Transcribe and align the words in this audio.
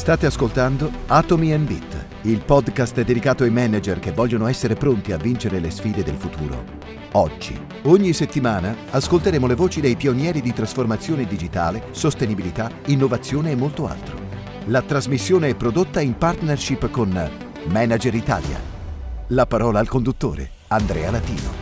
State 0.00 0.24
ascoltando 0.24 0.90
Atomi 1.08 1.52
and 1.52 1.66
Bit, 1.66 2.06
il 2.22 2.40
podcast 2.40 2.98
dedicato 3.02 3.44
ai 3.44 3.50
manager 3.50 3.98
che 3.98 4.12
vogliono 4.12 4.46
essere 4.46 4.74
pronti 4.74 5.12
a 5.12 5.18
vincere 5.18 5.60
le 5.60 5.70
sfide 5.70 6.02
del 6.02 6.14
futuro. 6.14 6.64
Oggi, 7.12 7.60
ogni 7.82 8.14
settimana, 8.14 8.74
ascolteremo 8.92 9.46
le 9.46 9.54
voci 9.54 9.82
dei 9.82 9.96
pionieri 9.96 10.40
di 10.40 10.54
trasformazione 10.54 11.26
digitale, 11.26 11.88
sostenibilità, 11.90 12.70
innovazione 12.86 13.50
e 13.50 13.56
molto 13.56 13.86
altro. 13.86 14.16
La 14.68 14.80
trasmissione 14.80 15.50
è 15.50 15.54
prodotta 15.54 16.00
in 16.00 16.16
partnership 16.16 16.90
con 16.90 17.30
Manager 17.66 18.14
Italia. 18.14 18.58
La 19.26 19.44
parola 19.44 19.80
al 19.80 19.88
conduttore, 19.88 20.50
Andrea 20.68 21.10
Latino. 21.10 21.59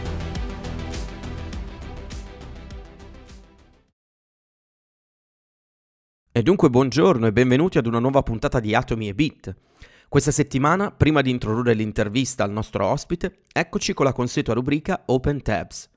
E 6.38 6.42
dunque 6.44 6.70
buongiorno 6.70 7.26
e 7.26 7.32
benvenuti 7.32 7.78
ad 7.78 7.86
una 7.86 7.98
nuova 7.98 8.22
puntata 8.22 8.60
di 8.60 8.72
Atomi 8.72 9.08
e 9.08 9.14
Bit. 9.16 9.56
Questa 10.08 10.30
settimana, 10.30 10.92
prima 10.92 11.20
di 11.20 11.30
introdurre 11.30 11.74
l'intervista 11.74 12.44
al 12.44 12.52
nostro 12.52 12.86
ospite, 12.86 13.40
eccoci 13.52 13.92
con 13.92 14.04
la 14.04 14.12
consueta 14.12 14.52
rubrica 14.52 15.02
Open 15.06 15.42
Tabs. 15.42 15.88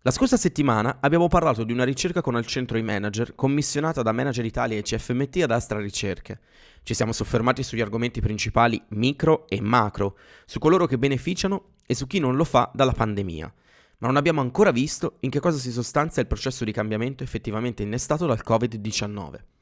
La 0.00 0.10
scorsa 0.10 0.38
settimana 0.38 1.00
abbiamo 1.02 1.28
parlato 1.28 1.64
di 1.64 1.72
una 1.74 1.84
ricerca 1.84 2.22
con 2.22 2.34
al 2.34 2.46
centro 2.46 2.78
i 2.78 2.82
manager, 2.82 3.34
commissionata 3.34 4.00
da 4.00 4.12
Manager 4.12 4.46
Italia 4.46 4.78
e 4.78 4.82
CFMT 4.82 5.42
ad 5.42 5.50
Astra 5.50 5.78
Ricerche. 5.78 6.40
Ci 6.82 6.94
siamo 6.94 7.12
soffermati 7.12 7.62
sugli 7.62 7.82
argomenti 7.82 8.22
principali 8.22 8.82
micro 8.92 9.46
e 9.48 9.60
macro, 9.60 10.16
su 10.46 10.58
coloro 10.60 10.86
che 10.86 10.96
beneficiano 10.96 11.72
e 11.84 11.94
su 11.94 12.06
chi 12.06 12.20
non 12.20 12.36
lo 12.36 12.44
fa 12.44 12.70
dalla 12.72 12.92
pandemia. 12.92 13.52
Ma 13.98 14.06
non 14.06 14.16
abbiamo 14.16 14.40
ancora 14.40 14.70
visto 14.70 15.18
in 15.20 15.28
che 15.28 15.40
cosa 15.40 15.58
si 15.58 15.70
sostanzia 15.70 16.22
il 16.22 16.28
processo 16.28 16.64
di 16.64 16.72
cambiamento 16.72 17.22
effettivamente 17.22 17.82
innestato 17.82 18.24
dal 18.24 18.40
Covid-19. 18.42 19.52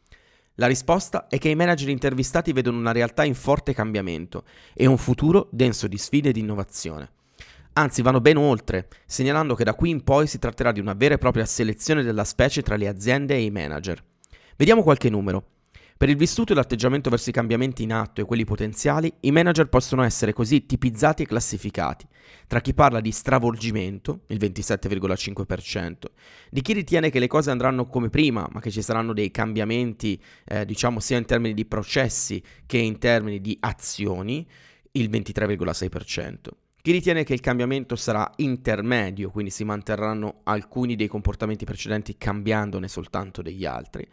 La 0.57 0.67
risposta 0.67 1.29
è 1.29 1.39
che 1.39 1.49
i 1.49 1.55
manager 1.55 1.89
intervistati 1.89 2.53
vedono 2.53 2.79
una 2.79 2.93
realtà 2.93 3.25
in 3.25 3.35
forte 3.35 3.73
cambiamento 3.73 4.45
e 4.75 4.85
un 4.85 4.99
futuro 4.99 5.49
denso 5.51 5.89
di 5.89 5.97
sfide 5.97 6.29
e 6.29 6.33
di 6.33 6.41
innovazione. 6.41 7.11
Anzi, 7.75 8.03
vanno 8.03 8.21
ben 8.21 8.37
oltre, 8.37 8.89
segnalando 9.07 9.55
che 9.55 9.65
da 9.65 9.73
qui 9.73 9.89
in 9.89 10.05
poi 10.05 10.27
si 10.27 10.39
tratterà 10.39 10.71
di 10.71 10.81
una 10.81 10.93
vera 10.93 11.15
e 11.15 11.19
propria 11.19 11.47
selezione 11.47 12.03
della 12.03 12.25
specie 12.25 12.61
tra 12.61 12.77
le 12.77 12.87
aziende 12.87 13.35
e 13.35 13.45
i 13.45 13.51
manager. 13.51 14.05
Vediamo 14.57 14.83
qualche 14.83 15.09
numero. 15.09 15.47
Per 15.97 16.09
il 16.09 16.17
vissuto 16.17 16.53
e 16.53 16.57
l'atteggiamento 16.57 17.11
verso 17.11 17.31
i 17.31 17.33
cambiamenti 17.33 17.83
in 17.85 17.93
atto 17.93 18.21
e 18.21 18.25
quelli 18.25 18.45
potenziali, 18.45 19.13
i 19.21 19.31
manager 19.31 19.69
possono 19.69 20.03
essere 20.03 20.33
così 20.33 20.67
tipizzati 20.67 21.23
e 21.23 21.27
classificati. 21.27 22.07
Tra 22.47 22.61
chi 22.61 22.75
parla 22.75 23.01
di 23.01 23.13
stravolgimento, 23.13 24.23
il 24.29 24.39
27,5%, 24.39 25.95
di 26.51 26.61
chi 26.61 26.73
ritiene 26.73 27.11
che 27.11 27.19
le 27.19 27.29
cose 27.29 27.51
andranno 27.51 27.87
come 27.87 28.11
prima, 28.11 28.49
ma 28.51 28.61
che 28.61 28.71
ci 28.71 28.83
saranno 28.83 29.13
dei 29.13 29.31
cambiamenti, 29.31 30.21
eh, 30.45 30.65
diciamo 30.65 30.99
sia 30.99 31.19
in 31.19 31.25
termini 31.25 31.55
di 31.55 31.65
processi 31.67 32.43
che 32.67 32.79
in 32.79 32.99
termini 32.99 33.41
di 33.41 33.57
azioni, 33.61 34.47
il 34.93 35.09
23,6%. 35.09 36.49
Chi 36.83 36.91
ritiene 36.91 37.23
che 37.23 37.33
il 37.33 37.41
cambiamento 37.41 37.95
sarà 37.95 38.29
intermedio, 38.37 39.31
quindi 39.31 39.53
si 39.53 39.63
manterranno 39.63 40.41
alcuni 40.43 40.97
dei 40.97 41.07
comportamenti 41.07 41.65
precedenti 41.65 42.17
cambiandone 42.19 42.89
soltanto 42.89 43.41
degli 43.41 43.65
altri, 43.65 44.05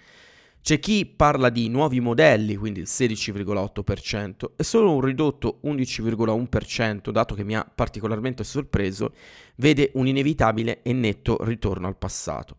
c'è 0.62 0.80
chi 0.80 1.06
parla 1.06 1.50
di 1.50 1.70
nuovi 1.70 2.00
modelli, 2.00 2.56
quindi 2.56 2.80
il 2.80 2.88
16,8%, 2.88 4.52
e 4.56 4.64
solo 4.64 4.94
un 4.94 5.02
ridotto 5.02 5.60
11,1%, 5.64 7.10
dato 7.10 7.36
che 7.36 7.44
mi 7.44 7.56
ha 7.56 7.70
particolarmente 7.74 8.44
sorpreso, 8.44 9.14
vede 9.56 9.92
un 9.94 10.08
inevitabile 10.08 10.82
e 10.84 10.94
netto 10.94 11.38
ritorno 11.42 11.88
al 11.88 11.98
passato. 11.98 12.56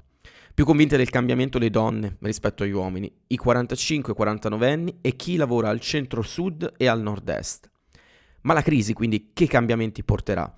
Più 0.52 0.64
convinte 0.64 0.96
del 0.96 1.08
cambiamento 1.10 1.58
le 1.58 1.70
donne 1.70 2.16
rispetto 2.20 2.64
agli 2.64 2.72
uomini, 2.72 3.10
i 3.28 3.40
45-49 3.42 4.64
anni 4.64 4.98
e 5.00 5.16
chi 5.16 5.36
lavora 5.36 5.68
al 5.68 5.80
centro-sud 5.80 6.74
e 6.76 6.86
al 6.86 7.00
nord-est. 7.00 7.70
Ma 8.42 8.54
la 8.54 8.62
crisi 8.62 8.92
quindi 8.92 9.30
che 9.32 9.46
cambiamenti 9.46 10.02
porterà? 10.02 10.52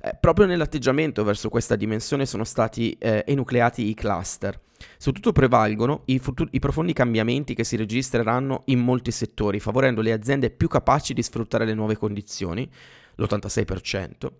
Eh, 0.00 0.16
proprio 0.18 0.46
nell'atteggiamento 0.46 1.22
verso 1.22 1.48
questa 1.48 1.76
dimensione 1.76 2.26
sono 2.26 2.44
stati 2.44 2.96
eh, 2.98 3.24
enucleati 3.26 3.88
i 3.88 3.94
cluster. 3.94 4.58
Su 4.98 5.12
tutto 5.12 5.32
prevalgono 5.32 6.02
i, 6.06 6.18
futuri, 6.18 6.50
i 6.52 6.58
profondi 6.58 6.92
cambiamenti 6.92 7.54
che 7.54 7.64
si 7.64 7.76
registreranno 7.76 8.62
in 8.66 8.80
molti 8.80 9.10
settori, 9.10 9.60
favorendo 9.60 10.00
le 10.00 10.12
aziende 10.12 10.50
più 10.50 10.68
capaci 10.68 11.14
di 11.14 11.22
sfruttare 11.22 11.64
le 11.64 11.74
nuove 11.74 11.96
condizioni, 11.96 12.68
l'86%, 13.16 14.30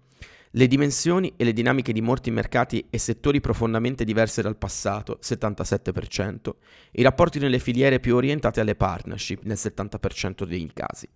le 0.54 0.66
dimensioni 0.66 1.32
e 1.36 1.44
le 1.44 1.52
dinamiche 1.52 1.92
di 1.92 2.00
molti 2.00 2.30
mercati 2.30 2.86
e 2.90 2.98
settori 2.98 3.40
profondamente 3.40 4.04
diverse 4.04 4.42
dal 4.42 4.56
passato, 4.56 5.18
77%, 5.22 6.50
i 6.92 7.02
rapporti 7.02 7.38
nelle 7.38 7.58
filiere 7.58 8.00
più 8.00 8.16
orientate 8.16 8.60
alle 8.60 8.74
partnership, 8.74 9.42
nel 9.44 9.56
70% 9.58 10.44
dei 10.44 10.70
casi. 10.74 11.08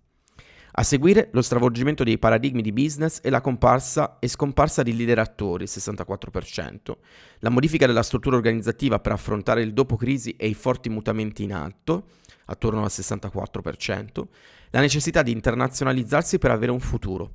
A 0.79 0.83
seguire 0.83 1.29
lo 1.31 1.41
stravolgimento 1.41 2.03
dei 2.03 2.19
paradigmi 2.19 2.61
di 2.61 2.71
business 2.71 3.19
e 3.23 3.31
la 3.31 3.41
comparsa 3.41 4.19
e 4.19 4.27
scomparsa 4.27 4.83
di 4.83 4.95
leader 4.95 5.17
attori, 5.17 5.65
64%, 5.65 6.97
la 7.39 7.49
modifica 7.49 7.87
della 7.87 8.03
struttura 8.03 8.35
organizzativa 8.35 8.99
per 8.99 9.11
affrontare 9.11 9.63
il 9.63 9.73
dopo 9.73 9.95
crisi 9.95 10.35
e 10.37 10.47
i 10.47 10.53
forti 10.53 10.89
mutamenti 10.89 11.41
in 11.41 11.53
atto, 11.53 12.09
attorno 12.45 12.83
al 12.83 12.91
64%, 12.91 14.23
la 14.69 14.79
necessità 14.79 15.23
di 15.23 15.31
internazionalizzarsi 15.31 16.37
per 16.37 16.51
avere 16.51 16.71
un 16.71 16.79
futuro, 16.79 17.33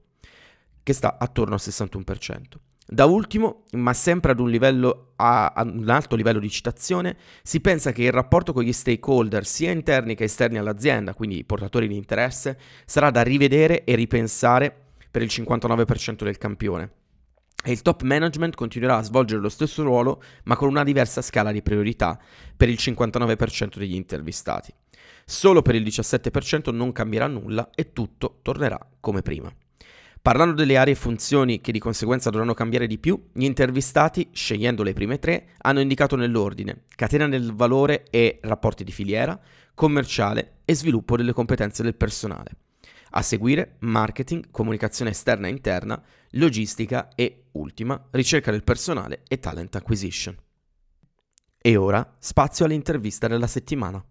che 0.84 0.92
sta 0.92 1.18
attorno 1.18 1.54
al 1.54 1.60
61%. 1.60 2.42
Da 2.86 3.04
ultimo, 3.04 3.64
ma 3.72 3.92
sempre 3.92 4.32
ad 4.32 4.40
un, 4.40 4.50
livello, 4.50 5.12
a, 5.16 5.46
a 5.46 5.62
un 5.62 5.88
alto 5.88 6.16
livello 6.16 6.40
di 6.40 6.50
citazione, 6.50 7.16
si 7.42 7.60
pensa 7.60 7.92
che 7.92 8.02
il 8.02 8.12
rapporto 8.12 8.52
con 8.52 8.64
gli 8.64 8.72
stakeholder, 8.72 9.46
sia 9.46 9.70
interni 9.70 10.14
che 10.14 10.24
esterni 10.24 10.58
all'azienda, 10.58 11.14
quindi 11.14 11.38
i 11.38 11.44
portatori 11.44 11.86
di 11.86 11.96
interesse, 11.96 12.58
sarà 12.84 13.10
da 13.10 13.22
rivedere 13.22 13.84
e 13.84 13.94
ripensare 13.94 14.74
per 15.10 15.22
il 15.22 15.28
59% 15.30 16.24
del 16.24 16.38
campione. 16.38 16.92
E 17.64 17.70
il 17.70 17.82
top 17.82 18.02
management 18.02 18.56
continuerà 18.56 18.96
a 18.96 19.02
svolgere 19.02 19.40
lo 19.40 19.48
stesso 19.48 19.84
ruolo, 19.84 20.20
ma 20.44 20.56
con 20.56 20.68
una 20.68 20.82
diversa 20.82 21.22
scala 21.22 21.52
di 21.52 21.62
priorità 21.62 22.18
per 22.56 22.68
il 22.68 22.76
59% 22.78 23.78
degli 23.78 23.94
intervistati. 23.94 24.74
Solo 25.24 25.62
per 25.62 25.76
il 25.76 25.84
17% 25.84 26.74
non 26.74 26.90
cambierà 26.90 27.28
nulla 27.28 27.70
e 27.72 27.92
tutto 27.92 28.40
tornerà 28.42 28.78
come 28.98 29.22
prima. 29.22 29.54
Parlando 30.22 30.54
delle 30.54 30.76
aree 30.76 30.92
e 30.92 30.96
funzioni 30.96 31.60
che 31.60 31.72
di 31.72 31.80
conseguenza 31.80 32.30
dovranno 32.30 32.54
cambiare 32.54 32.86
di 32.86 32.96
più, 32.96 33.30
gli 33.32 33.42
intervistati, 33.42 34.28
scegliendo 34.30 34.84
le 34.84 34.92
prime 34.92 35.18
tre, 35.18 35.48
hanno 35.62 35.80
indicato 35.80 36.14
nell'ordine 36.14 36.84
catena 36.94 37.26
del 37.26 37.52
valore 37.52 38.04
e 38.08 38.38
rapporti 38.42 38.84
di 38.84 38.92
filiera, 38.92 39.36
commerciale 39.74 40.58
e 40.64 40.76
sviluppo 40.76 41.16
delle 41.16 41.32
competenze 41.32 41.82
del 41.82 41.96
personale. 41.96 42.52
A 43.14 43.22
seguire 43.22 43.78
marketing, 43.80 44.52
comunicazione 44.52 45.10
esterna 45.10 45.48
e 45.48 45.50
interna, 45.50 46.00
logistica 46.30 47.08
e, 47.16 47.46
ultima, 47.52 48.00
ricerca 48.12 48.52
del 48.52 48.62
personale 48.62 49.22
e 49.26 49.40
talent 49.40 49.74
acquisition. 49.74 50.36
E 51.58 51.76
ora 51.76 52.14
spazio 52.20 52.64
all'intervista 52.64 53.26
della 53.26 53.48
settimana. 53.48 54.02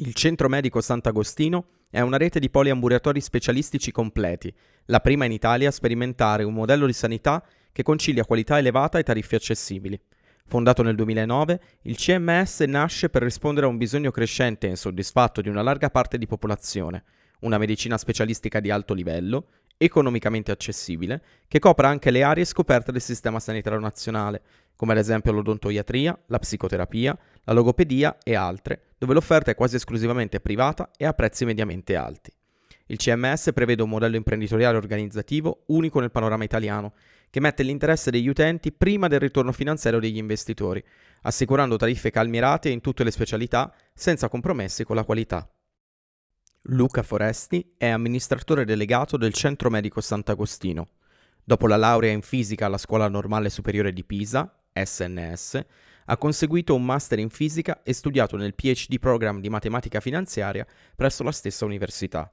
Il 0.00 0.14
Centro 0.14 0.48
Medico 0.48 0.80
Sant'Agostino 0.80 1.70
è 1.90 1.98
una 1.98 2.18
rete 2.18 2.38
di 2.38 2.50
poliambulatori 2.50 3.20
specialistici 3.20 3.90
completi, 3.90 4.54
la 4.84 5.00
prima 5.00 5.24
in 5.24 5.32
Italia 5.32 5.70
a 5.70 5.72
sperimentare 5.72 6.44
un 6.44 6.54
modello 6.54 6.86
di 6.86 6.92
sanità 6.92 7.44
che 7.72 7.82
concilia 7.82 8.24
qualità 8.24 8.58
elevata 8.58 9.00
e 9.00 9.02
tariffe 9.02 9.34
accessibili. 9.34 10.00
Fondato 10.46 10.84
nel 10.84 10.94
2009, 10.94 11.60
il 11.82 11.96
CMS 11.96 12.60
nasce 12.60 13.08
per 13.08 13.24
rispondere 13.24 13.66
a 13.66 13.70
un 13.70 13.76
bisogno 13.76 14.12
crescente 14.12 14.68
e 14.68 14.70
insoddisfatto 14.70 15.40
di 15.40 15.48
una 15.48 15.62
larga 15.62 15.90
parte 15.90 16.16
di 16.16 16.28
popolazione, 16.28 17.02
una 17.40 17.58
medicina 17.58 17.98
specialistica 17.98 18.60
di 18.60 18.70
alto 18.70 18.94
livello, 18.94 19.48
economicamente 19.76 20.52
accessibile, 20.52 21.22
che 21.48 21.58
copra 21.58 21.88
anche 21.88 22.12
le 22.12 22.22
aree 22.22 22.44
scoperte 22.44 22.92
del 22.92 23.00
sistema 23.00 23.40
sanitario 23.40 23.80
nazionale, 23.80 24.42
come 24.78 24.92
ad 24.92 24.98
esempio 24.98 25.32
l'odontoiatria, 25.32 26.16
la 26.26 26.38
psicoterapia, 26.38 27.18
la 27.42 27.52
logopedia 27.52 28.18
e 28.22 28.36
altre, 28.36 28.92
dove 28.96 29.12
l'offerta 29.12 29.50
è 29.50 29.56
quasi 29.56 29.74
esclusivamente 29.74 30.38
privata 30.38 30.92
e 30.96 31.04
a 31.04 31.12
prezzi 31.14 31.44
mediamente 31.44 31.96
alti. 31.96 32.30
Il 32.86 32.96
CMS 32.96 33.50
prevede 33.52 33.82
un 33.82 33.88
modello 33.88 34.14
imprenditoriale 34.14 34.76
organizzativo 34.76 35.64
unico 35.66 35.98
nel 35.98 36.12
panorama 36.12 36.44
italiano, 36.44 36.92
che 37.28 37.40
mette 37.40 37.64
l'interesse 37.64 38.12
degli 38.12 38.28
utenti 38.28 38.70
prima 38.70 39.08
del 39.08 39.18
ritorno 39.18 39.50
finanziario 39.50 39.98
degli 39.98 40.16
investitori, 40.16 40.82
assicurando 41.22 41.76
tariffe 41.76 42.12
calmierate 42.12 42.68
in 42.68 42.80
tutte 42.80 43.02
le 43.02 43.10
specialità 43.10 43.74
senza 43.92 44.28
compromessi 44.28 44.84
con 44.84 44.94
la 44.94 45.02
qualità. 45.04 45.50
Luca 46.62 47.02
Foresti 47.02 47.74
è 47.76 47.88
amministratore 47.88 48.64
delegato 48.64 49.16
del 49.16 49.32
Centro 49.32 49.70
Medico 49.70 50.00
Sant'Agostino. 50.00 50.86
Dopo 51.42 51.66
la 51.66 51.76
laurea 51.76 52.12
in 52.12 52.22
fisica 52.22 52.66
alla 52.66 52.78
Scuola 52.78 53.08
Normale 53.08 53.50
Superiore 53.50 53.92
di 53.92 54.04
Pisa, 54.04 54.57
SNS, 54.84 55.64
ha 56.06 56.16
conseguito 56.16 56.74
un 56.74 56.84
master 56.84 57.18
in 57.18 57.30
fisica 57.30 57.82
e 57.82 57.92
studiato 57.92 58.36
nel 58.36 58.54
PhD 58.54 58.98
program 58.98 59.40
di 59.40 59.48
matematica 59.48 60.00
finanziaria 60.00 60.66
presso 60.96 61.22
la 61.22 61.32
stessa 61.32 61.64
università. 61.64 62.32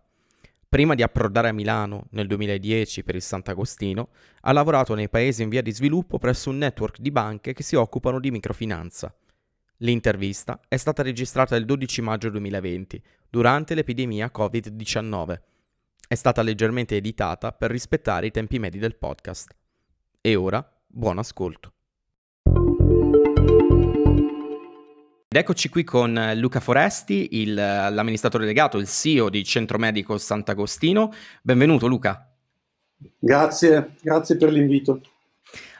Prima 0.68 0.96
di 0.96 1.04
approdare 1.04 1.50
a 1.50 1.54
Milano 1.54 2.08
nel 2.12 2.28
2010 2.28 3.04
per 3.04 3.16
il 3.16 3.22
Sant'Agostino, 3.22 4.10
ha 4.42 4.52
lavorato 4.52 4.94
nei 4.94 5.10
paesi 5.10 5.44
in 5.44 5.50
via 5.50 5.62
di 5.62 5.72
sviluppo 5.72 6.18
presso 6.18 6.50
un 6.50 6.58
network 6.58 7.00
di 7.00 7.12
banche 7.12 7.54
che 7.54 7.64
si 7.64 7.76
occupano 7.76 8.20
di 8.20 8.32
microfinanza. 8.32 9.14
L'intervista 9.80 10.60
è 10.68 10.78
stata 10.78 11.04
registrata 11.04 11.56
il 11.56 11.66
12 11.66 12.02
maggio 12.02 12.30
2020, 12.30 13.02
durante 13.30 13.76
l'epidemia 13.76 14.32
Covid-19. 14.34 15.40
È 16.08 16.16
stata 16.16 16.42
leggermente 16.42 16.96
editata 16.96 17.52
per 17.52 17.72
rispettare 17.72 18.28
i 18.28 18.32
tempi 18.32 18.60
medi 18.60 18.80
del 18.80 18.96
podcast. 18.96 19.56
E 20.22 20.36
ora, 20.36 20.66
buon 20.88 21.20
ascolto. 21.20 21.75
Ed 25.36 25.42
eccoci 25.42 25.68
qui 25.68 25.84
con 25.84 26.32
Luca 26.36 26.62
Foresti, 26.62 27.42
il, 27.42 27.54
l'amministratore 27.56 28.46
delegato, 28.46 28.78
il 28.78 28.88
CEO 28.88 29.28
di 29.28 29.44
Centro 29.44 29.78
Medico 29.78 30.18
Sant'Agostino. 30.18 31.12
Benvenuto 31.42 31.88
Luca. 31.88 32.34
Grazie, 33.20 33.98
grazie 34.02 34.38
per 34.38 34.54
l'invito. 34.54 35.02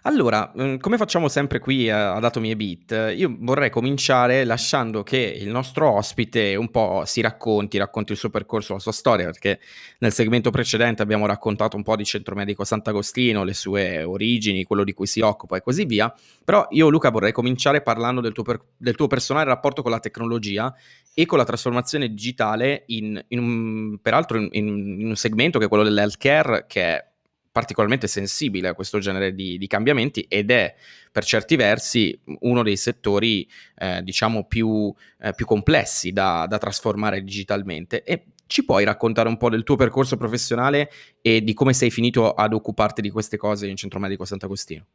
Allora, 0.08 0.54
mm, 0.56 0.78
come 0.78 0.98
facciamo 0.98 1.28
sempre 1.28 1.58
qui 1.58 1.90
ad 1.90 2.24
Atomi 2.24 2.52
e 2.52 2.56
Beat, 2.56 3.16
io 3.18 3.36
vorrei 3.40 3.72
cominciare 3.72 4.44
lasciando 4.44 5.02
che 5.02 5.18
il 5.18 5.50
nostro 5.50 5.90
ospite 5.90 6.54
un 6.56 6.70
po' 6.70 7.02
si 7.06 7.22
racconti, 7.22 7.80
racconti 7.80 8.12
il 8.12 8.18
suo 8.20 8.30
percorso, 8.30 8.74
la 8.74 8.80
sua 8.80 8.92
storia, 8.92 9.26
perché 9.26 9.60
nel 9.98 10.14
segmento 10.14 10.52
precedente 10.52 11.02
abbiamo 11.02 11.26
raccontato 11.26 11.76
un 11.76 11.82
po' 11.82 11.96
di 11.96 12.06
Centro 12.06 12.36
Medico 12.36 12.64
Sant'Agostino, 12.64 13.44
le 13.44 13.56
sue 13.56 14.04
origini, 14.04 14.64
quello 14.64 14.84
di 14.84 14.94
cui 14.94 15.08
si 15.08 15.22
occupa 15.22 15.58
e 15.58 15.62
così 15.62 15.86
via, 15.86 16.14
però 16.44 16.68
io 16.70 16.88
Luca 16.90 17.10
vorrei 17.10 17.32
cominciare 17.32 17.82
parlando 17.82 18.22
del 18.22 18.34
tuo, 18.34 18.44
per- 18.44 18.62
del 18.78 18.94
tuo 18.94 19.08
personale 19.08 19.46
rapporto 19.46 19.82
con 19.82 19.90
la 19.90 20.00
tecnologia 20.00 20.72
e 21.16 21.26
con 21.26 21.40
la 21.40 21.46
trasformazione 21.46 22.10
digitale 22.10 22.84
in, 22.88 23.20
in 23.30 23.40
un, 23.40 23.98
peraltro 24.00 24.38
in, 24.38 24.50
in 24.52 25.08
un 25.08 25.16
segmento 25.16 25.58
che 25.58 25.66
è 25.66 25.68
quello 25.68 25.84
dell'healthcare 25.84 26.66
che 26.68 26.82
è 26.84 27.14
particolarmente 27.56 28.08
sensibile 28.08 28.68
a 28.68 28.74
questo 28.74 29.00
genere 29.00 29.34
di, 29.34 29.58
di, 29.58 29.66
cambiamenti 29.66 30.26
ed 30.28 30.52
è 30.52 30.76
per 31.10 31.24
certi 31.24 31.56
versi 31.56 32.20
uno 32.42 32.64
dei 32.64 32.76
settori 32.76 33.50
eh, 33.78 34.04
diciamo 34.04 34.44
più, 34.44 34.94
eh, 35.22 35.32
più 35.34 35.46
complessi 35.46 36.12
da, 36.12 36.48
da, 36.50 36.58
trasformare 36.58 37.24
digitalmente 37.24 38.04
e 38.04 38.26
ci 38.46 38.66
puoi 38.66 38.84
raccontare 38.84 39.30
un 39.30 39.38
po' 39.38 39.50
del 39.50 39.64
tuo 39.64 39.78
percorso 39.78 40.18
professionale 40.18 40.92
e 41.22 41.46
di 41.46 41.54
come 41.54 41.72
sei 41.72 41.92
finito 41.92 42.34
ad 42.34 42.52
occuparti 42.52 43.02
di 43.02 43.10
queste 43.10 43.38
cose 43.38 43.68
in 43.68 43.78
Centro 43.78 44.00
Medico 44.00 44.26
Sant'Agostino? 44.26 44.86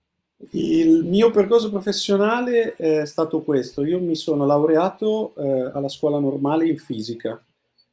Il 0.51 1.05
mio 1.05 1.31
percorso 1.31 1.71
professionale 1.71 2.77
è 2.77 3.07
stato 3.07 3.41
questo, 3.41 3.87
io 3.87 4.01
mi 4.01 4.17
sono 4.17 4.45
laureato 4.45 5.35
eh, 5.35 5.71
alla 5.73 5.89
scuola 5.89 6.19
normale 6.19 6.69
in 6.69 6.77
fisica. 6.77 7.43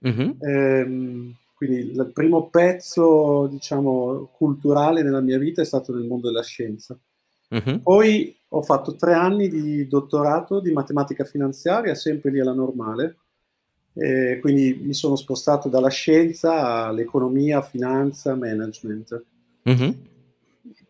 Mm-hmm. 0.05 0.29
Ehm, 0.41 1.35
quindi 1.57 1.89
il 1.89 2.11
primo 2.13 2.49
pezzo, 2.49 3.47
diciamo, 3.47 4.29
culturale 4.37 5.01
nella 5.01 5.21
mia 5.21 5.39
vita 5.39 5.63
è 5.63 5.65
stato 5.65 5.91
nel 5.91 6.05
mondo 6.05 6.27
della 6.27 6.43
scienza. 6.43 6.95
Uh-huh. 7.49 7.81
Poi 7.81 8.37
ho 8.49 8.61
fatto 8.61 8.95
tre 8.95 9.13
anni 9.13 9.49
di 9.49 9.87
dottorato 9.87 10.59
di 10.59 10.71
matematica 10.71 11.23
finanziaria, 11.23 11.95
sempre 11.95 12.29
lì 12.29 12.39
alla 12.39 12.53
normale. 12.53 13.17
E 13.95 14.37
quindi 14.39 14.79
mi 14.83 14.93
sono 14.93 15.15
spostato 15.15 15.67
dalla 15.67 15.89
scienza 15.89 16.85
all'economia, 16.85 17.63
finanza, 17.63 18.35
management. 18.35 19.25
Uh-huh. 19.63 19.95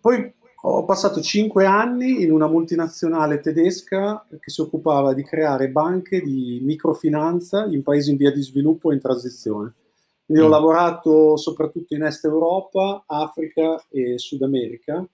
Poi 0.02 0.34
ho 0.64 0.84
passato 0.84 1.22
cinque 1.22 1.66
anni 1.66 2.24
in 2.24 2.32
una 2.34 2.48
multinazionale 2.48 3.40
tedesca 3.40 4.26
che 4.38 4.50
si 4.50 4.60
occupava 4.60 5.14
di 5.14 5.24
creare 5.24 5.70
banche 5.70 6.20
di 6.20 6.60
microfinanza 6.62 7.68
in 7.68 7.84
paesi 7.84 8.10
in 8.10 8.18
via 8.18 8.34
di 8.34 8.42
sviluppo 8.42 8.92
e 8.92 8.96
in 8.96 9.00
transizione. 9.00 9.74
Quindi 10.28 10.44
mm. 10.44 10.46
ho 10.46 10.50
lavorato 10.50 11.38
soprattutto 11.38 11.96
in 11.96 12.04
Est 12.04 12.26
Europa, 12.26 13.06
Africa 13.08 13.82
e 13.90 14.18
Sud 14.18 14.42
America, 14.42 15.08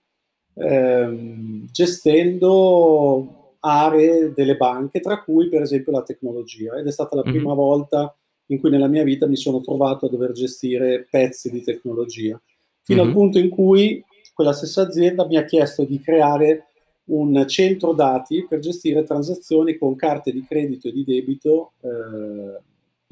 ehm, 0.54 1.68
gestendo 1.70 3.52
aree 3.60 4.32
delle 4.34 4.56
banche, 4.56 4.98
tra 4.98 5.22
cui 5.22 5.48
per 5.48 5.62
esempio 5.62 5.92
la 5.92 6.02
tecnologia. 6.02 6.76
Ed 6.76 6.88
è 6.88 6.90
stata 6.90 7.14
la 7.14 7.22
mm 7.24 7.30
prima 7.30 7.54
volta 7.54 8.12
in 8.48 8.58
cui 8.58 8.70
nella 8.70 8.88
mia 8.88 9.04
vita 9.04 9.28
mi 9.28 9.36
sono 9.36 9.60
trovato 9.60 10.06
a 10.06 10.10
dover 10.10 10.32
gestire 10.32 11.06
pezzi 11.08 11.48
di 11.48 11.62
tecnologia, 11.62 12.38
fino 12.82 13.00
mm-hmm. 13.00 13.08
al 13.08 13.14
punto 13.14 13.38
in 13.38 13.48
cui 13.50 14.04
quella 14.34 14.52
stessa 14.52 14.82
azienda 14.82 15.26
mi 15.26 15.36
ha 15.36 15.44
chiesto 15.44 15.84
di 15.84 16.00
creare 16.00 16.66
un 17.04 17.46
centro 17.46 17.92
dati 17.92 18.44
per 18.48 18.58
gestire 18.58 19.04
transazioni 19.04 19.76
con 19.76 19.94
carte 19.94 20.32
di 20.32 20.44
credito 20.44 20.88
e 20.88 20.92
di 20.92 21.04
debito 21.04 21.72
eh, 21.80 22.60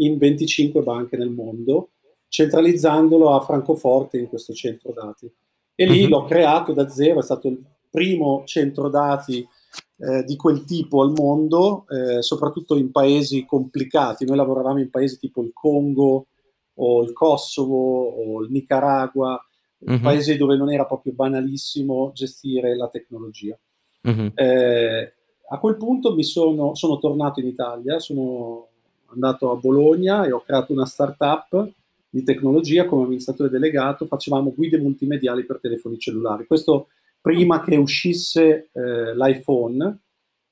in 0.05 0.19
25 0.19 0.83
banche 0.83 1.17
nel 1.17 1.31
mondo, 1.31 1.91
centralizzandolo 2.29 3.35
a 3.35 3.41
Francoforte 3.41 4.19
in 4.19 4.29
questo 4.29 4.53
centro 4.53 4.93
dati. 4.93 5.31
E 5.75 5.87
lì 5.87 6.03
uh-huh. 6.03 6.09
l'ho 6.09 6.25
creato 6.25 6.73
da 6.73 6.89
zero, 6.89 7.21
è 7.21 7.23
stato 7.23 7.49
il 7.49 7.63
primo 7.91 8.43
centro 8.47 8.89
dati 8.89 9.47
eh, 9.99 10.25
di 10.25 10.37
quel 10.37 10.65
tipo 10.65 11.03
al 11.03 11.13
mondo, 11.13 11.85
eh, 11.89 12.23
soprattutto 12.23 12.77
in 12.77 12.91
paesi 12.91 13.45
complicati. 13.45 14.25
Noi 14.25 14.37
lavoravamo 14.37 14.81
in 14.81 14.91
paesi 14.91 15.19
tipo 15.19 15.43
il 15.43 15.51
Congo 15.53 16.27
o 16.75 17.03
il 17.03 17.13
Kosovo 17.13 18.09
o 18.09 18.43
il 18.43 18.51
Nicaragua, 18.51 19.43
uh-huh. 19.79 20.01
paesi 20.01 20.37
dove 20.37 20.57
non 20.57 20.73
era 20.73 20.87
proprio 20.87 21.13
banalissimo 21.13 22.13
gestire 22.15 22.75
la 22.77 22.89
tecnologia. 22.89 23.59
Uh-huh. 24.03 24.33
Eh, 24.35 25.13
a 25.49 25.59
quel 25.59 25.77
punto 25.77 26.15
mi 26.15 26.25
sono, 26.25 26.75
sono 26.75 26.99
tornato 26.99 27.41
in 27.41 27.47
Italia, 27.47 27.99
sono 27.99 28.69
andato 29.13 29.51
a 29.51 29.57
Bologna 29.57 30.25
e 30.25 30.33
ho 30.33 30.41
creato 30.41 30.73
una 30.73 30.87
startup 30.87 31.71
di 32.09 32.23
tecnologia 32.23 32.85
come 32.85 33.05
amministratore 33.05 33.49
delegato, 33.49 34.07
facevamo 34.07 34.53
guide 34.55 34.79
multimediali 34.79 35.45
per 35.45 35.61
telefoni 35.61 35.99
cellulari. 35.99 36.47
Questo 36.47 36.89
prima 37.23 37.63
che 37.63 37.77
uscisse 37.77 38.69
eh, 38.73 39.17
l'iPhone. 39.17 39.99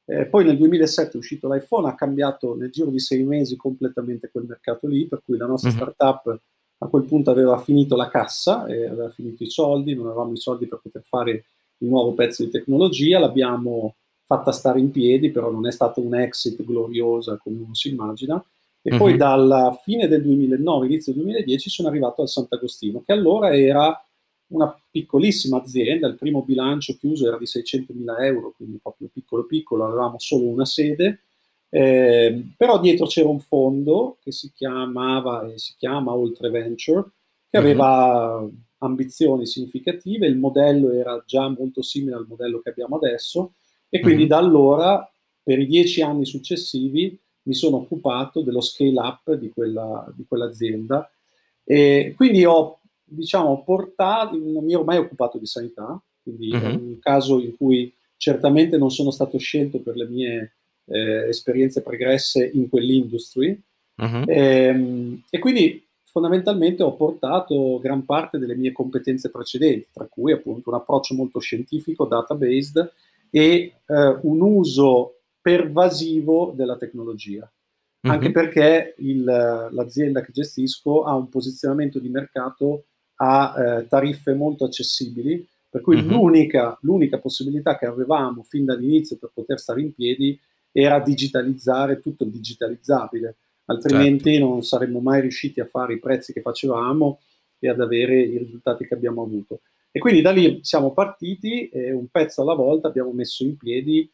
Eh, 0.06 0.26
poi 0.26 0.44
nel 0.44 0.56
2007 0.56 1.12
è 1.12 1.16
uscito 1.16 1.52
l'iPhone, 1.52 1.88
ha 1.88 1.94
cambiato 1.94 2.56
nel 2.56 2.70
giro 2.70 2.90
di 2.90 3.00
sei 3.00 3.22
mesi 3.24 3.56
completamente 3.56 4.30
quel 4.30 4.46
mercato 4.46 4.86
lì, 4.86 5.06
per 5.06 5.22
cui 5.24 5.36
la 5.36 5.46
nostra 5.46 5.70
mm-hmm. 5.70 5.78
startup 5.78 6.40
a 6.78 6.86
quel 6.86 7.04
punto 7.04 7.30
aveva 7.30 7.58
finito 7.58 7.94
la 7.96 8.08
cassa, 8.08 8.66
e 8.66 8.86
aveva 8.86 9.10
finito 9.10 9.42
i 9.42 9.50
soldi, 9.50 9.94
non 9.94 10.06
avevamo 10.06 10.32
i 10.32 10.38
soldi 10.38 10.66
per 10.66 10.80
poter 10.82 11.02
fare 11.04 11.44
il 11.78 11.88
nuovo 11.88 12.14
pezzo 12.14 12.42
di 12.42 12.50
tecnologia, 12.50 13.18
l'abbiamo 13.18 13.96
fatta 14.30 14.52
stare 14.52 14.78
in 14.78 14.92
piedi, 14.92 15.32
però 15.32 15.50
non 15.50 15.66
è 15.66 15.72
stato 15.72 16.00
un 16.00 16.14
exit 16.14 16.62
gloriosa 16.62 17.36
come 17.42 17.62
uno 17.64 17.74
si 17.74 17.88
immagina. 17.88 18.40
E 18.80 18.92
uh-huh. 18.92 18.96
poi 18.96 19.16
dalla 19.16 19.76
fine 19.82 20.06
del 20.06 20.22
2009, 20.22 20.86
inizio 20.86 21.12
del 21.12 21.22
2010, 21.22 21.68
sono 21.68 21.88
arrivato 21.88 22.22
al 22.22 22.28
Sant'Agostino, 22.28 23.02
che 23.04 23.10
allora 23.10 23.52
era 23.52 24.00
una 24.52 24.72
piccolissima 24.88 25.56
azienda, 25.56 26.06
il 26.06 26.14
primo 26.14 26.42
bilancio 26.42 26.96
chiuso 26.96 27.26
era 27.26 27.38
di 27.38 27.44
600.000 27.44 28.22
euro, 28.22 28.52
quindi 28.56 28.78
proprio 28.80 29.10
piccolo 29.12 29.46
piccolo, 29.46 29.84
avevamo 29.84 30.20
solo 30.20 30.46
una 30.46 30.64
sede, 30.64 31.22
eh, 31.68 32.52
però 32.56 32.78
dietro 32.78 33.06
c'era 33.06 33.28
un 33.28 33.40
fondo 33.40 34.18
che 34.22 34.30
si 34.30 34.52
chiamava 34.54 35.44
e 35.52 35.58
si 35.58 35.74
chiama 35.76 36.14
Oltre 36.14 36.50
Venture, 36.50 37.04
che 37.48 37.56
aveva 37.56 38.36
uh-huh. 38.36 38.52
ambizioni 38.78 39.44
significative, 39.44 40.28
il 40.28 40.36
modello 40.36 40.92
era 40.92 41.20
già 41.26 41.48
molto 41.48 41.82
simile 41.82 42.14
al 42.14 42.26
modello 42.28 42.60
che 42.60 42.70
abbiamo 42.70 42.94
adesso 42.94 43.54
e 43.90 44.00
quindi 44.00 44.22
uh-huh. 44.22 44.28
da 44.28 44.36
allora, 44.38 45.12
per 45.42 45.58
i 45.58 45.66
dieci 45.66 46.00
anni 46.00 46.24
successivi, 46.24 47.18
mi 47.42 47.54
sono 47.54 47.78
occupato 47.78 48.40
dello 48.40 48.60
scale 48.60 48.98
up 48.98 49.34
di, 49.34 49.50
quella, 49.50 50.10
di 50.16 50.24
quell'azienda 50.26 51.10
e 51.64 52.14
quindi 52.16 52.44
ho 52.44 52.78
diciamo 53.02 53.62
portato, 53.64 54.38
non 54.38 54.64
mi 54.64 54.72
ero 54.72 54.84
mai 54.84 54.98
occupato 54.98 55.36
di 55.36 55.46
sanità, 55.46 56.00
quindi 56.22 56.50
uh-huh. 56.50 56.60
è 56.60 56.72
mhm. 56.72 56.86
un 56.86 56.98
caso 57.00 57.40
in 57.40 57.56
cui 57.56 57.92
certamente 58.16 58.78
non 58.78 58.90
sono 58.90 59.10
stato 59.10 59.38
scelto 59.38 59.80
per 59.80 59.96
le 59.96 60.06
mie 60.06 60.52
eh, 60.86 61.28
esperienze 61.28 61.82
pregresse 61.82 62.50
in 62.52 62.68
quell'industry 62.68 63.60
e, 64.26 64.34
ehm, 64.34 65.22
e 65.28 65.38
quindi 65.38 65.84
fondamentalmente 66.04 66.82
ho 66.82 66.94
portato 66.94 67.78
gran 67.78 68.04
parte 68.04 68.38
delle 68.38 68.56
mie 68.56 68.72
competenze 68.72 69.30
precedenti, 69.30 69.88
tra 69.92 70.06
cui 70.06 70.32
appunto 70.32 70.70
un 70.70 70.76
approccio 70.76 71.14
molto 71.14 71.38
scientifico, 71.38 72.06
data-based 72.06 72.92
e 73.30 73.74
eh, 73.86 74.18
un 74.22 74.40
uso 74.40 75.20
pervasivo 75.40 76.52
della 76.54 76.76
tecnologia. 76.76 77.50
Mm-hmm. 78.06 78.16
Anche 78.16 78.30
perché 78.30 78.94
il, 78.98 79.24
l'azienda 79.24 80.22
che 80.22 80.32
gestisco 80.32 81.04
ha 81.04 81.14
un 81.14 81.28
posizionamento 81.28 81.98
di 81.98 82.08
mercato 82.08 82.84
a 83.16 83.54
eh, 83.56 83.86
tariffe 83.88 84.34
molto 84.34 84.64
accessibili, 84.64 85.46
per 85.68 85.82
cui 85.82 85.96
mm-hmm. 85.96 86.08
l'unica, 86.08 86.78
l'unica 86.82 87.18
possibilità 87.18 87.78
che 87.78 87.86
avevamo 87.86 88.42
fin 88.42 88.64
dall'inizio 88.64 89.16
per 89.16 89.30
poter 89.32 89.58
stare 89.58 89.80
in 89.80 89.92
piedi 89.92 90.38
era 90.72 91.00
digitalizzare 91.00 92.00
tutto 92.00 92.24
il 92.24 92.30
digitalizzabile, 92.30 93.36
altrimenti 93.66 94.32
certo. 94.32 94.48
non 94.48 94.62
saremmo 94.62 95.00
mai 95.00 95.20
riusciti 95.20 95.60
a 95.60 95.66
fare 95.66 95.94
i 95.94 95.98
prezzi 95.98 96.32
che 96.32 96.40
facevamo 96.40 97.20
e 97.58 97.68
ad 97.68 97.80
avere 97.80 98.20
i 98.20 98.38
risultati 98.38 98.86
che 98.86 98.94
abbiamo 98.94 99.22
avuto. 99.22 99.60
E 99.92 99.98
quindi 99.98 100.20
da 100.20 100.30
lì 100.30 100.60
siamo 100.62 100.92
partiti 100.92 101.68
e 101.68 101.90
un 101.92 102.06
pezzo 102.08 102.42
alla 102.42 102.54
volta 102.54 102.88
abbiamo 102.88 103.10
messo 103.12 103.42
in 103.42 103.56
piedi 103.56 104.08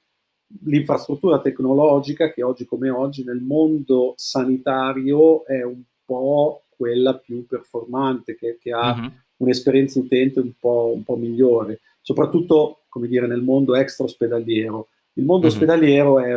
l'infrastruttura 0.65 1.41
tecnologica 1.41 2.31
che 2.31 2.43
oggi 2.43 2.65
come 2.65 2.89
oggi 2.89 3.25
nel 3.25 3.41
mondo 3.41 4.15
sanitario 4.17 5.45
è 5.45 5.63
un 5.63 5.83
po' 6.05 6.63
quella 6.69 7.17
più 7.17 7.47
performante, 7.47 8.37
che, 8.37 8.59
che 8.61 8.71
ha 8.71 8.95
mm-hmm. 8.95 9.09
un'esperienza 9.39 9.99
utente 9.99 10.41
un 10.41 10.53
po', 10.59 10.93
un 10.95 11.03
po', 11.03 11.17
migliore, 11.17 11.81
soprattutto 12.01 12.85
come 12.89 13.09
dire, 13.09 13.27
nel 13.27 13.43
mondo 13.43 13.75
extra 13.75 14.05
ospedaliero. 14.05 14.89
Il 15.15 15.25
mondo 15.25 15.47
mm-hmm. 15.47 15.55
ospedaliero 15.55 16.21
è, 16.21 16.33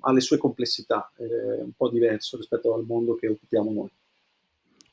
ha 0.00 0.12
le 0.12 0.20
sue 0.20 0.36
complessità, 0.36 1.10
è 1.16 1.60
un 1.62 1.72
po' 1.76 1.88
diverso 1.88 2.36
rispetto 2.36 2.74
al 2.74 2.84
mondo 2.84 3.14
che 3.14 3.28
occupiamo 3.28 3.72
noi. 3.72 3.90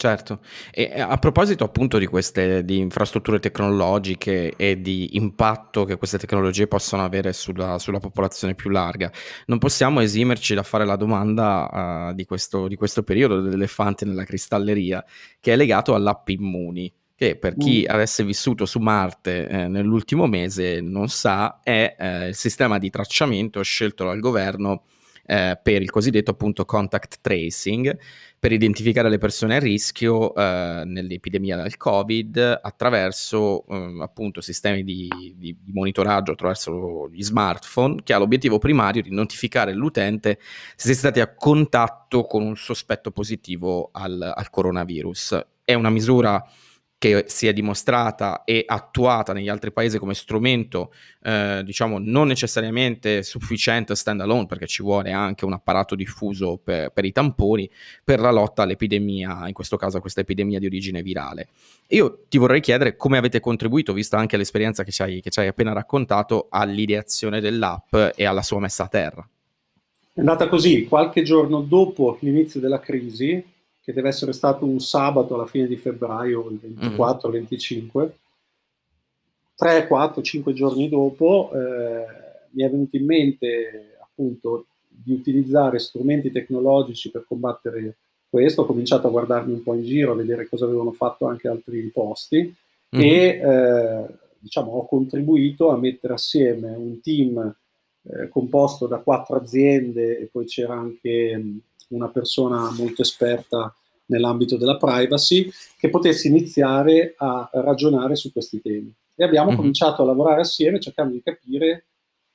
Certo, 0.05 0.39
e 0.71 1.01
a 1.01 1.17
proposito 1.17 1.63
appunto 1.63 1.97
di 1.97 2.05
queste 2.05 2.63
di 2.63 2.77
infrastrutture 2.77 3.39
tecnologiche 3.39 4.53
e 4.55 4.79
di 4.79 5.15
impatto 5.15 5.83
che 5.83 5.97
queste 5.97 6.19
tecnologie 6.19 6.67
possono 6.67 7.03
avere 7.03 7.33
sulla, 7.33 7.79
sulla 7.79 7.97
popolazione 7.97 8.53
più 8.53 8.69
larga, 8.69 9.11
non 9.47 9.57
possiamo 9.57 10.01
esimerci 10.01 10.53
da 10.53 10.61
fare 10.61 10.85
la 10.85 10.95
domanda 10.95 12.09
uh, 12.11 12.13
di, 12.13 12.23
questo, 12.25 12.67
di 12.67 12.75
questo 12.75 13.01
periodo 13.01 13.41
dell'elefante 13.41 14.05
nella 14.05 14.25
cristalleria, 14.25 15.03
che 15.39 15.53
è 15.53 15.55
legato 15.55 15.95
all'app 15.95 16.29
Immuni 16.29 16.93
che 17.15 17.35
per 17.35 17.55
chi 17.55 17.87
mm. 17.87 17.91
avesse 17.91 18.23
vissuto 18.23 18.67
su 18.67 18.77
Marte 18.77 19.47
eh, 19.47 19.67
nell'ultimo 19.67 20.27
mese 20.27 20.81
non 20.81 21.07
sa, 21.07 21.61
è 21.63 21.95
eh, 21.97 22.27
il 22.27 22.35
sistema 22.35 22.77
di 22.77 22.91
tracciamento 22.91 23.59
scelto 23.63 24.03
dal 24.03 24.19
governo 24.19 24.83
eh, 25.25 25.59
per 25.61 25.81
il 25.81 25.89
cosiddetto 25.89 26.31
appunto 26.31 26.65
contact 26.65 27.17
tracing, 27.21 27.97
per 28.37 28.51
identificare 28.51 29.09
le 29.09 29.17
persone 29.17 29.55
a 29.55 29.59
rischio 29.59 30.35
eh, 30.35 30.83
nell'epidemia 30.85 31.57
del 31.57 31.77
Covid 31.77 32.59
attraverso 32.61 33.65
eh, 33.67 33.97
appunto 34.01 34.41
sistemi 34.41 34.83
di, 34.83 35.07
di, 35.35 35.57
monitoraggio 35.73 36.33
attraverso 36.33 37.09
gli 37.11 37.23
smartphone 37.23 38.03
che 38.03 38.13
ha 38.13 38.19
l'obiettivo 38.19 38.59
primario 38.59 39.01
di 39.01 39.11
notificare 39.11 39.73
l'utente 39.73 40.37
se 40.75 40.87
si 40.87 40.91
è 40.91 40.95
stati 40.95 41.19
a 41.21 41.33
contatto 41.33 42.25
con 42.25 42.43
un 42.43 42.55
sospetto 42.55 43.11
positivo 43.11 43.89
al, 43.93 44.21
al 44.21 44.49
coronavirus. 44.49 45.45
È 45.63 45.73
una 45.73 45.89
misura 45.89 46.45
che 46.97 47.25
si 47.27 47.47
è 47.47 47.53
dimostrata 47.53 48.43
e 48.45 48.63
attuata 48.65 49.33
negli 49.33 49.49
altri 49.49 49.71
paesi 49.71 49.99
come 49.99 50.13
strumento, 50.13 50.93
eh, 51.23 51.61
diciamo, 51.63 51.99
non 51.99 52.27
necessariamente 52.27 53.21
sufficiente 53.21 53.95
stand 53.95 54.21
alone, 54.21 54.45
perché 54.45 54.65
ci 54.65 54.81
vuole 54.81 55.11
anche 55.11 55.45
un 55.45 55.53
apparato 55.53 55.93
diffuso 55.93 56.59
per, 56.63 56.89
per, 56.91 57.05
i 57.05 57.11
tamponi, 57.11 57.69
per 58.03 58.19
la 58.19 58.31
lotta 58.31 58.63
all'epidemia, 58.63 59.47
in 59.47 59.53
questo 59.53 59.77
caso 59.77 59.97
a 59.97 60.01
questa 60.01 60.21
epidemia 60.21 60.57
di 60.57 60.65
origine 60.65 61.01
virale. 61.01 61.49
Io 61.89 62.23
ti 62.29 62.37
vorrei 62.37 62.61
chiedere 62.61 62.95
come 62.95 63.17
avete 63.17 63.39
contribuito, 63.39 63.93
vista 63.93 64.17
anche 64.17 64.37
l'esperienza 64.37 64.83
che 64.83 64.91
ci 64.91 65.01
hai, 65.01 65.21
che 65.21 65.29
ci 65.29 65.39
hai 65.39 65.47
appena 65.47 65.73
raccontato, 65.73 66.47
all'ideazione 66.49 67.41
dell'app 67.41 67.93
e 68.15 68.25
alla 68.25 68.41
sua 68.41 68.59
messa 68.59 68.85
a 68.85 68.87
terra. 68.87 69.29
È 70.13 70.21
andata 70.21 70.47
così, 70.47 70.85
qualche 70.85 71.23
giorno 71.23 71.59
dopo 71.59 72.17
l'inizio 72.21 72.61
della 72.61 72.79
crisi, 72.79 73.43
che 73.85 73.93
deve 73.93 74.09
essere 74.09 74.33
stato 74.33 74.65
un 74.65 74.79
sabato 74.79 75.35
alla 75.35 75.45
fine 75.45 75.67
di 75.67 75.77
febbraio, 75.77 76.49
il 76.49 76.59
24-25, 76.75 78.03
mm. 78.03 78.07
3, 79.55 79.87
4, 79.87 80.21
5 80.23 80.53
giorni 80.53 80.89
dopo 80.89 81.51
eh, 81.53 82.05
mi 82.49 82.63
è 82.63 82.69
venuto 82.69 82.97
in 82.97 83.05
mente 83.05 83.95
appunto 84.01 84.65
di 84.87 85.13
utilizzare 85.13 85.77
strumenti 85.77 86.31
tecnologici 86.31 87.11
per 87.11 87.25
combattere 87.27 87.97
questo, 88.27 88.63
ho 88.63 88.65
cominciato 88.65 89.05
a 89.05 89.11
guardarmi 89.11 89.53
un 89.53 89.61
po' 89.61 89.75
in 89.75 89.83
giro, 89.83 90.13
a 90.13 90.15
vedere 90.15 90.49
cosa 90.49 90.65
avevano 90.65 90.91
fatto 90.91 91.27
anche 91.27 91.47
altri 91.47 91.79
posti 91.93 92.41
mm. 92.95 92.99
e 92.99 93.17
eh, 93.27 94.05
diciamo 94.39 94.71
ho 94.71 94.85
contribuito 94.87 95.69
a 95.69 95.77
mettere 95.77 96.13
assieme 96.13 96.73
un 96.75 96.99
team 97.01 97.55
eh, 98.01 98.27
composto 98.29 98.87
da 98.87 98.97
quattro 98.97 99.35
aziende 99.35 100.17
e 100.17 100.25
poi 100.25 100.45
c'era 100.45 100.73
anche 100.73 101.59
una 101.89 102.09
persona 102.09 102.71
molto 102.71 103.01
esperta 103.01 103.73
nell'ambito 104.07 104.57
della 104.57 104.77
privacy 104.77 105.49
che 105.77 105.89
potesse 105.89 106.27
iniziare 106.27 107.15
a 107.17 107.49
ragionare 107.53 108.15
su 108.15 108.31
questi 108.31 108.61
temi. 108.61 108.93
E 109.15 109.23
abbiamo 109.23 109.47
mm-hmm. 109.47 109.57
cominciato 109.57 110.01
a 110.01 110.05
lavorare 110.05 110.41
assieme 110.41 110.79
cercando 110.79 111.13
di 111.13 111.21
capire 111.23 111.85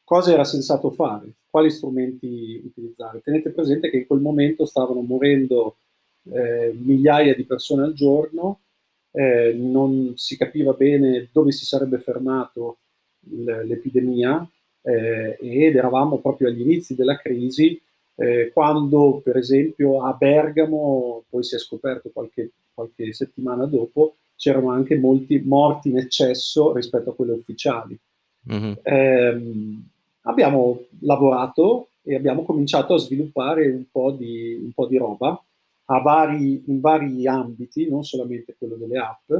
cosa 0.03 0.33
era 0.33 0.45
sensato 0.45 0.91
fare, 0.91 1.33
quali 1.49 1.71
strumenti 1.71 2.61
utilizzare. 2.65 3.21
Tenete 3.21 3.51
presente 3.51 3.91
che 3.91 3.99
in 3.99 4.07
quel 4.07 4.21
momento 4.21 4.65
stavano 4.65 5.03
morendo 5.03 5.77
eh, 6.33 6.75
migliaia 6.77 7.35
di 7.35 7.45
persone 7.45 7.85
al 7.85 7.93
giorno, 7.93 8.61
eh, 9.13 9.53
non 9.57 10.15
si 10.17 10.37
capiva 10.37 10.73
bene 10.73 11.29
dove 11.33 11.53
si 11.53 11.65
sarebbe 11.65 11.99
fermato 11.99 12.79
l'epidemia 13.21 14.49
eh, 14.83 15.37
ed 15.41 15.77
eravamo 15.77 16.19
proprio 16.19 16.49
agli 16.49 16.61
inizi 16.61 16.95
della 16.95 17.17
crisi 17.17 17.81
eh, 18.21 18.51
quando 18.53 19.21
per 19.25 19.39
esempio 19.39 20.05
a 20.05 20.13
Bergamo, 20.13 21.25
poi 21.29 21.43
si 21.43 21.55
è 21.55 21.59
scoperto 21.59 22.11
qualche, 22.13 22.51
qualche 22.75 23.15
settimana 23.15 23.65
dopo, 23.65 24.17
c'erano 24.37 24.71
anche 24.71 24.99
molti 24.99 25.41
morti 25.45 25.89
in 25.89 25.99
eccesso 25.99 26.75
rispetto 26.75 27.11
a 27.11 27.15
quelle 27.15 27.33
ufficiali. 27.33 27.99
Mm-hmm. 28.53 28.73
Eh, 28.83 29.43
abbiamo 30.23 30.85
lavorato 31.01 31.89
e 32.03 32.15
abbiamo 32.15 32.43
cominciato 32.43 32.95
a 32.95 32.99
sviluppare 32.99 33.69
un 33.71 33.85
po' 33.91 34.11
di, 34.11 34.59
un 34.63 34.73
po 34.73 34.87
di 34.87 34.99
roba 34.99 35.43
vari, 35.99 36.63
in 36.67 36.81
vari 36.81 37.27
ambiti, 37.27 37.89
non 37.89 38.05
solamente 38.05 38.55
quello 38.57 38.77
delle 38.77 38.99
app, 38.99 39.33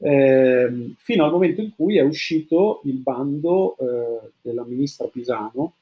eh, 0.00 0.94
fino 0.98 1.24
al 1.24 1.30
momento 1.30 1.60
in 1.60 1.74
cui 1.74 1.96
è 1.96 2.02
uscito 2.02 2.82
il 2.84 2.98
bando 2.98 3.76
eh, 3.78 4.30
della 4.40 4.64
ministra 4.64 5.06
Pisano 5.06 5.72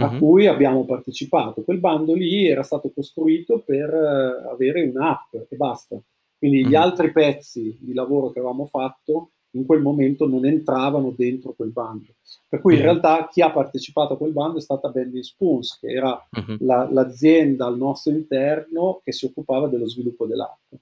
a 0.00 0.10
uh-huh. 0.10 0.18
cui 0.18 0.46
abbiamo 0.46 0.84
partecipato. 0.84 1.62
Quel 1.62 1.78
bando 1.78 2.14
lì 2.14 2.46
era 2.46 2.62
stato 2.62 2.90
costruito 2.94 3.62
per 3.64 3.92
uh, 3.92 4.50
avere 4.50 4.82
un'app 4.82 5.34
e 5.34 5.56
basta. 5.56 6.00
Quindi 6.38 6.62
uh-huh. 6.62 6.68
gli 6.68 6.74
altri 6.74 7.12
pezzi 7.12 7.76
di 7.80 7.92
lavoro 7.92 8.30
che 8.30 8.38
avevamo 8.38 8.66
fatto 8.66 9.30
in 9.52 9.66
quel 9.66 9.80
momento 9.80 10.28
non 10.28 10.46
entravano 10.46 11.12
dentro 11.16 11.52
quel 11.54 11.70
bando. 11.70 12.06
Per 12.48 12.60
cui 12.60 12.76
in 12.76 12.82
realtà 12.82 13.28
chi 13.30 13.42
ha 13.42 13.50
partecipato 13.50 14.12
a 14.12 14.16
quel 14.16 14.32
bando 14.32 14.58
è 14.58 14.60
stata 14.60 14.90
Bending 14.90 15.24
Spoons, 15.24 15.78
che 15.80 15.88
era 15.88 16.28
la, 16.60 16.88
l'azienda 16.90 17.66
al 17.66 17.76
nostro 17.76 18.12
interno 18.12 19.00
che 19.02 19.12
si 19.12 19.24
occupava 19.24 19.66
dello 19.66 19.88
sviluppo 19.88 20.26
dell'app. 20.26 20.72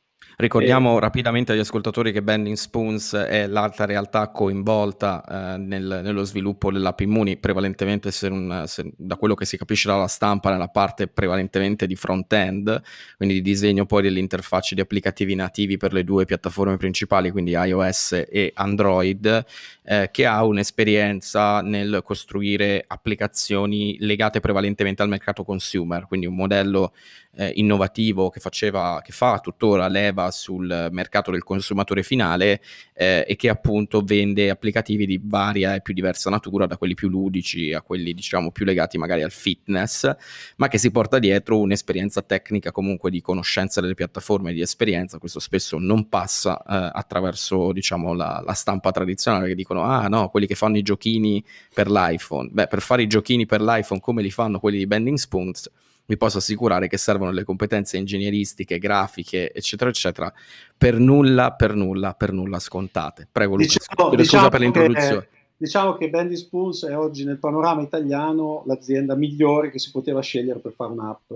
Ricordiamo 0.40 0.98
eh, 0.98 1.00
rapidamente 1.00 1.50
agli 1.50 1.58
ascoltatori 1.58 2.12
che 2.12 2.22
Bending 2.22 2.54
Spoons 2.54 3.12
è 3.12 3.48
l'altra 3.48 3.86
realtà 3.86 4.28
coinvolta 4.28 5.24
eh, 5.24 5.58
nel, 5.58 5.98
nello 6.04 6.22
sviluppo 6.22 6.70
dell'app 6.70 7.00
Immuni, 7.00 7.38
prevalentemente 7.38 8.12
se 8.12 8.28
un, 8.28 8.62
se, 8.68 8.92
da 8.96 9.16
quello 9.16 9.34
che 9.34 9.44
si 9.44 9.56
capisce 9.56 9.88
dalla 9.88 10.06
stampa 10.06 10.52
nella 10.52 10.68
parte 10.68 11.08
prevalentemente 11.08 11.88
di 11.88 11.96
front-end, 11.96 12.80
quindi 13.16 13.34
di 13.34 13.42
disegno 13.42 13.84
poi 13.84 14.02
delle 14.02 14.20
interfacce 14.20 14.76
di 14.76 14.80
applicativi 14.80 15.34
nativi 15.34 15.76
per 15.76 15.92
le 15.92 16.04
due 16.04 16.24
piattaforme 16.24 16.76
principali, 16.76 17.32
quindi 17.32 17.50
iOS 17.50 18.24
e 18.30 18.52
Android, 18.54 19.44
eh, 19.82 20.08
che 20.12 20.24
ha 20.24 20.44
un'esperienza 20.44 21.62
nel 21.62 22.00
costruire 22.04 22.84
applicazioni 22.86 23.96
legate 23.98 24.38
prevalentemente 24.38 25.02
al 25.02 25.08
mercato 25.08 25.42
consumer, 25.42 26.06
quindi 26.06 26.26
un 26.26 26.36
modello 26.36 26.92
eh, 27.38 27.52
innovativo 27.54 28.30
che, 28.30 28.40
faceva, 28.40 29.00
che 29.04 29.12
fa 29.12 29.38
tuttora 29.38 29.86
leva 29.88 30.30
sul 30.30 30.88
mercato 30.90 31.30
del 31.30 31.44
consumatore 31.44 32.02
finale 32.02 32.60
eh, 32.94 33.24
e 33.26 33.36
che 33.36 33.48
appunto 33.48 34.02
vende 34.02 34.50
applicativi 34.50 35.06
di 35.06 35.20
varia 35.22 35.74
e 35.74 35.80
più 35.80 35.94
diversa 35.94 36.30
natura, 36.30 36.66
da 36.66 36.76
quelli 36.76 36.94
più 36.94 37.08
ludici 37.08 37.72
a 37.72 37.82
quelli 37.82 38.12
diciamo 38.12 38.50
più 38.50 38.64
legati 38.64 38.98
magari 38.98 39.22
al 39.22 39.30
fitness, 39.30 40.10
ma 40.56 40.68
che 40.68 40.78
si 40.78 40.90
porta 40.90 41.18
dietro 41.18 41.58
un'esperienza 41.58 42.22
tecnica 42.22 42.72
comunque 42.72 43.10
di 43.10 43.20
conoscenza 43.20 43.80
delle 43.80 43.94
piattaforme 43.94 44.52
di 44.52 44.60
esperienza, 44.60 45.18
questo 45.18 45.40
spesso 45.40 45.78
non 45.78 46.08
passa 46.08 46.58
eh, 46.58 46.90
attraverso 46.92 47.72
diciamo 47.72 48.14
la, 48.14 48.42
la 48.44 48.54
stampa 48.54 48.90
tradizionale 48.90 49.48
che 49.48 49.54
dicono 49.54 49.82
ah 49.82 50.08
no, 50.08 50.28
quelli 50.28 50.46
che 50.46 50.54
fanno 50.54 50.76
i 50.76 50.82
giochini 50.82 51.44
per 51.72 51.90
l'iPhone, 51.90 52.48
beh 52.50 52.66
per 52.66 52.80
fare 52.80 53.02
i 53.02 53.06
giochini 53.06 53.46
per 53.46 53.60
l'iPhone 53.60 54.00
come 54.00 54.22
li 54.22 54.30
fanno 54.30 54.58
quelli 54.58 54.78
di 54.78 54.86
Bending 54.86 55.16
Spoons 55.16 55.70
vi 56.08 56.16
posso 56.16 56.38
assicurare 56.38 56.88
che 56.88 56.96
servono 56.96 57.30
le 57.32 57.44
competenze 57.44 57.98
ingegneristiche, 57.98 58.78
grafiche, 58.78 59.52
eccetera, 59.52 59.90
eccetera, 59.90 60.32
per 60.76 60.98
nulla, 60.98 61.52
per 61.52 61.74
nulla, 61.74 62.14
per 62.14 62.32
nulla 62.32 62.58
scontate. 62.58 63.28
Prego 63.30 63.56
Luca, 63.56 63.66
diciamo, 63.66 64.08
scusa 64.08 64.22
diciamo 64.22 64.48
per 64.48 64.60
l'introduzione. 64.60 65.20
Che, 65.20 65.28
diciamo 65.58 65.92
che 65.92 66.08
Bendy 66.08 66.36
Spoons 66.36 66.86
è 66.86 66.96
oggi 66.96 67.24
nel 67.24 67.38
panorama 67.38 67.82
italiano 67.82 68.62
l'azienda 68.66 69.14
migliore 69.16 69.70
che 69.70 69.78
si 69.78 69.90
poteva 69.90 70.22
scegliere 70.22 70.60
per 70.60 70.72
fare 70.72 70.92
un'app, 70.92 71.32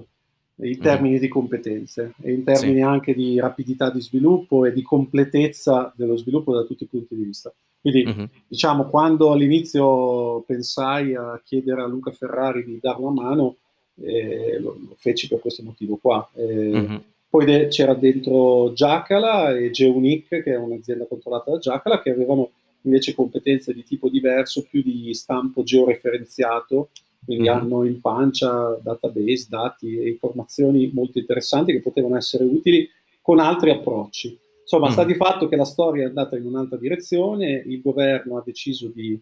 in 0.62 0.78
termini 0.78 1.16
mm. 1.16 1.20
di 1.20 1.28
competenze 1.28 2.14
e 2.22 2.32
in 2.32 2.42
termini 2.42 2.76
sì. 2.76 2.80
anche 2.80 3.12
di 3.12 3.38
rapidità 3.38 3.90
di 3.90 4.00
sviluppo 4.00 4.64
e 4.64 4.72
di 4.72 4.80
completezza 4.80 5.92
dello 5.94 6.16
sviluppo 6.16 6.54
da 6.54 6.62
tutti 6.62 6.84
i 6.84 6.88
punti 6.88 7.14
di 7.14 7.24
vista. 7.24 7.52
Quindi, 7.78 8.06
mm-hmm. 8.06 8.24
diciamo, 8.48 8.86
quando 8.86 9.32
all'inizio 9.32 10.40
pensai 10.46 11.14
a 11.14 11.38
chiedere 11.44 11.82
a 11.82 11.86
Luca 11.86 12.10
Ferrari 12.12 12.64
di 12.64 12.78
dare 12.80 13.02
una 13.02 13.22
mano, 13.22 13.56
eh, 14.00 14.58
lo, 14.58 14.76
lo, 14.88 14.94
feci 14.96 15.28
per 15.28 15.40
questo 15.40 15.62
motivo 15.62 15.96
qua. 15.96 16.28
Mm-hmm. 16.38 16.96
Poi 17.28 17.44
de- 17.44 17.68
c'era 17.68 17.94
dentro 17.94 18.72
Giacala 18.72 19.56
e 19.56 19.70
Geunic, 19.70 20.42
che 20.42 20.52
è 20.52 20.56
un'azienda 20.56 21.06
controllata 21.06 21.50
da 21.52 21.58
Giacala, 21.58 22.02
che 22.02 22.10
avevano 22.10 22.50
invece 22.82 23.14
competenze 23.14 23.72
di 23.72 23.84
tipo 23.84 24.08
diverso, 24.08 24.66
più 24.68 24.82
di 24.82 25.14
stampo 25.14 25.62
georeferenziato, 25.62 26.90
quindi 27.24 27.48
mm-hmm. 27.48 27.56
hanno 27.56 27.84
in 27.84 28.00
pancia 28.00 28.78
database, 28.82 29.46
dati 29.48 29.98
e 29.98 30.08
informazioni 30.08 30.90
molto 30.92 31.18
interessanti 31.18 31.72
che 31.72 31.80
potevano 31.80 32.16
essere 32.16 32.44
utili 32.44 32.88
con 33.20 33.38
altri 33.38 33.70
approcci. 33.70 34.38
Insomma, 34.62 34.88
mm. 34.88 34.92
sta 34.92 35.04
di 35.04 35.14
fatto 35.14 35.48
che 35.48 35.56
la 35.56 35.64
storia 35.64 36.04
è 36.04 36.06
andata 36.06 36.36
in 36.36 36.46
un'altra 36.46 36.76
direzione, 36.76 37.62
il 37.66 37.80
governo 37.80 38.36
ha 38.36 38.42
deciso 38.44 38.88
di 38.88 39.18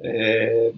eh, 0.00 0.72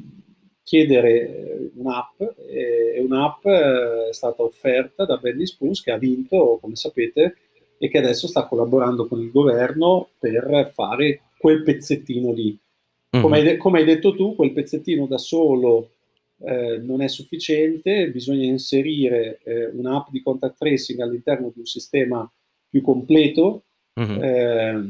chiedere 0.65 1.71
un'app 1.75 2.21
e 2.49 3.01
un'app 3.07 3.45
eh, 3.45 4.09
è 4.09 4.13
stata 4.13 4.43
offerta 4.43 5.05
da 5.05 5.19
Benny 5.19 5.47
Spoons 5.47 5.83
che 5.83 5.93
ha 5.93 5.99
vinto, 5.99 6.59
come 6.61 6.75
sapete, 6.75 7.37
e 7.79 7.89
che 7.89 7.99
adesso 7.99 8.27
sta 8.27 8.47
collaborando 8.47 9.07
con 9.07 9.21
il 9.21 9.31
governo 9.31 10.09
per 10.19 10.73
fare 10.75 11.21
quel 11.39 11.63
pezzettino 11.63 12.33
lì. 12.33 12.59
Mm. 13.17 13.21
Come, 13.21 13.37
hai 13.37 13.45
de- 13.45 13.57
come 13.59 13.79
hai 13.79 13.85
detto 13.85 14.15
tu, 14.15 14.35
quel 14.35 14.53
pezzettino 14.53 15.07
da 15.07 15.19
solo 15.19 15.91
eh, 16.41 16.79
non 16.79 17.03
è 17.03 17.09
sufficiente, 17.09 18.11
bisogna 18.11 18.45
inserire 18.45 19.41
eh, 19.45 19.67
un'app 19.67 20.09
di 20.11 20.23
contact 20.23 20.57
tracing 20.59 21.01
all'interno 21.01 21.51
di 21.53 21.61
un 21.61 21.67
sistema 21.67 22.31
più 22.69 22.81
completo, 22.81 23.65
mm-hmm. 24.01 24.23
eh, 24.23 24.83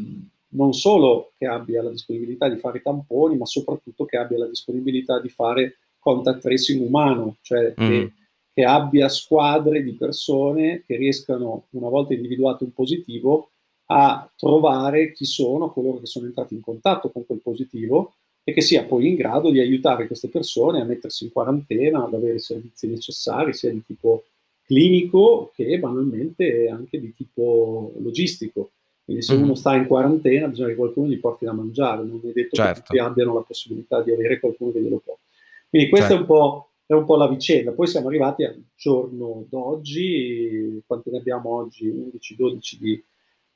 non 0.55 0.73
solo 0.73 1.33
che 1.37 1.47
abbia 1.47 1.83
la 1.83 1.91
disponibilità 1.91 2.49
di 2.49 2.59
fare 2.59 2.81
tamponi, 2.81 3.37
ma 3.37 3.47
soprattutto 3.47 4.05
che 4.05 4.17
abbia 4.17 4.39
la 4.39 4.47
disponibilità 4.47 5.21
di 5.21 5.29
fare 5.29 5.79
contact 5.99 6.41
tracing 6.41 6.81
umano, 6.87 7.37
cioè 7.43 7.75
mm-hmm. 7.79 7.91
che, 7.91 8.13
che 8.53 8.65
abbia 8.65 9.09
squadre 9.09 9.83
di 9.83 9.95
persone 9.95 10.83
che 10.87 10.97
riescano, 10.97 11.67
una 11.71 11.89
volta 11.89 12.15
individuato 12.15 12.65
un 12.65 12.73
positivo, 12.73 13.51
a 13.87 14.31
trovare 14.37 15.13
chi 15.13 15.25
sono 15.25 15.71
coloro 15.71 15.99
che 15.99 16.07
sono 16.07 16.27
entrati 16.27 16.55
in 16.55 16.61
contatto 16.61 17.11
con 17.11 17.27
quel 17.27 17.41
positivo 17.41 18.15
e 18.43 18.53
che 18.53 18.61
sia 18.61 18.85
poi 18.85 19.09
in 19.09 19.15
grado 19.15 19.51
di 19.51 19.61
aiutare 19.61 20.07
queste 20.07 20.29
persone 20.29 20.81
a 20.81 20.85
mettersi 20.85 21.25
in 21.25 21.33
quarantena, 21.33 22.05
ad 22.05 22.15
avere 22.15 22.37
i 22.37 22.41
servizi 22.41 22.87
necessari, 22.87 23.55
sia 23.55 23.71
di 23.71 23.83
tipo 23.85 24.25
clinico 24.65 25.51
che 25.55 25.79
banalmente 25.79 26.69
anche 26.69 27.01
di 27.01 27.15
tipo 27.15 27.93
logistico. 27.99 28.71
Quindi 29.05 29.23
se 29.23 29.35
mm-hmm. 29.35 29.43
uno 29.43 29.55
sta 29.55 29.75
in 29.75 29.87
quarantena 29.87 30.49
bisogna 30.49 30.69
che 30.69 30.77
qualcuno 30.77 31.09
gli 31.09 31.19
porti 31.19 31.45
da 31.45 31.53
mangiare, 31.53 32.05
non 32.05 32.21
è 32.23 32.33
detto 32.33 32.57
certo. 32.57 32.73
che 32.73 32.81
tutti 32.81 32.99
abbiano 32.99 33.35
la 33.35 33.43
possibilità 33.43 34.03
di 34.03 34.13
avere 34.13 34.41
qualcuno 34.41 34.73
che 34.73 34.81
glielo 34.81 35.03
porti. 35.05 35.21
Quindi 35.69 35.89
questa 35.91 36.09
certo. 36.09 36.23
è, 36.23 36.27
un 36.27 36.39
po', 36.39 36.71
è 36.87 36.93
un 36.95 37.05
po' 37.05 37.17
la 37.17 37.29
vicenda. 37.29 37.73
Poi 37.73 37.87
siamo 37.87 38.09
arrivati 38.09 38.45
al 38.45 38.63
giorno 38.75 39.45
d'oggi, 39.49 40.83
quanti 40.87 41.11
ne 41.11 41.19
abbiamo 41.19 41.51
oggi? 41.51 41.89
11-12 41.89 42.77
di, 42.79 43.05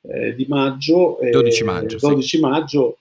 eh, 0.01 0.35
di 0.35 0.45
maggio. 0.47 1.17
12 1.19 1.63
maggio. 1.63 1.97
12 1.97 2.27
sì. 2.27 2.39
maggio 2.39 2.97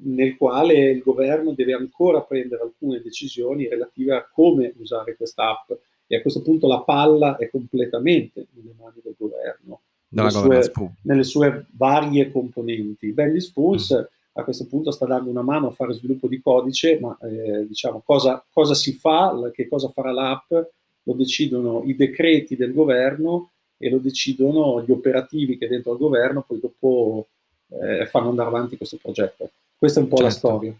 nel 0.00 0.36
quale 0.36 0.90
il 0.90 1.00
governo 1.00 1.52
deve 1.52 1.72
ancora 1.72 2.20
prendere 2.20 2.62
alcune 2.62 3.00
decisioni 3.00 3.68
relative 3.68 4.14
a 4.14 4.28
come 4.30 4.72
usare 4.78 5.16
questa 5.16 5.50
app 5.50 5.72
e 6.06 6.16
a 6.16 6.22
questo 6.22 6.40
punto 6.42 6.66
la 6.66 6.80
palla 6.80 7.36
è 7.36 7.50
completamente 7.50 8.46
nelle 8.52 8.74
mani 8.78 9.00
del 9.02 9.14
governo, 9.18 9.80
nelle 10.10 10.30
sue, 10.30 10.72
nelle 11.02 11.24
sue, 11.24 11.66
varie 11.70 12.30
componenti. 12.30 13.12
Bendy 13.12 13.40
Spoons 13.40 13.94
mm. 13.94 14.04
a 14.32 14.44
questo 14.44 14.66
punto 14.66 14.90
sta 14.90 15.06
dando 15.06 15.30
una 15.30 15.42
mano 15.42 15.68
a 15.68 15.72
fare 15.72 15.92
sviluppo 15.92 16.28
di 16.28 16.40
codice, 16.40 16.98
ma 17.00 17.16
eh, 17.22 17.66
diciamo 17.66 18.02
cosa, 18.04 18.44
cosa 18.52 18.74
si 18.74 18.92
fa, 18.92 19.34
che 19.52 19.68
cosa 19.68 19.88
farà 19.88 20.12
l'app, 20.12 20.50
lo 20.50 21.12
decidono 21.14 21.82
i 21.84 21.94
decreti 21.94 22.56
del 22.56 22.72
governo 22.72 23.50
e 23.76 23.88
lo 23.90 23.98
decidono 23.98 24.82
gli 24.82 24.90
operativi 24.90 25.56
che 25.56 25.68
dentro 25.68 25.92
al 25.92 25.98
governo 25.98 26.44
poi 26.46 26.60
dopo 26.60 27.28
eh, 27.68 28.06
fanno 28.06 28.30
andare 28.30 28.48
avanti 28.48 28.76
questo 28.76 28.98
progetto. 29.00 29.50
Questa 29.76 30.00
è 30.00 30.02
un 30.02 30.08
po' 30.08 30.16
certo. 30.16 30.32
la 30.32 30.38
storia. 30.38 30.76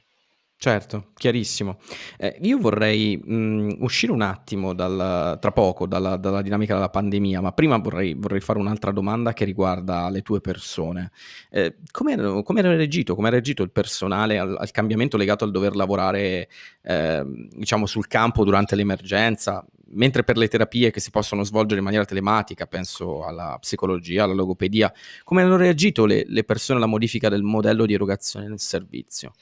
Certo, 0.61 1.13
chiarissimo. 1.15 1.79
Eh, 2.17 2.37
io 2.43 2.59
vorrei 2.59 3.17
mh, 3.17 3.77
uscire 3.79 4.11
un 4.11 4.23
attimo 4.23 4.75
dal, 4.75 5.39
tra 5.41 5.53
poco 5.53 5.87
dalla, 5.87 6.17
dalla, 6.17 6.43
dinamica 6.43 6.75
della 6.75 6.89
pandemia, 6.89 7.41
ma 7.41 7.53
prima 7.53 7.77
vorrei, 7.77 8.15
vorrei, 8.15 8.41
fare 8.41 8.59
un'altra 8.59 8.91
domanda 8.91 9.33
che 9.35 9.45
riguarda 9.45 10.09
le 10.11 10.23
tue 10.23 10.41
persone. 10.41 11.13
Eh, 11.49 11.77
come 11.93 12.15
era 12.59 12.75
reagito, 12.75 13.15
reagito 13.15 13.63
il 13.63 13.71
personale 13.71 14.37
al, 14.37 14.57
al, 14.59 14.71
cambiamento 14.73 15.17
legato 15.17 15.45
al 15.45 15.53
dover 15.53 15.77
lavorare 15.77 16.49
eh, 16.83 17.23
diciamo 17.55 17.87
sul 17.87 18.09
campo 18.09 18.43
durante 18.43 18.75
l'emergenza? 18.75 19.65
Mentre 19.91 20.25
per 20.25 20.37
le 20.37 20.49
terapie 20.49 20.91
che 20.91 20.99
si 20.99 21.13
possono 21.13 21.45
svolgere 21.45 21.79
in 21.79 21.85
maniera 21.85 22.05
telematica, 22.05 22.67
penso 22.67 23.25
alla 23.25 23.57
psicologia, 23.61 24.25
alla 24.25 24.35
logopedia, 24.35 24.93
come 25.23 25.43
hanno 25.43 25.57
reagito 25.57 26.05
le, 26.05 26.25
le 26.27 26.43
persone 26.43 26.79
alla 26.79 26.89
modifica 26.89 27.29
del 27.29 27.43
modello 27.45 27.87
di 27.87 27.95
erogazione 27.95 28.49
del 28.49 28.59
servizio? 28.59 29.35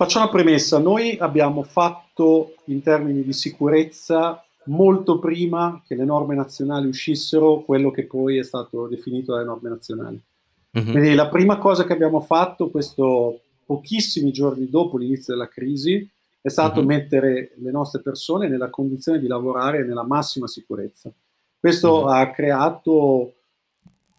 Faccio 0.00 0.16
una 0.16 0.30
premessa, 0.30 0.78
noi 0.78 1.18
abbiamo 1.18 1.62
fatto 1.62 2.54
in 2.68 2.80
termini 2.80 3.22
di 3.22 3.34
sicurezza 3.34 4.42
molto 4.64 5.18
prima 5.18 5.82
che 5.86 5.94
le 5.94 6.06
norme 6.06 6.34
nazionali 6.34 6.86
uscissero 6.86 7.60
quello 7.60 7.90
che 7.90 8.06
poi 8.06 8.38
è 8.38 8.42
stato 8.42 8.86
definito 8.86 9.34
dalle 9.34 9.44
norme 9.44 9.68
nazionali. 9.68 10.18
Mm-hmm. 10.78 10.90
Quindi 10.90 11.14
la 11.14 11.28
prima 11.28 11.58
cosa 11.58 11.84
che 11.84 11.92
abbiamo 11.92 12.20
fatto, 12.20 12.70
questo 12.70 13.40
pochissimi 13.66 14.32
giorni 14.32 14.70
dopo 14.70 14.96
l'inizio 14.96 15.34
della 15.34 15.48
crisi, 15.48 16.08
è 16.40 16.48
stato 16.48 16.78
mm-hmm. 16.78 16.88
mettere 16.88 17.52
le 17.56 17.70
nostre 17.70 18.00
persone 18.00 18.48
nella 18.48 18.70
condizione 18.70 19.18
di 19.18 19.26
lavorare 19.26 19.84
nella 19.84 20.04
massima 20.04 20.46
sicurezza. 20.46 21.12
Questo 21.58 22.06
mm-hmm. 22.06 22.14
ha 22.14 22.30
creato 22.30 23.32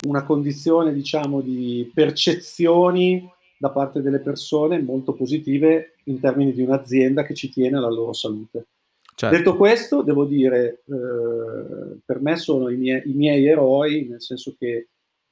una 0.06 0.22
condizione, 0.22 0.94
diciamo, 0.94 1.42
di 1.42 1.90
percezioni 1.92 3.28
da 3.62 3.70
parte 3.70 4.02
delle 4.02 4.22
persone 4.22 4.82
molto 4.82 5.14
positive 5.14 5.94
in 6.06 6.20
termini 6.20 6.52
di 6.52 6.64
un'azienda 6.64 7.22
che 7.22 7.36
ci 7.36 7.52
tiene 7.52 7.78
alla 7.78 7.92
loro 7.92 8.12
salute. 8.12 8.66
Certo. 9.14 9.38
Detto 9.38 9.56
questo, 9.56 10.02
devo 10.02 10.26
dire, 10.26 10.82
eh, 10.84 12.00
per 12.04 12.22
me 12.22 12.38
sono 12.38 12.70
i 12.70 12.76
miei, 12.76 13.04
i 13.06 13.14
miei, 13.14 13.46
eroi, 13.46 14.08
nel 14.10 14.20
senso 14.20 14.56
che 14.58 14.88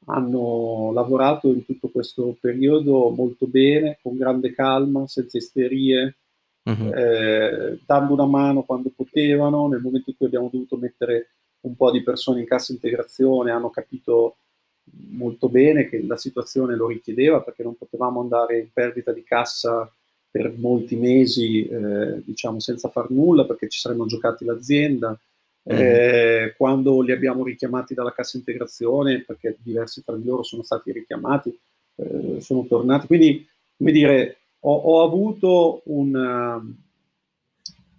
hanno 0.05 0.91
lavorato 0.93 1.47
in 1.47 1.65
tutto 1.65 1.89
questo 1.89 2.37
periodo 2.39 3.09
molto 3.09 3.47
bene, 3.47 3.97
con 3.99 4.15
grande 4.15 4.53
calma, 4.53 5.07
senza 5.07 5.39
isterie, 5.39 6.17
uh-huh. 6.65 6.93
eh, 6.93 7.79
dando 7.83 8.13
una 8.13 8.27
mano 8.27 8.61
quando 8.61 8.91
potevano, 8.95 9.67
nel 9.67 9.81
momento 9.81 10.11
in 10.11 10.17
cui 10.17 10.27
abbiamo 10.27 10.49
dovuto 10.51 10.77
mettere 10.77 11.29
un 11.61 11.75
po' 11.75 11.89
di 11.89 12.03
persone 12.03 12.41
in 12.41 12.45
cassa 12.45 12.73
integrazione, 12.73 13.49
hanno 13.49 13.71
capito 13.71 14.35
molto 15.11 15.49
bene 15.49 15.87
che 15.87 16.03
la 16.05 16.17
situazione 16.17 16.75
lo 16.75 16.87
richiedeva 16.87 17.41
perché 17.41 17.63
non 17.63 17.77
potevamo 17.77 18.19
andare 18.19 18.59
in 18.59 18.67
perdita 18.71 19.11
di 19.11 19.23
cassa 19.23 19.91
per 20.31 20.53
molti 20.57 20.95
mesi, 20.95 21.67
eh, 21.67 22.21
diciamo, 22.23 22.59
senza 22.59 22.89
far 22.89 23.09
nulla 23.09 23.45
perché 23.45 23.67
ci 23.67 23.79
saremmo 23.79 24.05
giocati 24.05 24.45
l'azienda. 24.45 25.17
Mm. 25.71 25.75
Eh, 25.75 26.53
quando 26.55 27.01
li 27.01 27.11
abbiamo 27.11 27.43
richiamati 27.43 27.93
dalla 27.93 28.13
cassa 28.13 28.37
integrazione, 28.37 29.23
perché 29.23 29.57
diversi 29.61 30.03
tra 30.03 30.15
di 30.15 30.25
loro 30.25 30.43
sono 30.43 30.63
stati 30.63 30.91
richiamati, 30.91 31.57
eh, 31.95 32.41
sono 32.41 32.65
tornati. 32.65 33.07
Quindi, 33.07 33.47
come 33.77 33.91
dire, 33.91 34.37
ho, 34.61 34.75
ho 34.75 35.03
avuto 35.03 35.81
una, 35.85 36.63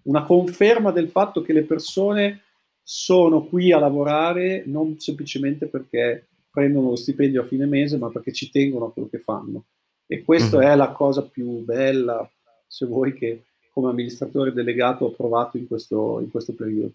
una 0.03 0.22
conferma 0.24 0.90
del 0.92 1.09
fatto 1.09 1.42
che 1.42 1.53
le 1.53 1.62
persone 1.62 2.42
sono 2.83 3.44
qui 3.44 3.72
a 3.72 3.79
lavorare 3.79 4.64
non 4.66 4.98
semplicemente 4.98 5.66
perché 5.66 6.26
prendono 6.50 6.90
lo 6.90 6.96
stipendio 6.96 7.42
a 7.42 7.46
fine 7.46 7.66
mese, 7.66 7.96
ma 7.96 8.10
perché 8.10 8.32
ci 8.32 8.50
tengono 8.50 8.86
a 8.86 8.92
quello 8.92 9.08
che 9.08 9.18
fanno. 9.18 9.66
E 10.06 10.22
questa 10.24 10.58
mm-hmm. 10.58 10.68
è 10.68 10.76
la 10.76 10.90
cosa 10.90 11.22
più 11.22 11.64
bella, 11.64 12.28
se 12.66 12.86
vuoi, 12.86 13.14
che 13.14 13.44
come 13.72 13.90
amministratore 13.90 14.52
delegato 14.52 15.04
ho 15.04 15.12
provato 15.12 15.56
in 15.56 15.66
questo, 15.66 16.20
in 16.20 16.30
questo 16.30 16.52
periodo. 16.54 16.92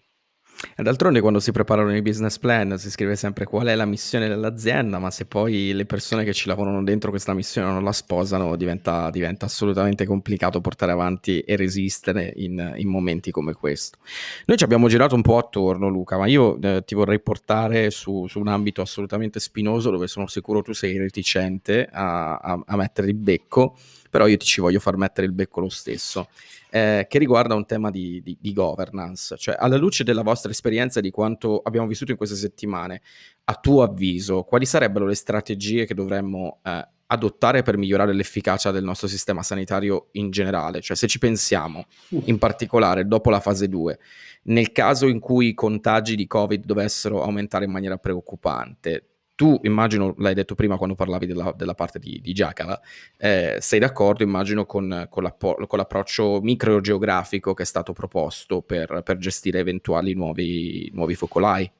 D'altronde 0.76 1.20
quando 1.20 1.40
si 1.40 1.52
preparano 1.52 1.94
i 1.94 2.02
business 2.02 2.38
plan 2.38 2.78
si 2.78 2.90
scrive 2.90 3.16
sempre 3.16 3.44
qual 3.44 3.66
è 3.66 3.74
la 3.74 3.84
missione 3.84 4.28
dell'azienda, 4.28 4.98
ma 4.98 5.10
se 5.10 5.26
poi 5.26 5.72
le 5.72 5.84
persone 5.84 6.24
che 6.24 6.32
ci 6.32 6.48
lavorano 6.48 6.82
dentro 6.82 7.10
questa 7.10 7.34
missione 7.34 7.70
non 7.70 7.84
la 7.84 7.92
sposano 7.92 8.56
diventa, 8.56 9.10
diventa 9.10 9.46
assolutamente 9.46 10.06
complicato 10.06 10.60
portare 10.60 10.92
avanti 10.92 11.40
e 11.40 11.56
resistere 11.56 12.32
in, 12.36 12.74
in, 12.76 12.88
momenti 12.88 13.30
come 13.30 13.52
questo. 13.52 13.98
Noi 14.46 14.56
ci 14.56 14.64
abbiamo 14.64 14.88
girato 14.88 15.14
un 15.14 15.22
po' 15.22 15.38
attorno 15.38 15.88
Luca, 15.88 16.16
ma 16.16 16.26
io 16.26 16.60
eh, 16.60 16.82
ti 16.84 16.94
vorrei 16.94 17.20
portare 17.20 17.90
su, 17.90 18.26
su, 18.26 18.38
un 18.38 18.48
ambito 18.48 18.80
assolutamente 18.80 19.40
spinoso 19.40 19.90
dove 19.90 20.06
sono 20.06 20.26
sicuro 20.26 20.62
tu 20.62 20.72
sei 20.72 20.96
reticente 20.96 21.88
a, 21.90 22.36
a, 22.36 22.62
a 22.64 22.76
mettere 22.76 23.08
il 23.08 23.14
becco 23.14 23.76
però 24.16 24.28
io 24.28 24.38
ti 24.38 24.46
ci 24.46 24.62
voglio 24.62 24.80
far 24.80 24.96
mettere 24.96 25.26
il 25.26 25.34
becco 25.34 25.60
lo 25.60 25.68
stesso, 25.68 26.28
eh, 26.70 27.04
che 27.06 27.18
riguarda 27.18 27.54
un 27.54 27.66
tema 27.66 27.90
di, 27.90 28.22
di, 28.22 28.38
di, 28.40 28.54
governance, 28.54 29.36
cioè 29.36 29.56
alla 29.58 29.76
luce 29.76 30.04
della 30.04 30.22
vostra 30.22 30.50
esperienza 30.50 31.00
e 31.00 31.02
di 31.02 31.10
quanto 31.10 31.60
abbiamo 31.62 31.86
vissuto 31.86 32.12
in 32.12 32.16
queste 32.16 32.34
settimane, 32.34 33.02
a 33.44 33.54
tuo 33.56 33.82
avviso, 33.82 34.44
quali 34.44 34.64
sarebbero 34.64 35.04
le 35.04 35.14
strategie 35.14 35.84
che 35.84 35.92
dovremmo 35.92 36.60
eh, 36.64 36.88
adottare 37.08 37.60
per 37.60 37.76
migliorare 37.76 38.14
l'efficacia 38.14 38.70
del 38.70 38.84
nostro 38.84 39.06
sistema 39.06 39.42
sanitario 39.42 40.08
in 40.12 40.30
generale? 40.30 40.80
Cioè 40.80 40.96
se 40.96 41.08
ci 41.08 41.18
pensiamo, 41.18 41.84
in 42.24 42.38
particolare 42.38 43.06
dopo 43.06 43.28
la 43.28 43.40
fase 43.40 43.68
2, 43.68 43.98
nel 44.44 44.72
caso 44.72 45.08
in 45.08 45.20
cui 45.20 45.48
i 45.48 45.54
contagi 45.54 46.16
di 46.16 46.26
Covid 46.26 46.64
dovessero 46.64 47.22
aumentare 47.22 47.66
in 47.66 47.70
maniera 47.70 47.98
preoccupante, 47.98 49.15
tu 49.36 49.60
immagino, 49.64 50.14
l'hai 50.16 50.34
detto 50.34 50.54
prima 50.54 50.78
quando 50.78 50.94
parlavi 50.94 51.26
della, 51.26 51.52
della 51.54 51.74
parte 51.74 51.98
di, 51.98 52.20
di 52.22 52.32
Giacala, 52.32 52.80
eh, 53.18 53.58
sei 53.60 53.78
d'accordo 53.78 54.24
immagino 54.24 54.64
con, 54.64 55.06
con, 55.10 55.30
con, 55.38 55.78
l'approccio 55.78 56.40
microgeografico 56.40 57.52
che 57.52 57.62
è 57.62 57.66
stato 57.66 57.92
proposto 57.92 58.62
per, 58.62 59.02
per 59.04 59.18
gestire 59.18 59.58
eventuali 59.58 60.14
nuovi, 60.14 60.90
nuovi 60.94 61.14
focolai? 61.14 61.70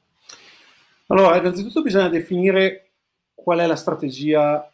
Allora, 1.07 1.37
innanzitutto 1.37 1.81
bisogna 1.81 2.09
definire 2.09 2.91
qual 3.33 3.59
è 3.59 3.65
la 3.65 3.75
strategia 3.75 4.71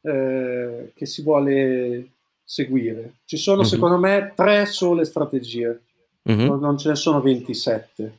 eh, 0.00 0.92
che 0.94 1.06
si 1.06 1.22
vuole 1.22 2.08
seguire. 2.42 3.12
Ci 3.26 3.36
sono 3.36 3.58
mm-hmm. 3.58 3.70
secondo 3.70 3.98
me 3.98 4.32
tre 4.34 4.66
sole 4.66 5.04
strategie, 5.04 5.82
mm-hmm. 6.28 6.46
non, 6.46 6.58
non 6.58 6.78
ce 6.78 6.88
ne 6.88 6.96
sono 6.96 7.20
27. 7.20 8.18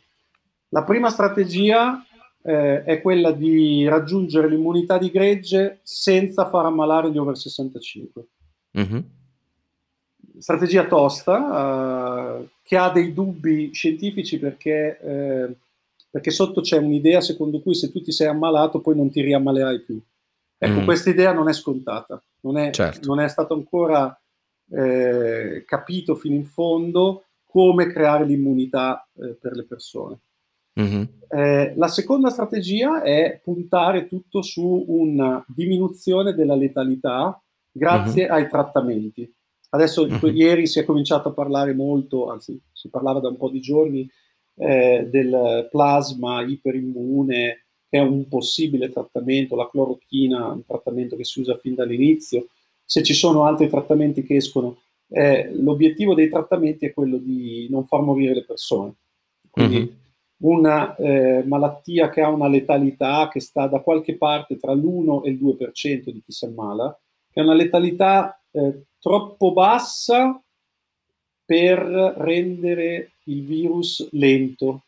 La 0.70 0.84
prima 0.84 1.10
strategia 1.10 2.06
eh, 2.50 2.82
è 2.82 3.00
quella 3.00 3.32
di 3.32 3.88
raggiungere 3.88 4.50
l'immunità 4.50 4.98
di 4.98 5.12
gregge 5.12 5.82
senza 5.84 6.50
far 6.50 6.66
ammalare 6.66 7.12
gli 7.12 7.18
over 7.20 7.38
65. 7.38 8.26
Mm-hmm. 8.76 9.00
Strategia 10.40 10.88
tosta, 10.88 12.40
eh, 12.40 12.48
che 12.64 12.76
ha 12.76 12.90
dei 12.90 13.14
dubbi 13.14 13.72
scientifici 13.72 14.40
perché, 14.40 15.00
eh, 15.00 15.56
perché 16.10 16.32
sotto 16.32 16.62
c'è 16.62 16.78
un'idea 16.78 17.22
secondo 17.22 17.62
cui 17.62 17.76
se 17.76 17.92
tu 17.92 18.02
ti 18.02 18.12
sei 18.12 18.28
ammalato 18.28 18.82
poi 18.82 18.96
non 18.96 19.12
ti 19.12 19.22
riammalerai 19.22 19.82
più. 19.82 20.02
Ecco, 20.58 20.80
mm. 20.82 20.86
questa 20.86 21.12
idea 21.12 21.32
non 21.32 21.50
è 21.50 21.54
scontata, 21.54 22.20
non 22.42 22.58
è, 22.58 22.72
certo. 22.72 23.08
non 23.08 23.20
è 23.20 23.28
stato 23.28 23.54
ancora 23.54 24.20
eh, 24.72 25.64
capito 25.68 26.16
fino 26.16 26.34
in 26.34 26.46
fondo 26.46 27.26
come 27.46 27.86
creare 27.88 28.26
l'immunità 28.26 29.08
eh, 29.22 29.38
per 29.40 29.54
le 29.54 29.66
persone. 29.66 30.20
Mm-hmm. 30.80 31.04
Eh, 31.30 31.74
la 31.76 31.88
seconda 31.88 32.30
strategia 32.30 33.02
è 33.02 33.40
puntare 33.44 34.08
tutto 34.08 34.42
su 34.42 34.86
una 34.88 35.44
diminuzione 35.48 36.34
della 36.34 36.56
letalità 36.56 37.42
grazie 37.72 38.24
mm-hmm. 38.24 38.34
ai 38.34 38.50
trattamenti. 38.50 39.34
Adesso 39.72 40.08
mm-hmm. 40.08 40.36
ieri 40.36 40.68
si 40.68 40.80
è 40.80 40.86
cominciato 40.86 41.30
a 41.30 41.34
parlare 41.34 41.74
molto, 41.74 42.30
anzi 42.30 42.60
si 42.72 42.90
parlava 42.90 43.20
da 43.20 43.28
un 43.28 43.38
po' 43.38 43.50
di 43.50 43.60
giorni, 43.60 44.10
eh, 44.56 45.08
del 45.10 45.68
plasma 45.70 46.42
iperimmune 46.42 47.66
che 47.90 47.98
è 47.98 48.02
un 48.02 48.28
possibile 48.28 48.92
trattamento, 48.92 49.56
la 49.56 49.68
clorochina, 49.68 50.52
un 50.52 50.64
trattamento 50.64 51.16
che 51.16 51.24
si 51.24 51.40
usa 51.40 51.58
fin 51.58 51.74
dall'inizio, 51.74 52.50
se 52.86 53.02
ci 53.02 53.14
sono 53.14 53.46
altri 53.46 53.68
trattamenti 53.68 54.22
che 54.24 54.36
escono, 54.36 54.82
eh, 55.10 55.52
l'obiettivo 55.56 56.14
dei 56.14 56.30
trattamenti 56.30 56.86
è 56.86 56.94
quello 56.94 57.18
di 57.18 57.68
non 57.70 57.86
far 57.86 58.02
morire 58.02 58.36
le 58.36 58.46
persone. 58.46 58.94
Quindi 59.50 59.78
mm-hmm. 59.78 59.88
Una 60.42 60.96
eh, 60.96 61.44
malattia 61.46 62.10
che 62.10 62.22
ha 62.22 62.30
una 62.30 62.48
letalità 62.48 63.28
che 63.28 63.40
sta 63.40 63.68
da 63.68 63.80
qualche 63.80 64.16
parte 64.16 64.58
tra 64.58 64.74
l'1 64.74 65.24
e 65.26 65.30
il 65.32 65.38
2% 65.38 66.10
di 66.10 66.22
chi 66.22 66.32
si 66.32 66.46
ammala, 66.46 66.98
che 67.32 67.40
ha 67.40 67.44
una 67.44 67.54
letalità 67.54 68.42
eh, 68.52 68.84
troppo 69.00 69.52
bassa 69.52 70.42
per 71.46 71.80
rendere 71.80 73.14
il 73.24 73.44
virus 73.44 74.08
lento. 74.12 74.84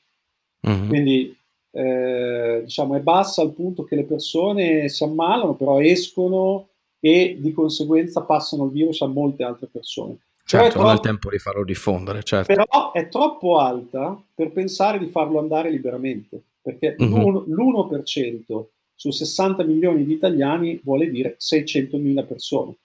Mm-hmm. 0.67 0.87
Quindi 0.87 1.37
eh, 1.71 2.61
diciamo, 2.63 2.95
è 2.95 2.99
bassa 2.99 3.41
al 3.41 3.53
punto 3.53 3.83
che 3.83 3.95
le 3.95 4.05
persone 4.05 4.87
si 4.89 5.03
ammalano, 5.03 5.55
però 5.55 5.79
escono 5.79 6.67
e 6.99 7.37
di 7.39 7.51
conseguenza 7.51 8.21
passano 8.21 8.65
il 8.65 8.71
virus 8.71 9.01
a 9.01 9.07
molte 9.07 9.43
altre 9.43 9.67
persone. 9.67 10.17
Certo, 10.57 10.79
non 10.79 10.89
ha 10.89 10.93
il 10.93 10.99
tempo 10.99 11.29
di 11.29 11.39
farlo 11.39 11.63
diffondere, 11.63 12.23
certo. 12.23 12.53
Però 12.53 12.91
è 12.91 13.07
troppo 13.07 13.59
alta 13.59 14.21
per 14.35 14.51
pensare 14.51 14.99
di 14.99 15.07
farlo 15.07 15.39
andare 15.39 15.69
liberamente, 15.69 16.41
perché 16.61 16.97
mm-hmm. 17.01 17.35
l'1% 17.47 18.65
su 18.93 19.11
60 19.11 19.63
milioni 19.63 20.03
di 20.03 20.11
italiani 20.11 20.81
vuole 20.83 21.09
dire 21.09 21.35
600 21.37 21.97
mila 21.97 22.23
persone. 22.23 22.75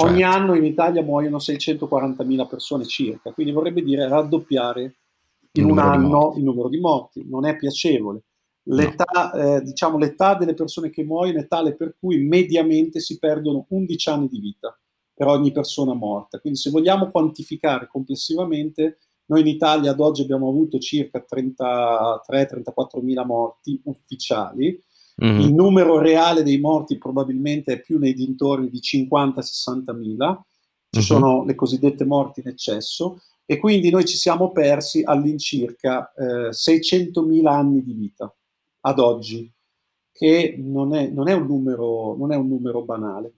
Ogni 0.00 0.20
certo. 0.20 0.36
anno 0.36 0.54
in 0.54 0.64
Italia 0.64 1.02
muoiono 1.02 1.38
640 1.38 2.24
mila 2.24 2.44
persone 2.44 2.84
circa, 2.84 3.32
quindi 3.32 3.52
vorrebbe 3.52 3.82
dire 3.82 4.06
raddoppiare 4.06 4.96
in 5.52 5.64
un 5.64 5.78
anno 5.78 6.34
il 6.36 6.44
numero 6.44 6.68
di 6.68 6.78
morti, 6.78 7.24
non 7.26 7.46
è 7.46 7.56
piacevole. 7.56 8.20
L'età, 8.64 9.32
no. 9.32 9.40
eh, 9.40 9.62
diciamo, 9.62 9.96
l'età 9.96 10.34
delle 10.34 10.52
persone 10.52 10.90
che 10.90 11.02
muoiono 11.02 11.40
è 11.40 11.46
tale 11.46 11.74
per 11.74 11.96
cui 11.98 12.18
mediamente 12.18 13.00
si 13.00 13.18
perdono 13.18 13.64
11 13.70 14.08
anni 14.10 14.28
di 14.28 14.40
vita 14.40 14.78
per 15.18 15.26
ogni 15.26 15.50
persona 15.50 15.94
morta. 15.94 16.38
Quindi 16.38 16.60
se 16.60 16.70
vogliamo 16.70 17.10
quantificare 17.10 17.88
complessivamente, 17.88 18.98
noi 19.26 19.40
in 19.40 19.48
Italia 19.48 19.90
ad 19.90 19.98
oggi 19.98 20.22
abbiamo 20.22 20.48
avuto 20.48 20.78
circa 20.78 21.26
33-34 21.28 23.02
mila 23.02 23.24
morti 23.24 23.80
ufficiali, 23.86 24.80
mm. 25.24 25.40
il 25.40 25.52
numero 25.52 25.98
reale 25.98 26.44
dei 26.44 26.60
morti 26.60 26.98
probabilmente 26.98 27.72
è 27.72 27.80
più 27.80 27.98
nei 27.98 28.14
dintorni 28.14 28.70
di 28.70 28.78
50-60 28.78 29.96
mila, 29.96 30.40
ci 30.88 30.98
mm-hmm. 31.00 31.06
sono 31.08 31.44
le 31.44 31.56
cosiddette 31.56 32.04
morti 32.04 32.38
in 32.38 32.46
eccesso, 32.46 33.20
e 33.44 33.58
quindi 33.58 33.90
noi 33.90 34.04
ci 34.04 34.16
siamo 34.16 34.52
persi 34.52 35.02
all'incirca 35.04 36.12
eh, 36.12 36.50
600.000 36.50 37.46
anni 37.46 37.82
di 37.82 37.92
vita 37.92 38.32
ad 38.82 39.00
oggi, 39.00 39.50
che 40.12 40.54
non 40.56 40.94
è, 40.94 41.08
non 41.08 41.28
è, 41.28 41.32
un, 41.32 41.46
numero, 41.46 42.14
non 42.16 42.30
è 42.30 42.36
un, 42.36 42.46
numero, 42.46 42.82
banale. 42.82 43.32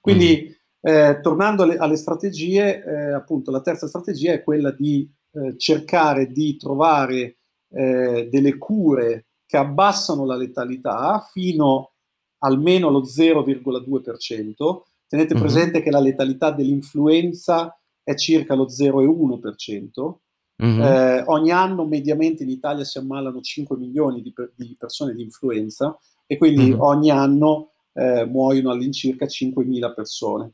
Quindi, 0.00 0.46
mm. 0.48 0.52
Eh, 0.86 1.20
tornando 1.22 1.62
alle, 1.62 1.78
alle 1.78 1.96
strategie, 1.96 2.84
eh, 2.84 3.12
appunto, 3.12 3.50
la 3.50 3.62
terza 3.62 3.86
strategia 3.86 4.32
è 4.32 4.42
quella 4.42 4.70
di 4.70 5.10
eh, 5.32 5.56
cercare 5.56 6.30
di 6.30 6.58
trovare 6.58 7.38
eh, 7.70 8.28
delle 8.30 8.58
cure 8.58 9.28
che 9.46 9.56
abbassano 9.56 10.26
la 10.26 10.36
letalità 10.36 11.26
fino 11.32 11.92
almeno 12.40 12.88
allo 12.88 13.00
0,2%. 13.00 14.82
Tenete 15.06 15.34
mm. 15.34 15.38
presente 15.38 15.80
che 15.80 15.90
la 15.90 16.00
letalità 16.00 16.50
dell'influenza 16.50 17.74
è 18.02 18.14
circa 18.14 18.54
lo 18.54 18.66
0,1%. 18.66 20.14
Mm-hmm. 20.62 21.22
Ogni 21.26 21.50
anno 21.50 21.86
mediamente 21.86 22.42
in 22.42 22.50
Italia 22.50 22.84
si 22.84 22.98
ammalano 22.98 23.40
5 23.40 23.76
milioni 23.78 24.20
di, 24.20 24.32
per, 24.32 24.52
di 24.54 24.76
persone 24.78 25.14
di 25.14 25.22
influenza 25.22 25.98
e 26.26 26.36
quindi 26.36 26.66
mm-hmm. 26.66 26.80
ogni 26.80 27.10
anno 27.10 27.70
eh, 27.94 28.24
muoiono 28.26 28.70
all'incirca 28.70 29.24
5.000 29.24 29.94
persone. 29.94 30.52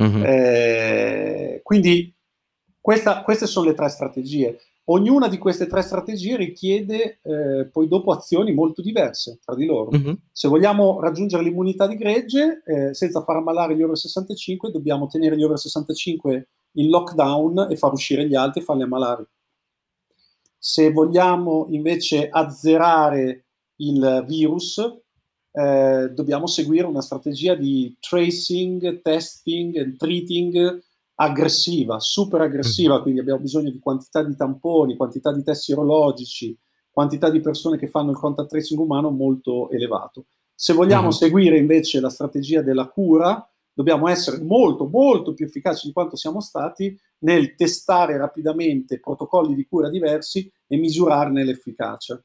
Mm-hmm. 0.00 0.22
Eh, 0.24 1.60
quindi 1.62 2.14
questa, 2.80 3.22
queste 3.22 3.46
sono 3.46 3.66
le 3.66 3.74
tre 3.74 3.88
strategie. 3.88 4.58
Ognuna 4.84 5.28
di 5.28 5.38
queste 5.38 5.66
tre 5.66 5.82
strategie 5.82 6.36
richiede 6.36 7.20
eh, 7.22 7.68
poi 7.70 7.86
dopo 7.86 8.10
azioni 8.10 8.52
molto 8.52 8.82
diverse 8.82 9.38
tra 9.44 9.54
di 9.54 9.64
loro. 9.64 9.90
Mm-hmm. 9.96 10.14
Se 10.32 10.48
vogliamo 10.48 11.00
raggiungere 11.00 11.44
l'immunità 11.44 11.86
di 11.86 11.96
gregge 11.96 12.62
eh, 12.64 12.92
senza 12.94 13.22
far 13.22 13.36
ammalare 13.36 13.76
gli 13.76 13.82
over 13.82 13.96
65, 13.96 14.72
dobbiamo 14.72 15.06
tenere 15.06 15.36
gli 15.36 15.44
over 15.44 15.58
65 15.58 16.48
in 16.72 16.88
lockdown 16.88 17.68
e 17.70 17.76
far 17.76 17.92
uscire 17.92 18.26
gli 18.26 18.34
altri 18.34 18.60
e 18.60 18.64
farli 18.64 18.82
ammalare. 18.82 19.28
Se 20.58 20.90
vogliamo 20.90 21.66
invece 21.70 22.28
azzerare 22.28 23.44
il 23.76 24.24
virus, 24.26 24.82
eh, 25.52 26.10
dobbiamo 26.12 26.46
seguire 26.46 26.86
una 26.86 27.02
strategia 27.02 27.54
di 27.54 27.96
tracing, 27.98 29.00
testing 29.02 29.76
e 29.76 29.96
treating 29.96 30.82
aggressiva, 31.16 31.98
super 31.98 32.40
aggressiva, 32.40 32.98
mm. 32.98 33.02
quindi 33.02 33.20
abbiamo 33.20 33.40
bisogno 33.40 33.70
di 33.70 33.78
quantità 33.78 34.22
di 34.22 34.34
tamponi, 34.36 34.96
quantità 34.96 35.32
di 35.32 35.42
test 35.42 35.62
sierologici, 35.62 36.56
quantità 36.90 37.30
di 37.30 37.40
persone 37.40 37.76
che 37.76 37.88
fanno 37.88 38.10
il 38.10 38.16
contact 38.16 38.48
tracing 38.48 38.80
umano 38.80 39.10
molto 39.10 39.70
elevato. 39.70 40.26
Se 40.54 40.72
vogliamo 40.72 41.08
mm. 41.08 41.10
seguire 41.10 41.58
invece 41.58 42.00
la 42.00 42.10
strategia 42.10 42.62
della 42.62 42.88
cura, 42.88 43.44
dobbiamo 43.72 44.08
essere 44.08 44.40
molto, 44.42 44.86
molto 44.86 45.34
più 45.34 45.46
efficaci 45.46 45.86
di 45.86 45.92
quanto 45.92 46.16
siamo 46.16 46.40
stati 46.40 46.98
nel 47.18 47.54
testare 47.54 48.16
rapidamente 48.16 48.98
protocolli 48.98 49.54
di 49.54 49.66
cura 49.66 49.88
diversi 49.90 50.50
e 50.66 50.76
misurarne 50.76 51.44
l'efficacia. 51.44 52.22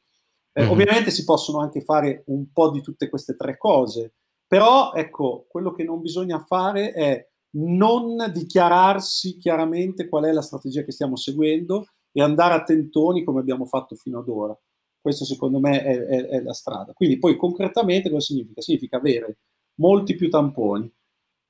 Eh, 0.57 0.61
mm-hmm. 0.61 0.71
Ovviamente 0.71 1.11
si 1.11 1.25
possono 1.25 1.59
anche 1.59 1.81
fare 1.81 2.23
un 2.27 2.49
po' 2.53 2.71
di 2.71 2.81
tutte 2.81 3.09
queste 3.09 3.35
tre 3.35 3.57
cose, 3.57 4.13
però 4.47 4.93
ecco, 4.93 5.45
quello 5.49 5.73
che 5.73 5.83
non 5.83 5.99
bisogna 5.99 6.39
fare 6.39 6.93
è 6.93 7.27
non 7.57 8.31
dichiararsi 8.33 9.35
chiaramente 9.37 10.07
qual 10.07 10.23
è 10.23 10.31
la 10.31 10.41
strategia 10.41 10.83
che 10.83 10.93
stiamo 10.93 11.17
seguendo 11.17 11.87
e 12.11 12.21
andare 12.21 12.53
a 12.53 12.63
tentoni 12.63 13.23
come 13.23 13.41
abbiamo 13.41 13.65
fatto 13.65 13.95
fino 13.95 14.19
ad 14.19 14.29
ora. 14.29 14.57
Questo 15.01 15.25
secondo 15.25 15.59
me 15.59 15.83
è, 15.83 16.05
è, 16.05 16.25
è 16.27 16.41
la 16.41 16.53
strada. 16.53 16.93
Quindi 16.93 17.19
poi 17.19 17.35
concretamente 17.35 18.09
cosa 18.09 18.25
significa? 18.25 18.61
Significa 18.61 18.97
avere 18.97 19.39
molti 19.75 20.15
più 20.15 20.29
tamponi, 20.29 20.89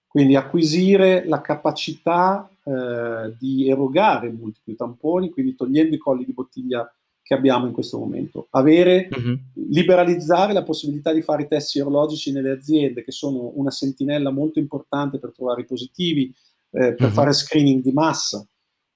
quindi 0.08 0.36
acquisire 0.36 1.26
la 1.28 1.42
capacità 1.42 2.50
eh, 2.64 3.36
di 3.38 3.70
erogare 3.70 4.32
molti 4.32 4.62
più 4.64 4.76
tamponi, 4.76 5.30
quindi 5.30 5.54
togliendo 5.54 5.94
i 5.94 6.00
colli 6.00 6.26
di 6.26 6.34
bottiglia 6.34 6.92
che 7.26 7.34
abbiamo 7.34 7.66
in 7.66 7.72
questo 7.72 7.98
momento. 7.98 8.46
Avere, 8.52 9.10
uh-huh. 9.12 9.40
liberalizzare 9.72 10.54
la 10.54 10.62
possibilità 10.62 11.12
di 11.12 11.24
fare 11.24 11.42
i 11.42 11.48
test 11.48 11.70
sierologici 11.70 12.32
nelle 12.32 12.52
aziende, 12.52 13.04
che 13.04 13.12
sono 13.12 13.52
una 13.56 13.72
sentinella 13.72 14.30
molto 14.30 14.60
importante 14.60 15.18
per 15.18 15.32
trovare 15.32 15.62
i 15.62 15.66
positivi, 15.66 16.32
eh, 16.70 16.94
per 16.94 17.08
uh-huh. 17.08 17.14
fare 17.14 17.34
screening 17.34 17.82
di 17.82 17.92
massa. 17.92 18.46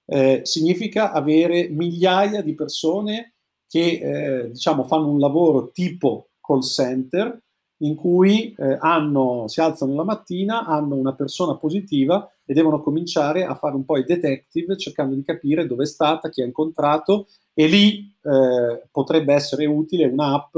Eh, 0.05 0.41
significa 0.43 1.11
avere 1.11 1.69
migliaia 1.69 2.43
di 2.43 2.53
persone 2.53 3.33
che 3.67 3.99
eh, 3.99 4.51
diciamo, 4.51 4.83
fanno 4.83 5.09
un 5.09 5.17
lavoro 5.17 5.71
tipo 5.71 6.29
call 6.39 6.61
center, 6.61 7.35
in 7.77 7.95
cui 7.95 8.53
eh, 8.55 8.77
hanno, 8.79 9.47
si 9.47 9.59
alzano 9.59 9.95
la 9.95 10.03
mattina, 10.03 10.67
hanno 10.67 10.93
una 10.93 11.15
persona 11.15 11.55
positiva 11.55 12.31
e 12.49 12.53
devono 12.55 12.81
cominciare 12.81 13.45
a 13.45 13.53
fare 13.53 13.75
un 13.75 13.85
po' 13.85 13.97
i 13.97 14.03
detective 14.03 14.75
cercando 14.75 15.13
di 15.13 15.21
capire 15.21 15.67
dove 15.67 15.83
è 15.83 15.85
stata, 15.85 16.29
chi 16.29 16.41
ha 16.41 16.45
incontrato 16.45 17.27
e 17.53 17.67
lì 17.67 18.12
eh, 18.23 18.88
potrebbe 18.89 19.35
essere 19.35 19.67
utile 19.67 20.07
un'app 20.07 20.57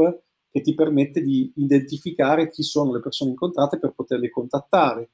che 0.49 0.61
ti 0.61 0.73
permette 0.73 1.21
di 1.21 1.51
identificare 1.57 2.49
chi 2.49 2.63
sono 2.63 2.93
le 2.93 3.01
persone 3.01 3.31
incontrate 3.31 3.77
per 3.77 3.91
poterle 3.91 4.29
contattare, 4.29 5.09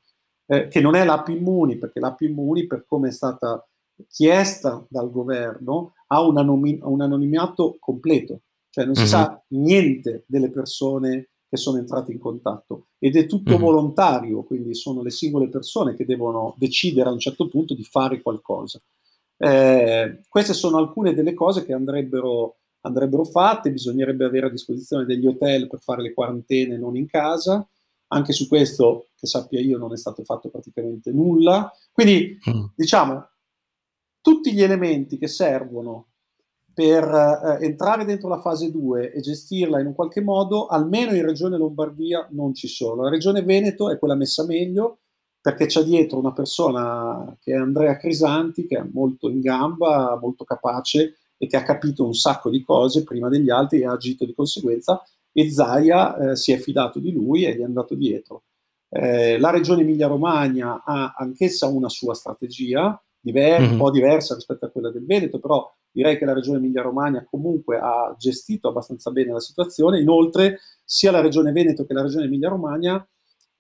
eh, 0.46 0.68
che 0.68 0.80
non 0.80 0.94
è 0.94 1.04
l'app 1.04 1.30
Immuni, 1.30 1.80
perché 1.80 2.00
l'app 2.00 2.22
Immuni, 2.22 2.68
per 2.68 2.86
come 2.86 3.08
è 3.08 3.12
stata 3.12 3.68
chiesta 4.08 4.86
dal 4.88 5.10
governo, 5.10 5.94
ha 6.10 6.22
un, 6.22 6.38
anomi- 6.38 6.80
un 6.84 7.02
anonimato 7.02 7.78
completo, 7.80 8.42
cioè 8.70 8.86
non 8.86 8.94
si 8.94 9.02
mm-hmm. 9.02 9.10
sa 9.10 9.44
niente 9.48 10.26
delle 10.28 10.52
persone 10.52 11.30
che 11.50 11.58
sono 11.58 11.78
entrate 11.78 12.12
in 12.12 12.20
contatto 12.20 12.88
ed 13.00 13.16
è 13.16 13.26
tutto 13.26 13.52
mm-hmm. 13.52 13.62
volontario, 13.62 14.44
quindi 14.44 14.76
sono 14.76 15.02
le 15.02 15.12
singole 15.12 15.50
persone 15.50 15.96
che 15.96 16.06
devono 16.06 16.56
decidere 16.58 17.10
a 17.10 17.14
un 17.14 17.20
certo 17.20 17.48
punto 17.48 17.74
di 17.74 17.84
fare 17.84 18.22
qualcosa. 18.22 18.80
Eh, 19.38 20.22
queste 20.28 20.54
sono 20.54 20.78
alcune 20.78 21.14
delle 21.14 21.34
cose 21.34 21.64
che 21.64 21.74
andrebbero, 21.74 22.58
andrebbero, 22.82 23.24
fatte, 23.24 23.72
bisognerebbe 23.72 24.26
avere 24.26 24.48
a 24.48 24.52
disposizione 24.52 25.06
degli 25.06 25.28
hotel 25.28 25.68
per 25.68 25.80
fare 25.80 26.02
le 26.02 26.14
quarantene 26.14 26.78
non 26.78 26.96
in 26.96 27.08
casa, 27.08 27.68
anche 28.08 28.34
su 28.34 28.48
questo, 28.48 29.08
che 29.16 29.28
sappia 29.28 29.60
io, 29.60 29.78
non 29.78 29.94
è 29.94 29.98
stato 29.98 30.24
fatto 30.24 30.50
praticamente 30.50 31.12
nulla. 31.12 31.72
Quindi, 31.92 32.38
mm. 32.50 32.66
diciamo, 32.76 33.30
tutti 34.22 34.54
gli 34.54 34.62
elementi 34.62 35.18
che 35.18 35.28
servono 35.28 36.08
per 36.78 37.58
eh, 37.60 37.66
entrare 37.66 38.06
dentro 38.06 38.30
la 38.30 38.38
fase 38.38 38.70
2 38.70 39.12
e 39.12 39.20
gestirla 39.20 39.80
in 39.80 39.88
un 39.88 39.96
qualche 39.96 40.22
modo, 40.22 40.68
almeno 40.68 41.16
in 41.16 41.26
Regione 41.26 41.58
Lombardia 41.58 42.28
non 42.34 42.54
ci 42.54 42.68
sono. 42.68 43.02
La 43.02 43.10
Regione 43.10 43.42
Veneto 43.42 43.90
è 43.90 43.98
quella 43.98 44.14
messa 44.14 44.46
meglio 44.46 45.00
perché 45.42 45.66
c'è 45.66 45.82
dietro 45.82 46.20
una 46.20 46.34
persona 46.34 47.36
che 47.42 47.54
è 47.54 47.56
Andrea 47.56 47.98
Crisanti, 47.98 48.68
che 48.68 48.78
è 48.78 48.86
molto 48.94 49.28
in 49.28 49.40
gamba, 49.40 50.20
molto 50.22 50.44
capace 50.44 51.16
e 51.36 51.48
che 51.48 51.58
ha 51.58 51.64
capito 51.64 52.06
un 52.06 52.14
sacco 52.14 52.52
di 52.52 52.62
cose 52.62 53.02
prima 53.02 53.28
degli 53.28 53.50
altri 53.50 53.80
e 53.80 53.88
ha 53.88 53.94
agito 53.94 54.24
di 54.24 54.36
conseguenza 54.36 55.02
e 55.32 55.50
Zaia 55.50 56.16
eh, 56.16 56.36
si 56.36 56.52
è 56.52 56.58
fidato 56.58 57.00
di 57.00 57.12
lui 57.12 57.46
e 57.46 57.56
gli 57.56 57.62
è 57.62 57.64
andato 57.64 57.96
dietro. 57.96 58.44
Eh, 58.88 59.40
la 59.40 59.50
Regione 59.50 59.82
Emilia-Romagna 59.82 60.84
ha 60.86 61.16
anch'essa 61.18 61.66
una 61.66 61.90
sua 61.90 62.14
strategia, 62.14 63.04
diver- 63.20 63.62
mm-hmm. 63.62 63.72
un 63.72 63.78
po' 63.80 63.90
diversa 63.90 64.36
rispetto 64.36 64.66
a 64.66 64.70
quella 64.70 64.92
del 64.92 65.06
Veneto, 65.08 65.40
però 65.40 65.68
direi 65.98 66.20
che 66.20 66.26
la 66.26 66.34
regione 66.34 66.60
Emilia-Romagna 66.60 67.26
comunque 67.28 67.80
ha 67.80 68.16
gestito 68.20 68.68
abbastanza 68.68 69.10
bene 69.10 69.32
la 69.32 69.40
situazione. 69.40 70.00
Inoltre, 70.00 70.60
sia 70.86 71.10
la 71.10 71.22
regione 71.22 71.52
Veneto 71.52 71.88
che 71.88 71.94
la 71.94 72.04
regione 72.04 72.26
Emilia-Romagna 72.26 73.04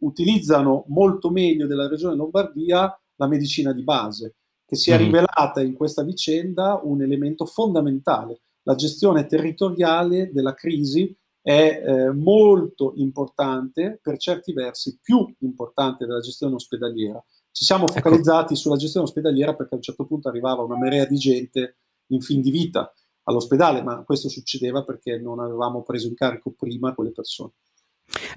utilizzano 0.01 0.85
molto 0.89 1.31
meglio 1.31 1.65
della 1.65 1.87
regione 1.87 2.15
Lombardia 2.15 2.95
la 3.15 3.27
medicina 3.27 3.73
di 3.73 3.81
base, 3.81 4.35
che 4.67 4.75
si 4.75 4.91
è 4.91 4.95
mm. 4.97 5.03
rivelata 5.03 5.61
in 5.61 5.73
questa 5.73 6.03
vicenda 6.03 6.79
un 6.83 7.01
elemento 7.01 7.45
fondamentale. 7.45 8.41
La 8.61 8.75
gestione 8.75 9.25
territoriale 9.25 10.29
della 10.31 10.53
crisi 10.53 11.11
è 11.41 11.81
eh, 11.83 12.11
molto 12.11 12.93
importante, 12.97 13.99
per 13.99 14.17
certi 14.17 14.53
versi 14.53 14.99
più 15.01 15.25
importante 15.39 16.05
della 16.05 16.19
gestione 16.19 16.53
ospedaliera. 16.53 17.23
Ci 17.51 17.65
siamo 17.65 17.85
ecco. 17.85 17.93
focalizzati 17.93 18.53
ecco. 18.53 18.61
sulla 18.61 18.75
gestione 18.75 19.07
ospedaliera 19.07 19.55
perché 19.55 19.73
a 19.73 19.77
un 19.77 19.81
certo 19.81 20.05
punto 20.05 20.29
arrivava 20.29 20.61
una 20.61 20.77
marea 20.77 21.05
di 21.05 21.15
gente 21.15 21.77
in 22.07 22.21
fin 22.21 22.41
di 22.41 22.51
vita 22.51 22.93
all'ospedale, 23.23 23.81
ma 23.83 24.03
questo 24.03 24.29
succedeva 24.29 24.83
perché 24.83 25.17
non 25.17 25.39
avevamo 25.39 25.83
preso 25.83 26.07
in 26.07 26.15
carico 26.15 26.51
prima 26.51 26.93
quelle 26.93 27.11
persone. 27.11 27.53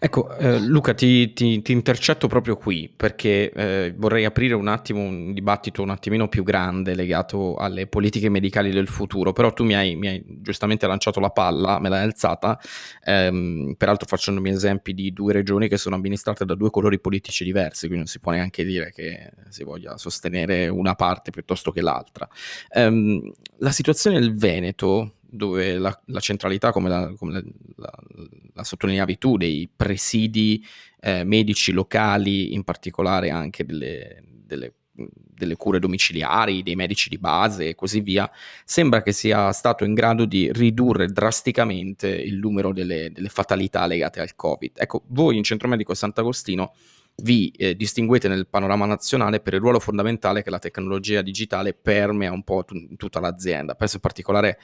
Ecco, 0.03 0.35
eh, 0.37 0.59
Luca, 0.59 0.95
ti, 0.95 1.33
ti, 1.33 1.63
ti, 1.63 1.73
intercetto 1.73 2.27
proprio 2.27 2.57
qui 2.57 2.93
perché 2.95 3.53
eh, 3.53 3.95
vorrei 3.97 4.25
aprire 4.25 4.55
un 4.55 4.67
attimo 4.67 5.01
un 5.01 5.33
dibattito 5.33 5.83
un 5.83 5.91
attimino 5.91 6.27
più 6.27 6.43
grande 6.43 6.95
legato 6.95 7.55
alle 7.57 7.87
politiche 7.87 8.29
medicali 8.29 8.71
del 8.71 8.89
futuro, 8.89 9.33
però 9.33 9.53
tu 9.53 9.63
mi 9.65 9.75
hai, 9.75 9.97
mi 9.97 10.09
hai 10.09 10.25
giustamente 10.27 10.87
lanciato 10.87 11.21
la 11.21 11.31
palla, 11.31 11.79
me 11.79 11.89
l'hai 11.89 12.03
alzata, 12.03 12.59
ehm, 13.05 13.75
peraltro 13.77 14.09
facendomi 14.09 14.51
esempi 14.51 14.93
di 14.93 15.13
due 15.13 15.33
regioni 15.33 15.69
che 15.69 15.77
sono 15.77 15.95
amministrate 15.97 16.45
da 16.45 16.55
due 16.55 16.71
colori 16.71 16.99
politici 16.99 17.45
diversi, 17.45 17.81
quindi 17.87 17.99
non 17.99 18.07
si 18.07 18.21
può 18.21 18.33
neanche 18.33 18.65
dire 18.65 18.93
che 18.93 19.31
si 19.51 19.65
voglia 19.65 19.97
sostenere 19.99 20.69
una 20.69 20.95
parte 20.95 21.31
piuttosto 21.31 21.71
che 21.71 21.81
l'altra. 21.81 22.29
Ehm, 22.73 23.33
la 23.59 23.71
situazione 23.71 24.19
del 24.19 24.35
Veneto 24.35 25.17
dove 25.31 25.79
la, 25.79 25.99
la 26.07 26.21
centralità, 26.21 26.73
come, 26.73 26.89
la, 26.89 27.13
come 27.17 27.43
la, 27.77 27.93
la, 28.55 28.65
sottolineavi 28.65 29.19
tu, 29.19 29.37
dei 29.37 29.69
presidi 29.75 30.65
eh, 31.01 31.25
medici 31.25 31.73
locali, 31.73 32.55
in 32.55 32.65
particolare 32.65 33.31
anche 33.31 33.65
delle, 33.65 34.23
delle, 34.45 34.75
delle, 34.95 35.57
cure 35.57 35.79
domiciliari, 35.79 36.63
dei 36.63 36.75
medici 36.75 37.09
di 37.09 37.19
base 37.19 37.69
e 37.69 37.75
così 37.75 38.01
via, 38.01 38.31
sembra 38.65 39.03
che 39.03 39.13
sia 39.13 39.53
stato 39.53 39.85
in 39.85 39.95
grado 39.95 40.25
di 40.25 40.51
ridurre 40.53 41.07
drasticamente 41.07 42.09
il 42.09 42.39
numero 42.39 42.73
delle, 42.73 43.11
delle 43.13 43.29
fatalità 43.29 43.87
legate 43.87 44.21
al 44.21 44.35
Covid. 44.35 44.73
Ecco, 44.75 45.05
voi 45.09 45.37
in 45.37 45.45
Centro 45.45 45.69
Medico 45.69 45.95
Sant'Agostino 45.95 46.75
vi 47.23 47.51
eh, 47.51 47.77
distinguete 47.77 48.29
nel 48.29 48.47
panorama 48.47 48.87
nazionale 48.87 49.41
per 49.41 49.55
il 49.55 49.61
ruolo 49.61 49.79
fondamentale 49.79 50.43
che 50.43 50.51
la 50.51 50.59
tecnologia 50.59 51.23
digitale 51.23 51.75
permea 51.75 52.33
un 52.33 52.43
po' 52.43 52.65
t- 52.65 52.97
tutta 52.97 53.21
l'azienda. 53.21 53.75
Penso 53.75 53.97
in 53.97 54.03
particolare 54.03 54.59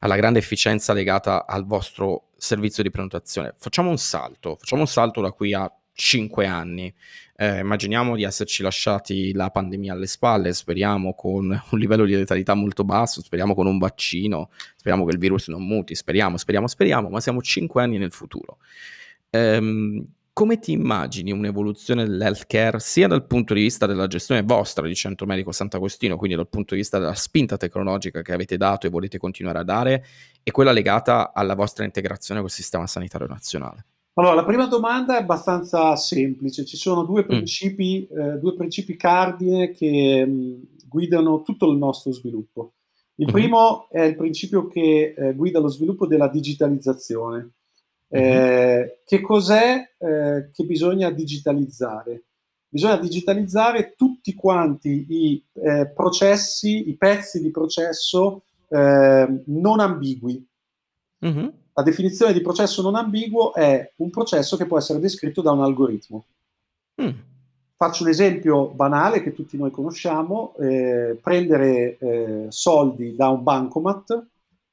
alla 0.00 0.16
grande 0.16 0.38
efficienza 0.38 0.92
legata 0.92 1.46
al 1.46 1.64
vostro 1.64 2.28
servizio 2.36 2.82
di 2.82 2.90
prenotazione. 2.90 3.54
Facciamo 3.58 3.90
un 3.90 3.98
salto, 3.98 4.56
facciamo 4.58 4.82
un 4.82 4.88
salto 4.88 5.20
da 5.20 5.32
qui 5.32 5.54
a 5.54 5.70
5 5.92 6.46
anni. 6.46 6.94
Eh, 7.38 7.58
immaginiamo 7.60 8.14
di 8.16 8.22
esserci 8.22 8.62
lasciati 8.62 9.32
la 9.32 9.50
pandemia 9.50 9.92
alle 9.92 10.06
spalle, 10.06 10.52
speriamo 10.52 11.14
con 11.14 11.46
un 11.70 11.78
livello 11.78 12.04
di 12.04 12.14
letalità 12.14 12.54
molto 12.54 12.84
basso, 12.84 13.22
speriamo 13.22 13.54
con 13.54 13.66
un 13.66 13.78
vaccino, 13.78 14.50
speriamo 14.76 15.04
che 15.04 15.12
il 15.12 15.18
virus 15.18 15.48
non 15.48 15.66
muti, 15.66 15.94
speriamo, 15.94 16.36
speriamo, 16.36 16.66
speriamo, 16.66 17.08
ma 17.08 17.20
siamo 17.20 17.42
5 17.42 17.82
anni 17.82 17.98
nel 17.98 18.12
futuro. 18.12 18.58
Ehm, 19.30 20.06
come 20.36 20.58
ti 20.58 20.72
immagini 20.72 21.32
un'evoluzione 21.32 22.04
dell'healthcare 22.04 22.78
sia 22.78 23.08
dal 23.08 23.24
punto 23.26 23.54
di 23.54 23.62
vista 23.62 23.86
della 23.86 24.06
gestione 24.06 24.42
vostra 24.42 24.86
di 24.86 24.94
Centro 24.94 25.24
Medico 25.24 25.50
Sant'Agostino, 25.50 26.18
quindi 26.18 26.36
dal 26.36 26.46
punto 26.46 26.74
di 26.74 26.80
vista 26.80 26.98
della 26.98 27.14
spinta 27.14 27.56
tecnologica 27.56 28.20
che 28.20 28.34
avete 28.34 28.58
dato 28.58 28.86
e 28.86 28.90
volete 28.90 29.16
continuare 29.16 29.60
a 29.60 29.64
dare, 29.64 30.04
e 30.42 30.50
quella 30.50 30.72
legata 30.72 31.32
alla 31.32 31.54
vostra 31.54 31.86
integrazione 31.86 32.42
col 32.42 32.50
sistema 32.50 32.86
sanitario 32.86 33.26
nazionale? 33.26 33.86
Allora, 34.12 34.34
la 34.34 34.44
prima 34.44 34.66
domanda 34.66 35.16
è 35.16 35.22
abbastanza 35.22 35.96
semplice. 35.96 36.66
Ci 36.66 36.76
sono 36.76 37.04
due 37.04 37.22
mm. 37.22 37.28
principi, 37.28 38.06
mm. 38.06 38.20
eh, 38.20 38.38
due 38.38 38.52
principi 38.52 38.94
cardine 38.94 39.70
che 39.70 40.22
mh, 40.26 40.30
mm, 40.30 40.62
guidano 40.86 41.40
tutto 41.40 41.70
il 41.70 41.78
nostro 41.78 42.12
sviluppo. 42.12 42.74
Il 43.14 43.28
mm 43.28 43.32
primo 43.32 43.88
è 43.88 44.02
il 44.02 44.14
principio 44.14 44.66
che 44.68 45.14
eh, 45.16 45.32
guida 45.32 45.60
lo 45.60 45.68
sviluppo 45.68 46.06
della 46.06 46.28
digitalizzazione. 46.28 47.52
Mhm. 48.16 48.22
Eh, 48.22 49.00
che 49.04 49.20
cos'è 49.20 49.92
eh, 49.98 50.50
che 50.52 50.64
bisogna 50.64 51.10
digitalizzare? 51.10 52.22
Bisogna 52.68 52.96
digitalizzare 52.96 53.94
tutti 53.96 54.34
quanti 54.34 55.06
i 55.08 55.44
eh, 55.54 55.86
processi, 55.86 56.88
i 56.88 56.94
pezzi 56.94 57.40
di 57.40 57.50
processo 57.50 58.42
eh, 58.68 59.42
non 59.46 59.80
ambigui. 59.80 60.44
Mm-hmm. 61.24 61.48
La 61.72 61.82
definizione 61.82 62.32
di 62.32 62.40
processo 62.40 62.82
non 62.82 62.96
ambiguo 62.96 63.54
è 63.54 63.92
un 63.96 64.10
processo 64.10 64.56
che 64.56 64.66
può 64.66 64.78
essere 64.78 64.98
descritto 64.98 65.42
da 65.42 65.52
un 65.52 65.62
algoritmo. 65.62 66.24
Mm. 67.00 67.10
Faccio 67.76 68.02
un 68.02 68.08
esempio 68.08 68.68
banale 68.68 69.22
che 69.22 69.34
tutti 69.34 69.58
noi 69.58 69.70
conosciamo, 69.70 70.54
eh, 70.58 71.18
prendere 71.22 71.98
soldi 72.48 73.14
da 73.14 73.28
un 73.28 73.42
bancomat 73.42 74.26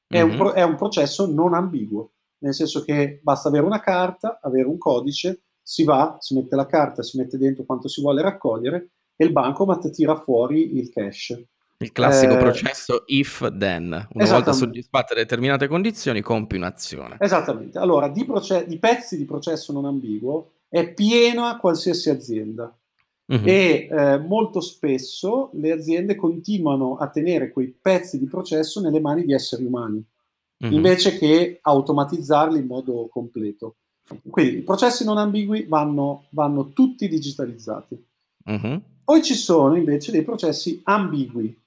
è, 0.06 0.22
mm-hmm. 0.22 0.30
un 0.30 0.36
pro- 0.36 0.52
è 0.52 0.62
un 0.62 0.76
processo 0.76 1.26
non 1.26 1.54
ambiguo 1.54 2.10
nel 2.38 2.54
senso 2.54 2.82
che 2.84 3.20
basta 3.22 3.48
avere 3.48 3.64
una 3.64 3.80
carta, 3.80 4.38
avere 4.42 4.66
un 4.66 4.78
codice, 4.78 5.42
si 5.62 5.84
va, 5.84 6.16
si 6.20 6.34
mette 6.34 6.56
la 6.56 6.66
carta, 6.66 7.02
si 7.02 7.16
mette 7.16 7.38
dentro 7.38 7.64
quanto 7.64 7.88
si 7.88 8.00
vuole 8.02 8.20
raccogliere 8.20 8.90
e 9.16 9.24
il 9.24 9.32
bancomat 9.32 9.90
tira 9.90 10.16
fuori 10.16 10.76
il 10.76 10.90
cash. 10.90 11.42
Il 11.78 11.92
classico 11.92 12.34
eh, 12.34 12.38
processo 12.38 13.02
if-then. 13.06 14.08
Una 14.12 14.30
volta 14.30 14.52
soddisfatte 14.52 15.14
determinate 15.14 15.66
condizioni, 15.66 16.20
compi 16.20 16.56
un'azione. 16.56 17.16
Esattamente. 17.18 17.78
Allora, 17.78 18.08
di, 18.08 18.24
proce- 18.24 18.66
di 18.66 18.78
pezzi 18.78 19.16
di 19.16 19.24
processo 19.24 19.72
non 19.72 19.86
ambiguo 19.86 20.52
è 20.68 20.92
piena 20.92 21.56
qualsiasi 21.58 22.10
azienda. 22.10 22.74
Mm-hmm. 23.32 23.46
E 23.46 23.88
eh, 23.90 24.18
molto 24.18 24.60
spesso 24.60 25.50
le 25.54 25.72
aziende 25.72 26.14
continuano 26.14 26.96
a 26.96 27.08
tenere 27.08 27.50
quei 27.52 27.68
pezzi 27.68 28.18
di 28.18 28.26
processo 28.26 28.80
nelle 28.80 29.00
mani 29.00 29.24
di 29.24 29.32
esseri 29.32 29.64
umani 29.64 30.04
mm-hmm. 30.62 30.72
invece 30.72 31.18
che 31.18 31.58
automatizzarli 31.60 32.58
in 32.58 32.66
modo 32.66 33.08
completo. 33.10 33.76
Quindi 34.28 34.58
i 34.58 34.62
processi 34.62 35.04
non 35.04 35.16
ambigui 35.16 35.64
vanno, 35.64 36.26
vanno 36.30 36.70
tutti 36.70 37.08
digitalizzati. 37.08 38.06
Mm-hmm. 38.50 38.76
Poi 39.04 39.22
ci 39.22 39.34
sono 39.34 39.76
invece 39.76 40.12
dei 40.12 40.22
processi 40.22 40.80
ambigui. 40.84 41.58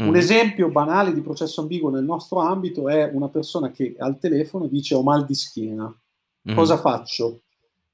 Mm-hmm. 0.00 0.08
Un 0.08 0.16
esempio 0.16 0.70
banale 0.70 1.12
di 1.12 1.20
processo 1.20 1.60
ambiguo 1.60 1.90
nel 1.90 2.04
nostro 2.04 2.40
ambito 2.40 2.88
è 2.88 3.10
una 3.12 3.28
persona 3.28 3.70
che 3.70 3.94
al 3.98 4.18
telefono 4.18 4.66
dice 4.66 4.94
ho 4.94 5.02
mal 5.02 5.24
di 5.24 5.34
schiena. 5.34 5.84
Mm-hmm. 5.84 6.56
Cosa 6.56 6.78
faccio? 6.78 7.40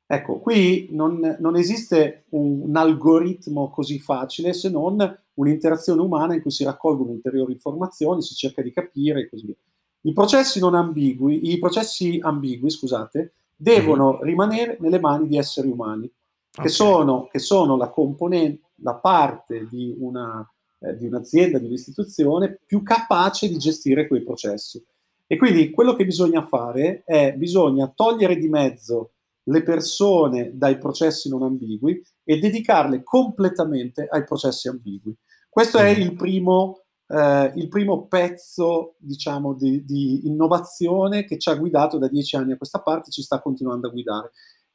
Ecco, 0.07 0.41
qui 0.41 0.89
non, 0.91 1.37
non 1.39 1.57
esiste 1.57 2.25
un, 2.31 2.63
un, 2.63 2.77
algoritmo 2.77 3.71
così 3.71 4.01
facile 4.01 4.53
se 4.53 4.69
non 4.69 4.97
un'interazione 5.35 6.01
umana 6.01 6.35
in 6.35 6.43
cui 6.43 6.51
si 6.51 6.65
raccolgono 6.65 7.11
ulteriori 7.11 7.53
informazioni, 7.53 8.21
si 8.21 8.35
cerca 8.35 8.61
di 8.61 8.73
capire 8.73 9.21
e 9.21 9.29
così 9.29 9.47
via. 9.47 9.55
I 10.03 10.13
processi 10.13 10.59
non 10.61 10.75
ambigui, 10.75 11.53
i 11.53 11.59
processi 11.59 12.19
ambigui, 12.23 12.71
scusate, 12.71 13.35
devono 13.55 14.13
mm-hmm. 14.13 14.23
rimanere 14.23 14.77
nelle 14.81 14.99
mani 14.99 15.29
di 15.29 15.37
esseri 15.37 15.69
umani, 15.69 16.11
che, 16.51 16.61
okay. 16.61 16.71
sono, 16.73 17.29
che 17.31 17.39
sono, 17.39 17.77
la 17.77 17.89
componente, 17.89 18.69
la 18.77 18.95
parte 18.95 19.67
di, 19.69 19.95
una, 19.99 20.49
eh, 20.79 20.97
di 20.97 21.07
un'azienda, 21.07 21.59
di 21.59 21.67
un'istituzione 21.67 22.59
più 22.65 22.83
capace 22.83 23.49
di 23.49 23.59
gestire 23.59 24.07
quei 24.07 24.23
processi. 24.23 24.83
E 25.27 25.37
quindi 25.37 25.71
quello 25.71 25.95
che 25.95 26.05
bisogna 26.05 26.45
fare 26.47 27.03
è 27.05 27.35
bisogna 27.35 27.93
togliere 27.95 28.37
di 28.37 28.49
mezzo 28.49 29.13
le 29.45 29.63
persone 29.63 30.51
dai 30.55 30.79
processi 30.79 31.29
non 31.29 31.43
ambigui 31.43 32.03
e 32.25 32.39
dedicarle 32.39 33.03
completamente 33.03 34.07
ai 34.11 34.25
processi 34.25 34.69
ambigui. 34.69 35.15
Questo 35.49 35.79
è 35.79 35.93
mm-hmm. 35.93 36.01
il 36.01 36.15
primo 36.15 36.80
eh, 37.11 37.53
il 37.57 37.69
primo 37.69 38.07
pezzo, 38.07 38.95
diciamo, 38.99 39.55
di, 39.55 39.85
di, 39.85 40.27
innovazione 40.27 41.25
che 41.25 41.39
ci 41.39 41.49
ha 41.49 41.55
guidato 41.55 41.99
da 41.99 42.07
dieci 42.07 42.37
anni 42.37 42.53
a 42.53 42.57
questa 42.57 42.81
parte, 42.81 43.11
ci 43.11 43.23
sta 43.23 43.41
continuando 43.41 43.89
a 43.89 43.91
guidare. 43.91 44.31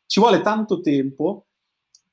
Ci 0.06 0.20
vuole 0.20 0.42
tanto 0.42 0.82
tempo 0.82 1.46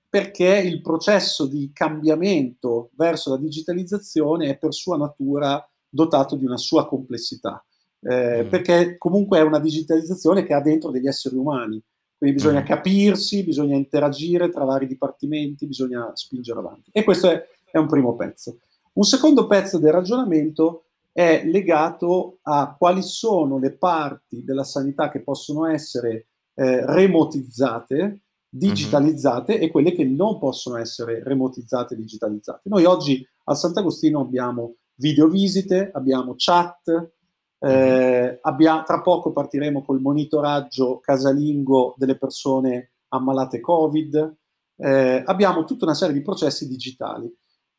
perché 0.09 0.59
il 0.59 0.81
processo 0.81 1.47
di 1.47 1.71
cambiamento 1.73 2.91
verso 2.95 3.31
la 3.31 3.37
digitalizzazione 3.37 4.51
è 4.51 4.59
per 4.59 4.75
sua 4.75 4.97
natura 4.97 5.67
dotato 5.89 6.37
di 6.37 6.45
una 6.45 6.57
sua 6.57 6.87
complessità, 6.87 7.65
eh, 8.01 8.45
mm. 8.45 8.49
perché 8.49 8.99
comunque 8.99 9.39
è 9.39 9.43
una 9.43 9.59
digitalizzazione 9.59 10.45
che 10.45 10.55
ha 10.55 10.61
dentro 10.61 10.91
degli 10.91 11.07
esseri 11.09 11.35
umani, 11.35 11.83
quindi 12.17 12.37
bisogna 12.37 12.61
mm. 12.61 12.67
capirsi, 12.67 13.43
bisogna 13.43 13.75
interagire 13.75 14.51
tra 14.51 14.65
vari 14.65 14.87
dipartimenti, 14.87 15.67
bisogna 15.67 16.11
spingere 16.15 16.61
avanti. 16.61 16.91
E 16.93 17.03
questo 17.05 17.31
è, 17.31 17.43
è 17.71 17.79
un 17.79 17.89
primo 17.89 18.15
pezzo. 18.15 18.59
Un 18.95 19.05
secondo 19.05 19.47
pezzo 19.47 19.79
del 19.79 19.93
ragionamento 19.93 20.85
è 21.13 21.43
legato 21.45 22.39
a 22.43 22.75
quali 22.77 23.03
sono 23.03 23.59
le 23.59 23.77
parti 23.77 24.45
della 24.45 24.65
sanità 24.65 25.09
che 25.09 25.23
possono 25.23 25.67
essere 25.67 26.29
eh, 26.55 26.85
remotizzate, 26.85 28.21
digitalizzate 28.49 29.55
mm-hmm. 29.55 29.63
e 29.63 29.71
quelle 29.71 29.93
che 29.93 30.05
non 30.05 30.39
possono 30.39 30.77
essere 30.77 31.23
remotizzate 31.25 31.95
e 31.95 31.97
digitalizzate. 31.97 32.69
Noi 32.69 32.85
oggi 32.85 33.27
al 33.45 33.57
Sant'Agostino 33.57 34.21
abbiamo 34.21 34.77
videovisite, 34.97 35.91
abbiamo 35.93 36.35
chat, 36.37 37.13
eh, 37.61 38.39
abbia, 38.43 38.83
tra 38.83 39.01
poco 39.01 39.33
partiremo 39.33 39.83
col 39.85 40.01
monitoraggio 40.01 40.99
casalingo 41.01 41.95
delle 41.97 42.19
persone 42.19 42.93
ammalate 43.09 43.61
Covid, 43.61 44.37
eh, 44.77 45.23
abbiamo 45.25 45.65
tutta 45.65 45.85
una 45.85 45.95
serie 45.95 46.15
di 46.15 46.23
processi 46.23 46.69
digitali. 46.69 47.33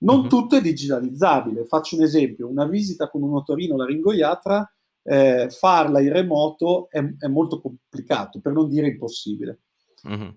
Non 0.03 0.19
mm-hmm. 0.19 0.29
tutto 0.29 0.55
è 0.55 0.61
digitalizzabile. 0.61 1.65
Faccio 1.65 1.95
un 1.95 2.03
esempio, 2.03 2.47
una 2.47 2.65
visita 2.65 3.09
con 3.09 3.23
un 3.23 3.35
otorino 3.35 3.75
laringoiatra, 3.75 4.69
eh, 5.03 5.49
farla 5.49 5.99
in 5.99 6.11
remoto 6.11 6.87
è, 6.89 7.03
è, 7.19 7.27
molto 7.27 7.59
complicato, 7.61 8.39
per 8.39 8.53
non 8.53 8.69
dire 8.69 8.87
impossibile. 8.87 9.61
Mm-hmm. 10.07 10.29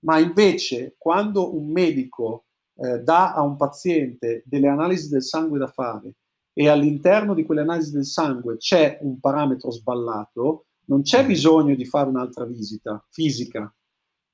Ma 0.00 0.18
invece 0.18 0.94
quando 0.98 1.56
un 1.56 1.70
medico 1.70 2.46
eh, 2.76 2.98
dà 2.98 3.32
a 3.34 3.42
un 3.42 3.56
paziente 3.56 4.42
delle 4.46 4.68
analisi 4.68 5.08
del 5.08 5.22
sangue 5.22 5.58
da 5.58 5.68
fare 5.68 6.16
e 6.52 6.68
all'interno 6.68 7.34
di 7.34 7.44
quelle 7.44 7.60
analisi 7.60 7.92
del 7.92 8.04
sangue 8.04 8.56
c'è 8.56 8.98
un 9.02 9.20
parametro 9.20 9.70
sballato, 9.70 10.66
non 10.86 11.02
c'è 11.02 11.18
mm-hmm. 11.18 11.26
bisogno 11.28 11.74
di 11.74 11.84
fare 11.84 12.08
un'altra 12.08 12.44
visita 12.44 13.04
fisica, 13.10 13.72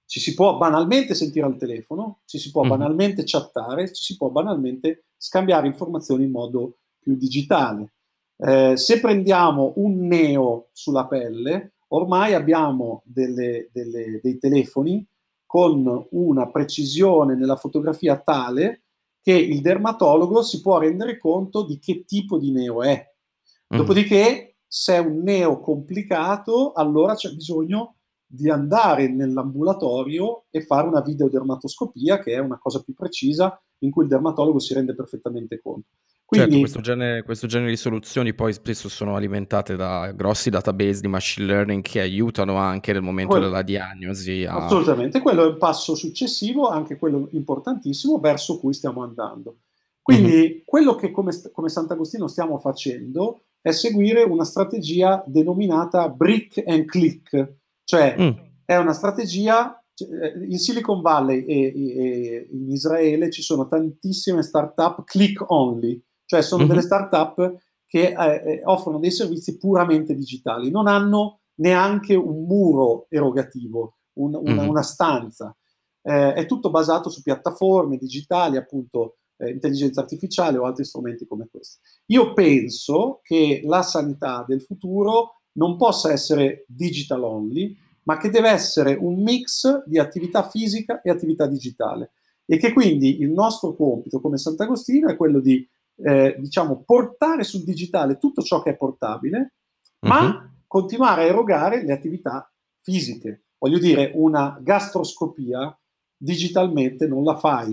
ci 0.08 0.20
si 0.20 0.32
può 0.32 0.56
banalmente 0.56 1.14
sentire 1.14 1.44
al 1.44 1.58
telefono, 1.58 2.20
ci 2.24 2.38
si 2.38 2.50
può 2.50 2.62
mm-hmm. 2.62 2.70
banalmente 2.70 3.22
chattare, 3.26 3.92
ci 3.92 4.02
si 4.02 4.16
può 4.16 4.30
banalmente 4.30 5.04
scambiare 5.18 5.66
informazioni 5.66 6.24
in 6.24 6.30
modo 6.30 6.78
più 6.98 7.14
digitale. 7.14 7.92
Eh, 8.38 8.78
se 8.78 9.00
prendiamo 9.00 9.74
un 9.76 10.06
neo 10.06 10.70
sulla 10.72 11.06
pelle, 11.06 11.74
ormai 11.88 12.32
abbiamo 12.32 13.02
delle, 13.04 13.68
delle, 13.70 14.18
dei 14.22 14.38
telefoni 14.38 15.06
con 15.44 16.06
una 16.12 16.50
precisione 16.50 17.34
nella 17.34 17.56
fotografia 17.56 18.16
tale 18.16 18.84
che 19.20 19.34
il 19.34 19.60
dermatologo 19.60 20.42
si 20.42 20.62
può 20.62 20.78
rendere 20.78 21.18
conto 21.18 21.66
di 21.66 21.78
che 21.78 22.06
tipo 22.06 22.38
di 22.38 22.50
neo 22.50 22.82
è. 22.82 22.92
Mm-hmm. 22.94 23.82
Dopodiché, 23.82 24.56
se 24.66 24.94
è 24.94 24.98
un 25.00 25.20
neo 25.22 25.60
complicato, 25.60 26.72
allora 26.72 27.14
c'è 27.14 27.30
bisogno 27.34 27.96
di 28.30 28.50
andare 28.50 29.08
nell'ambulatorio 29.08 30.44
e 30.50 30.60
fare 30.60 30.86
una 30.86 31.00
videodermatoscopia, 31.00 32.18
che 32.18 32.34
è 32.34 32.38
una 32.38 32.58
cosa 32.58 32.82
più 32.82 32.92
precisa, 32.92 33.58
in 33.78 33.90
cui 33.90 34.02
il 34.02 34.08
dermatologo 34.10 34.58
si 34.58 34.74
rende 34.74 34.94
perfettamente 34.94 35.60
conto. 35.60 35.88
Quindi, 36.28 36.46
certo, 36.50 36.60
questo 36.60 36.80
genere, 36.82 37.22
questo 37.22 37.46
genere, 37.46 37.70
di 37.70 37.76
soluzioni 37.78 38.34
poi 38.34 38.52
spesso 38.52 38.90
sono 38.90 39.16
alimentate 39.16 39.76
da 39.76 40.12
grossi 40.12 40.50
database 40.50 41.00
di 41.00 41.08
machine 41.08 41.46
learning 41.46 41.82
che 41.82 42.00
aiutano 42.00 42.56
anche 42.56 42.92
nel 42.92 43.00
momento 43.00 43.32
quello, 43.32 43.46
della 43.46 43.62
diagnosi. 43.62 44.44
A... 44.44 44.66
Assolutamente, 44.66 45.22
quello 45.22 45.46
è 45.46 45.48
il 45.48 45.56
passo 45.56 45.94
successivo, 45.94 46.68
anche 46.68 46.98
quello 46.98 47.28
importantissimo, 47.30 48.18
verso 48.18 48.58
cui 48.58 48.74
stiamo 48.74 49.02
andando. 49.02 49.60
Quindi 50.02 50.30
mm-hmm. 50.30 50.58
quello 50.66 50.96
che 50.96 51.10
come, 51.10 51.32
come 51.50 51.70
Sant'Agostino 51.70 52.28
stiamo 52.28 52.58
facendo 52.58 53.44
è 53.62 53.70
seguire 53.70 54.22
una 54.22 54.44
strategia 54.44 55.24
denominata 55.26 56.10
brick 56.10 56.62
and 56.66 56.84
click, 56.84 57.54
cioè 57.88 58.14
mm. 58.20 58.30
è 58.66 58.76
una 58.76 58.92
strategia, 58.92 59.82
cioè, 59.94 60.10
in 60.46 60.58
Silicon 60.58 61.00
Valley 61.00 61.42
e, 61.46 61.72
e, 61.74 62.48
in 62.52 62.70
Israele 62.70 63.30
ci 63.30 63.40
sono 63.40 63.66
tantissime 63.66 64.42
startup 64.42 65.04
click 65.04 65.42
only, 65.50 65.98
cioè 66.26 66.42
sono 66.42 66.60
mm-hmm. 66.60 66.70
delle 66.70 66.82
startup 66.82 67.54
che 67.86 68.08
eh, 68.08 68.42
eh, 68.44 68.60
offrono 68.64 68.98
dei 68.98 69.10
servizi 69.10 69.56
puramente 69.56 70.14
digitali, 70.14 70.70
non 70.70 70.86
hanno 70.86 71.40
neanche 71.60 72.14
un 72.14 72.44
muro 72.44 73.06
erogativo, 73.08 74.00
un, 74.18 74.34
una, 74.34 74.52
mm-hmm. 74.52 74.68
una, 74.68 74.82
stanza. 74.82 75.56
Eh, 76.02 76.34
è 76.34 76.44
tutto 76.44 76.68
basato 76.68 77.08
su 77.08 77.22
piattaforme 77.22 77.96
digitali, 77.96 78.58
appunto 78.58 79.16
eh, 79.38 79.48
intelligenza 79.48 80.02
artificiale 80.02 80.58
o 80.58 80.66
altri 80.66 80.84
strumenti 80.84 81.26
come 81.26 81.48
questi. 81.50 81.78
Io 82.08 82.34
penso 82.34 83.20
che 83.22 83.62
la 83.64 83.80
sanità 83.80 84.44
del 84.46 84.60
futuro 84.60 85.37
non 85.58 85.76
possa 85.76 86.12
essere 86.12 86.64
digital 86.68 87.24
only, 87.24 87.76
ma 88.04 88.16
che 88.16 88.30
deve 88.30 88.48
essere 88.48 88.94
un 88.94 89.22
mix 89.22 89.84
di 89.84 89.98
attività 89.98 90.48
fisica 90.48 91.02
e 91.02 91.10
attività 91.10 91.46
digitale. 91.46 92.12
E 92.46 92.56
che 92.56 92.72
quindi 92.72 93.20
il 93.20 93.30
nostro 93.30 93.74
compito 93.74 94.20
come 94.20 94.38
Sant'Agostino 94.38 95.10
è 95.10 95.16
quello 95.16 95.40
di, 95.40 95.68
eh, 95.96 96.36
diciamo, 96.38 96.82
portare 96.86 97.44
sul 97.44 97.64
digitale 97.64 98.16
tutto 98.16 98.40
ciò 98.40 98.62
che 98.62 98.70
è 98.70 98.76
portabile, 98.76 99.52
ma 100.00 100.22
uh-huh. 100.22 100.48
continuare 100.66 101.24
a 101.24 101.26
erogare 101.26 101.84
le 101.84 101.92
attività 101.92 102.50
fisiche. 102.80 103.42
Voglio 103.58 103.78
dire, 103.78 104.12
una 104.14 104.58
gastroscopia 104.62 105.76
digitalmente 106.16 107.06
non 107.06 107.24
la 107.24 107.36
fai. 107.36 107.72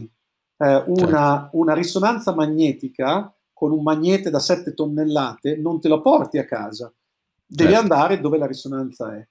Eh, 0.58 0.84
una, 0.88 1.42
certo. 1.42 1.50
una 1.58 1.74
risonanza 1.74 2.34
magnetica 2.34 3.34
con 3.54 3.72
un 3.72 3.84
magnete 3.84 4.30
da 4.30 4.40
7 4.40 4.74
tonnellate 4.74 5.58
non 5.58 5.80
te 5.80 5.88
la 5.88 6.00
porti 6.00 6.38
a 6.38 6.46
casa 6.46 6.94
devi 7.46 7.72
certo. 7.72 7.94
andare 7.94 8.20
dove 8.20 8.38
la 8.38 8.48
risonanza 8.48 9.16
è. 9.16 9.28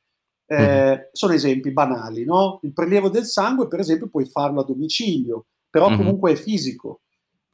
Eh, 0.46 0.57
mm-hmm. 0.57 1.00
Sono 1.12 1.33
esempi 1.33 1.72
banali, 1.72 2.24
no? 2.24 2.61
Il 2.62 2.72
prelievo 2.72 3.09
del 3.09 3.24
sangue, 3.24 3.68
per 3.68 3.81
esempio, 3.81 4.09
puoi 4.09 4.27
farlo 4.27 4.61
a 4.61 4.64
domicilio, 4.64 5.46
però 5.70 5.88
mm-hmm. 5.88 5.96
comunque 5.96 6.33
è 6.33 6.37
fisico. 6.37 7.00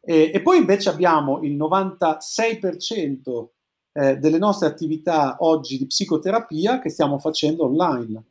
E, 0.00 0.30
e, 0.32 0.40
poi 0.40 0.58
invece 0.58 0.88
abbiamo 0.88 1.40
il 1.42 1.56
96% 1.56 3.46
eh, 3.92 4.16
delle 4.18 4.38
nostre 4.38 4.66
attività 4.66 5.36
oggi 5.40 5.76
di 5.78 5.86
psicoterapia 5.86 6.78
che 6.80 6.88
stiamo 6.88 7.18
facendo 7.18 7.64
online. 7.64 8.24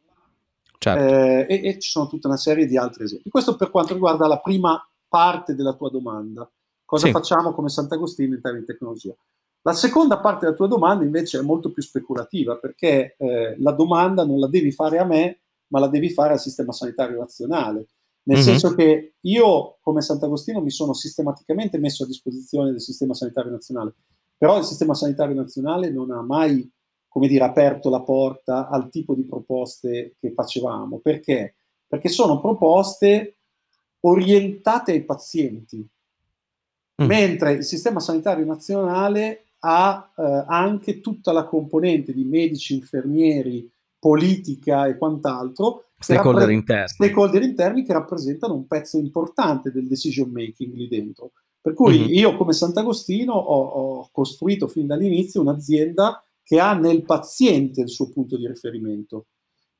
Certo. 0.79 1.03
Eh, 1.03 1.45
e, 1.47 1.67
e, 1.67 1.79
ci 1.79 1.89
sono 1.89 2.07
tutta 2.07 2.27
una 2.27 2.37
serie 2.37 2.65
di 2.65 2.77
altri 2.77 3.03
esempi. 3.03 3.29
Questo 3.29 3.55
per 3.55 3.69
quanto 3.69 3.93
riguarda 3.93 4.27
la 4.27 4.39
prima 4.39 4.81
parte 5.07 5.53
della 5.55 5.73
tua 5.73 5.89
domanda. 5.89 6.49
Cosa 6.85 7.07
sì. 7.07 7.11
facciamo 7.11 7.53
come 7.53 7.69
Sant'Agostino 7.69 8.33
in 8.33 8.41
termini 8.41 8.65
di 8.65 8.71
tecnologia? 8.71 9.13
La 9.61 9.73
seconda 9.73 10.19
parte 10.19 10.45
della 10.45 10.55
tua 10.55 10.67
domanda 10.67 11.03
invece 11.03 11.39
è 11.39 11.41
molto 11.41 11.71
più 11.71 11.83
speculativa 11.83 12.55
perché 12.55 13.15
eh, 13.17 13.55
la 13.59 13.71
domanda 13.71 14.25
non 14.25 14.39
la 14.39 14.47
devi 14.47 14.71
fare 14.71 14.99
a 14.99 15.05
me, 15.05 15.39
ma 15.67 15.79
la 15.79 15.87
devi 15.87 16.09
fare 16.09 16.33
al 16.33 16.39
sistema 16.39 16.71
sanitario 16.71 17.17
nazionale. 17.17 17.87
Nel 18.23 18.37
mm-hmm. 18.37 18.45
senso 18.45 18.75
che 18.75 19.15
io, 19.21 19.77
come 19.81 20.01
Sant'Agostino, 20.01 20.61
mi 20.61 20.71
sono 20.71 20.93
sistematicamente 20.93 21.77
messo 21.77 22.03
a 22.03 22.07
disposizione 22.07 22.71
del 22.71 22.81
sistema 22.81 23.13
sanitario 23.13 23.51
nazionale, 23.51 23.93
però 24.37 24.57
il 24.57 24.65
sistema 24.65 24.93
sanitario 24.93 25.35
nazionale 25.35 25.89
non 25.89 26.11
ha 26.11 26.21
mai, 26.21 26.69
come 27.07 27.27
dire, 27.27 27.43
aperto 27.43 27.89
la 27.89 28.01
porta 28.01 28.69
al 28.69 28.89
tipo 28.89 29.13
di 29.13 29.25
proposte 29.25 30.15
che 30.19 30.31
facevamo. 30.31 30.99
Perché? 30.99 31.55
Perché 31.87 32.09
sono 32.09 32.39
proposte 32.39 33.37
orientate 34.01 34.91
ai 34.91 35.03
pazienti, 35.03 35.85
mm. 37.01 37.05
mentre 37.05 37.53
il 37.53 37.63
sistema 37.63 37.99
sanitario 37.99 38.45
nazionale 38.45 39.48
ha 39.59 40.13
eh, 40.15 40.45
anche 40.47 40.99
tutta 40.99 41.31
la 41.31 41.45
componente 41.45 42.13
di 42.13 42.23
medici, 42.23 42.75
infermieri, 42.75 43.69
politica 43.99 44.87
e 44.87 44.97
quant'altro. 44.97 45.89
Stakeholder 45.97 46.41
rappre- 46.41 46.53
interni. 46.53 46.87
Stakeholder 46.87 47.41
interni 47.43 47.83
che 47.83 47.93
rappresentano 47.93 48.53
un 48.53 48.67
pezzo 48.67 48.97
importante 48.97 49.71
del 49.71 49.87
decision 49.87 50.29
making 50.29 50.73
lì 50.73 50.87
dentro. 50.87 51.31
Per 51.61 51.73
cui 51.73 51.99
mm-hmm. 51.99 52.13
io 52.13 52.37
come 52.37 52.53
Sant'Agostino 52.53 53.33
ho, 53.33 53.61
ho 53.63 54.09
costruito 54.11 54.67
fin 54.67 54.87
dall'inizio 54.87 55.41
un'azienda 55.41 56.23
che 56.41 56.59
ha 56.59 56.73
nel 56.73 57.03
paziente 57.03 57.81
il 57.81 57.89
suo 57.89 58.09
punto 58.09 58.37
di 58.37 58.47
riferimento. 58.47 59.27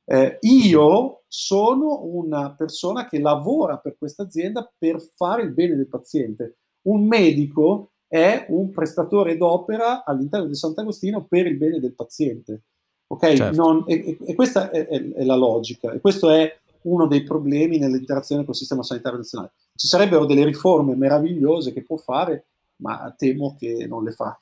Eh, 0.06 0.38
io 0.42 1.24
sono 1.28 2.04
una 2.04 2.54
persona 2.54 3.08
che 3.08 3.20
lavora 3.20 3.78
per 3.78 3.96
questa 3.98 4.24
azienda 4.24 4.70
per 4.78 5.00
fare 5.16 5.44
il 5.44 5.52
bene 5.52 5.76
del 5.76 5.88
paziente. 5.88 6.58
Un 6.88 7.08
medico 7.08 7.92
è 8.10 8.48
un 8.50 8.72
prestatore 8.72 9.38
d'opera 9.38 10.04
all'interno 10.04 10.48
di 10.48 10.56
Sant'Agostino 10.56 11.26
per 11.26 11.46
il 11.46 11.58
bene 11.58 11.80
del 11.80 11.94
paziente. 11.94 12.64
Ok? 13.08 13.36
Certo. 13.36 13.56
Non, 13.56 13.84
e, 13.86 14.18
e, 14.26 14.34
questa 14.34 14.72
è, 14.72 14.88
è, 14.88 15.14
è, 15.14 15.24
la 15.24 15.36
logica, 15.36 15.92
e 15.92 16.02
questo 16.02 16.32
è 16.32 16.52
uno 16.84 17.06
dei 17.06 17.24
problemi 17.24 17.78
nell'interazione 17.78 18.44
col 18.44 18.56
sistema 18.56 18.82
sanitario 18.82 19.20
nazionale. 19.20 19.52
Ci 19.76 19.88
sarebbero 19.88 20.26
delle 20.26 20.44
riforme 20.44 20.96
meravigliose 20.96 21.72
che 21.72 21.84
può 21.84 21.98
fare, 21.98 22.48
ma 22.78 23.14
temo 23.16 23.56
che 23.58 23.86
non 23.88 24.04
le 24.04 24.12
fa. 24.12 24.38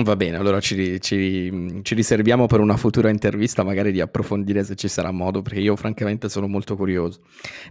Va 0.00 0.16
bene, 0.16 0.38
allora 0.38 0.58
ci, 0.58 0.98
ci, 1.02 1.80
ci, 1.82 1.94
riserviamo 1.94 2.46
per 2.46 2.60
una 2.60 2.78
futura 2.78 3.10
intervista, 3.10 3.62
magari 3.62 3.92
di 3.92 4.00
approfondire 4.00 4.64
se 4.64 4.74
ci 4.74 4.88
sarà 4.88 5.10
modo, 5.10 5.42
perché 5.42 5.60
io 5.60 5.76
francamente 5.76 6.30
sono 6.30 6.48
molto 6.48 6.76
curioso. 6.76 7.20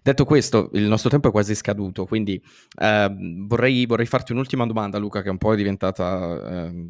Detto 0.04 0.24
questo, 0.24 0.70
il 0.74 0.84
nostro 0.84 1.10
tempo 1.10 1.30
è 1.30 1.32
quasi 1.32 1.56
scaduto, 1.56 2.06
quindi 2.06 2.40
eh, 2.80 3.10
vorrei, 3.48 3.88
vorrei, 3.88 4.06
farti 4.06 4.34
un'ultima 4.34 4.68
domanda, 4.68 5.00
Luca, 5.00 5.24
che 5.24 5.30
è 5.30 5.32
un 5.32 5.40
po' 5.40 5.56
diventata, 5.56 6.68
eh, 6.68 6.90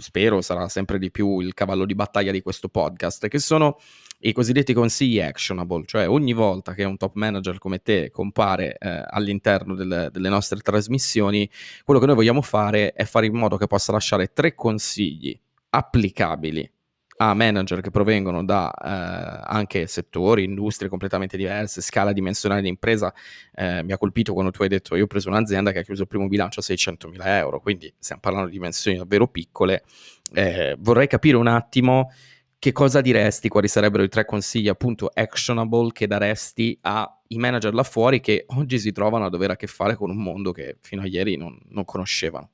spero 0.00 0.40
sarà 0.40 0.68
sempre 0.68 0.98
di 0.98 1.10
più 1.10 1.40
il 1.40 1.54
cavallo 1.54 1.84
di 1.84 1.94
battaglia 1.94 2.32
di 2.32 2.42
questo 2.42 2.68
podcast, 2.68 3.28
che 3.28 3.38
sono 3.38 3.78
i 4.20 4.32
cosiddetti 4.32 4.72
consigli 4.72 5.20
actionable, 5.20 5.84
cioè 5.86 6.08
ogni 6.08 6.32
volta 6.32 6.74
che 6.74 6.84
un 6.84 6.96
top 6.96 7.14
manager 7.14 7.58
come 7.58 7.80
te 7.82 8.10
compare 8.10 8.76
eh, 8.78 9.04
all'interno 9.08 9.74
del, 9.74 10.08
delle 10.10 10.28
nostre 10.28 10.58
trasmissioni, 10.58 11.48
quello 11.84 12.00
che 12.00 12.06
noi 12.06 12.16
vogliamo 12.16 12.42
fare 12.42 12.92
è 12.92 13.04
fare 13.04 13.26
in 13.26 13.34
modo 13.34 13.56
che 13.56 13.66
possa 13.66 13.92
lasciare 13.92 14.32
tre 14.32 14.54
consigli 14.54 15.38
applicabili 15.70 16.68
a 17.20 17.34
manager 17.34 17.80
che 17.80 17.90
provengono 17.90 18.44
da 18.44 18.72
eh, 18.72 19.42
anche 19.44 19.86
settori, 19.88 20.44
industrie 20.44 20.88
completamente 20.88 21.36
diverse, 21.36 21.80
scala 21.80 22.12
dimensionale 22.12 22.62
di 22.62 22.68
impresa. 22.68 23.12
Eh, 23.54 23.82
mi 23.82 23.92
ha 23.92 23.98
colpito 23.98 24.32
quando 24.32 24.52
tu 24.52 24.62
hai 24.62 24.68
detto 24.68 24.94
io 24.94 25.04
ho 25.04 25.08
preso 25.08 25.28
un'azienda 25.28 25.72
che 25.72 25.80
ha 25.80 25.82
chiuso 25.82 26.02
il 26.02 26.08
primo 26.08 26.28
bilancio 26.28 26.60
a 26.60 26.62
600 26.62 27.08
mila 27.08 27.38
euro, 27.38 27.60
quindi 27.60 27.92
stiamo 27.98 28.20
parlando 28.20 28.48
di 28.48 28.54
dimensioni 28.54 28.96
davvero 28.96 29.26
piccole. 29.26 29.82
Eh, 30.32 30.76
vorrei 30.78 31.08
capire 31.08 31.36
un 31.36 31.48
attimo 31.48 32.10
che 32.60 32.72
cosa 32.72 33.00
diresti? 33.00 33.48
Quali 33.48 33.68
sarebbero 33.68 34.02
i 34.02 34.08
tre 34.08 34.24
consigli 34.24 34.68
appunto 34.68 35.10
actionable 35.12 35.90
che 35.92 36.06
daresti 36.06 36.76
ai 36.82 37.06
manager 37.36 37.74
là 37.74 37.84
fuori 37.84 38.20
che 38.20 38.46
oggi 38.48 38.78
si 38.78 38.92
trovano 38.92 39.26
a 39.26 39.28
dover 39.28 39.50
a 39.50 39.56
che 39.56 39.66
fare 39.66 39.94
con 39.94 40.10
un 40.10 40.16
mondo 40.16 40.52
che 40.52 40.76
fino 40.80 41.02
a 41.02 41.06
ieri 41.06 41.36
non, 41.36 41.56
non 41.68 41.84
conoscevano? 41.84 42.50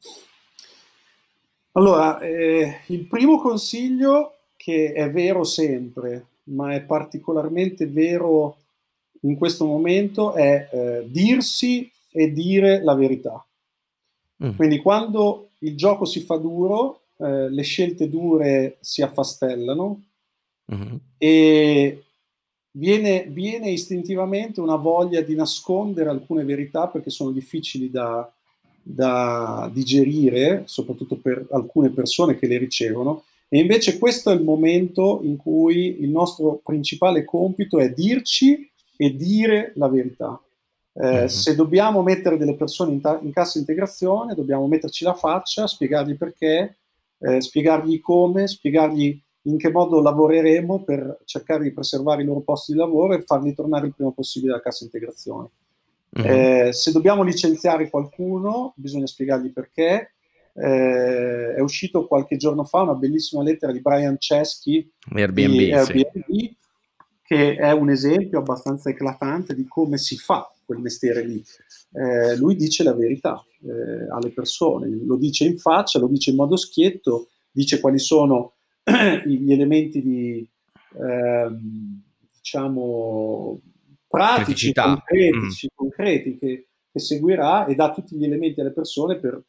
Allora, 1.72 2.18
eh, 2.20 2.82
il 2.86 3.06
primo 3.06 3.40
consiglio 3.40 4.43
che 4.64 4.94
è 4.94 5.10
vero 5.10 5.44
sempre, 5.44 6.26
ma 6.44 6.72
è 6.72 6.80
particolarmente 6.80 7.86
vero 7.86 8.56
in 9.20 9.36
questo 9.36 9.66
momento, 9.66 10.32
è 10.32 10.70
eh, 10.72 11.04
dirsi 11.06 11.92
e 12.10 12.32
dire 12.32 12.82
la 12.82 12.94
verità. 12.94 13.46
Mm. 14.42 14.56
Quindi 14.56 14.78
quando 14.78 15.50
il 15.58 15.76
gioco 15.76 16.06
si 16.06 16.20
fa 16.20 16.36
duro, 16.36 17.02
eh, 17.18 17.50
le 17.50 17.62
scelte 17.62 18.08
dure 18.08 18.78
si 18.80 19.02
affastellano 19.02 20.02
mm-hmm. 20.74 20.96
e 21.18 22.04
viene, 22.70 23.26
viene, 23.28 23.70
istintivamente 23.70 24.62
una 24.62 24.76
voglia 24.76 25.20
di 25.20 25.34
nascondere 25.34 26.08
alcune 26.08 26.42
verità 26.42 26.88
perché 26.88 27.10
sono 27.10 27.32
difficili 27.32 27.90
da, 27.90 28.32
da 28.80 29.70
digerire, 29.70 30.62
soprattutto 30.64 31.16
per 31.16 31.46
alcune 31.50 31.90
persone 31.90 32.38
che 32.38 32.46
le 32.46 32.56
ricevono. 32.56 33.24
E 33.54 33.60
invece 33.60 33.98
questo 33.98 34.32
è 34.32 34.34
il 34.34 34.42
momento 34.42 35.20
in 35.22 35.36
cui 35.36 36.02
il 36.02 36.10
nostro 36.10 36.60
principale 36.64 37.24
compito 37.24 37.78
è 37.78 37.92
dirci 37.92 38.68
e 38.96 39.14
dire 39.14 39.70
la 39.76 39.86
verità. 39.86 40.42
Eh, 40.92 41.06
mm-hmm. 41.06 41.26
Se 41.26 41.54
dobbiamo 41.54 42.02
mettere 42.02 42.36
delle 42.36 42.56
persone 42.56 42.94
in, 42.94 43.00
ta- 43.00 43.20
in, 43.22 43.30
cassa 43.30 43.60
integrazione, 43.60 44.34
dobbiamo 44.34 44.66
metterci 44.66 45.04
la 45.04 45.14
faccia, 45.14 45.68
spiegargli 45.68 46.16
perché, 46.16 46.78
eh, 47.20 47.40
spiegargli 47.40 48.00
come, 48.00 48.48
spiegargli 48.48 49.22
in 49.42 49.56
che 49.56 49.70
modo 49.70 50.00
lavoreremo 50.00 50.82
per 50.82 51.20
cercare 51.24 51.62
di 51.62 51.72
preservare 51.72 52.22
i 52.22 52.24
loro 52.24 52.40
posti 52.40 52.72
di 52.72 52.78
lavoro 52.78 53.14
e 53.14 53.22
farli 53.22 53.54
tornare 53.54 53.86
il 53.86 53.94
prima 53.94 54.10
possibile 54.10 54.54
alla 54.54 54.62
cassa 54.62 54.82
integrazione. 54.82 55.48
Mm-hmm. 56.18 56.66
Eh, 56.66 56.72
se 56.72 56.90
dobbiamo 56.90 57.22
licenziare 57.22 57.88
qualcuno, 57.88 58.72
bisogna 58.74 59.06
spiegargli 59.06 59.52
perché. 59.52 60.13
Eh, 60.56 61.54
è 61.54 61.60
uscito 61.60 62.06
qualche 62.06 62.36
giorno 62.36 62.64
fa 62.64 62.82
una 62.82 62.94
bellissima 62.94 63.42
lettera 63.42 63.72
di 63.72 63.80
Brian 63.80 64.16
Chesky 64.18 64.88
Airbnb, 65.10 65.50
di 65.50 65.72
Airbnb 65.72 66.24
sì. 66.28 66.56
che 67.24 67.56
è 67.56 67.72
un 67.72 67.90
esempio 67.90 68.38
abbastanza 68.38 68.88
eclatante 68.88 69.52
di 69.52 69.66
come 69.66 69.98
si 69.98 70.16
fa 70.16 70.48
quel 70.64 70.78
mestiere 70.78 71.24
lì. 71.24 71.42
Eh, 71.92 72.36
lui 72.36 72.54
dice 72.56 72.82
la 72.84 72.94
verità 72.94 73.42
eh, 73.62 74.08
alle 74.10 74.30
persone, 74.30 74.88
lo 74.88 75.16
dice 75.16 75.44
in 75.44 75.58
faccia, 75.58 75.98
lo 75.98 76.08
dice 76.08 76.30
in 76.30 76.36
modo 76.36 76.56
schietto, 76.56 77.28
dice 77.50 77.80
quali 77.80 77.98
sono 77.98 78.54
gli 79.24 79.52
elementi 79.52 80.02
di, 80.02 80.46
eh, 80.94 81.48
diciamo, 82.36 83.60
pratici, 84.06 84.72
concreti, 84.72 85.36
mm. 85.36 85.74
concreti 85.74 86.38
che, 86.38 86.68
che 86.90 86.98
seguirà 86.98 87.66
e 87.66 87.74
dà 87.74 87.92
tutti 87.92 88.16
gli 88.16 88.24
elementi 88.24 88.60
alle 88.60 88.72
persone 88.72 89.18
per 89.18 89.42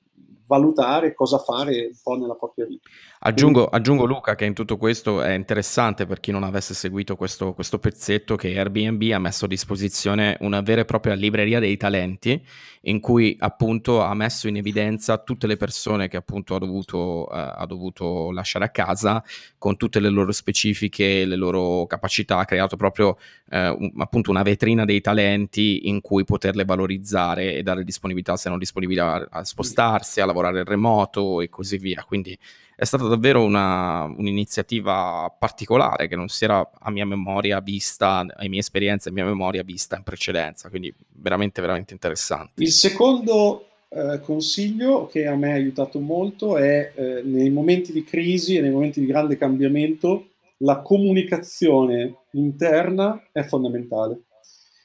valutare 0.47 1.13
cosa 1.13 1.37
fare 1.37 1.87
un 1.87 1.97
po' 2.01 2.15
nella 2.15 2.35
propria 2.35 2.65
vita. 2.65 2.89
Aggiungo, 3.19 3.67
aggiungo, 3.67 4.05
Luca 4.05 4.35
che 4.35 4.45
in 4.45 4.53
tutto 4.53 4.77
questo 4.77 5.21
è 5.21 5.31
interessante 5.33 6.05
per 6.05 6.19
chi 6.19 6.31
non 6.31 6.43
avesse 6.43 6.75
seguito 6.75 7.15
questo, 7.15 7.53
questo, 7.53 7.79
pezzetto 7.79 8.35
che 8.35 8.55
Airbnb 8.55 9.01
ha 9.11 9.19
messo 9.19 9.45
a 9.45 9.47
disposizione 9.47 10.37
una 10.41 10.61
vera 10.61 10.81
e 10.81 10.85
propria 10.85 11.15
libreria 11.15 11.59
dei 11.59 11.75
talenti 11.75 12.39
in 12.81 12.99
cui 12.99 13.35
appunto 13.39 14.01
ha 14.01 14.13
messo 14.13 14.47
in 14.47 14.57
evidenza 14.57 15.17
tutte 15.17 15.47
le 15.47 15.57
persone 15.57 16.07
che 16.07 16.17
appunto 16.17 16.53
ha 16.53 16.59
dovuto, 16.59 17.27
eh, 17.31 17.51
ha 17.55 17.65
dovuto 17.65 18.31
lasciare 18.31 18.65
a 18.65 18.69
casa 18.69 19.23
con 19.57 19.75
tutte 19.75 19.99
le 19.99 20.09
loro 20.09 20.31
specifiche, 20.31 21.25
le 21.25 21.35
loro 21.35 21.87
capacità, 21.87 22.37
ha 22.37 22.45
creato 22.45 22.75
proprio 22.75 23.17
eh, 23.49 23.69
un, 23.69 23.91
appunto 23.97 24.29
una 24.29 24.43
vetrina 24.43 24.85
dei 24.85 25.01
talenti 25.01 25.87
in 25.89 26.01
cui 26.01 26.23
poterle 26.25 26.63
valorizzare 26.63 27.55
e 27.55 27.63
dare 27.63 27.83
disponibilità 27.83 28.35
se 28.35 28.49
non 28.49 28.59
disponibili 28.59 28.99
a, 28.99 29.27
a 29.29 29.43
spostarsi, 29.43 30.21
a 30.21 30.25
in 30.43 30.65
remoto 30.65 31.41
e 31.41 31.49
così 31.49 31.77
via. 31.77 32.03
Quindi 32.05 32.37
è 32.75 32.83
stata 32.83 33.07
davvero 33.07 33.43
una, 33.43 34.03
un'iniziativa 34.03 35.33
particolare 35.37 36.07
che 36.07 36.15
non 36.15 36.27
si 36.27 36.43
era 36.43 36.69
a 36.79 36.91
mia 36.91 37.05
memoria 37.05 37.61
vista, 37.61 38.17
a 38.17 38.47
mie 38.47 38.59
esperienze, 38.59 39.09
a 39.09 39.11
mia 39.13 39.25
memoria 39.25 39.63
vista 39.63 39.95
in 39.95 40.03
precedenza, 40.03 40.69
quindi 40.69 40.93
veramente, 41.13 41.61
veramente 41.61 41.93
interessante. 41.93 42.61
Il 42.61 42.71
secondo 42.71 43.67
eh, 43.87 44.19
consiglio 44.21 45.07
che 45.07 45.25
a 45.25 45.35
me 45.35 45.51
ha 45.51 45.55
aiutato 45.55 45.99
molto 45.99 46.57
è 46.57 46.91
eh, 46.93 47.21
nei 47.23 47.49
momenti 47.49 47.93
di 47.93 48.03
crisi 48.03 48.57
e 48.57 48.61
nei 48.61 48.71
momenti 48.71 48.99
di 48.99 49.05
grande 49.05 49.37
cambiamento 49.37 50.27
la 50.59 50.81
comunicazione 50.81 52.23
interna 52.31 53.21
è 53.31 53.43
fondamentale. 53.43 54.19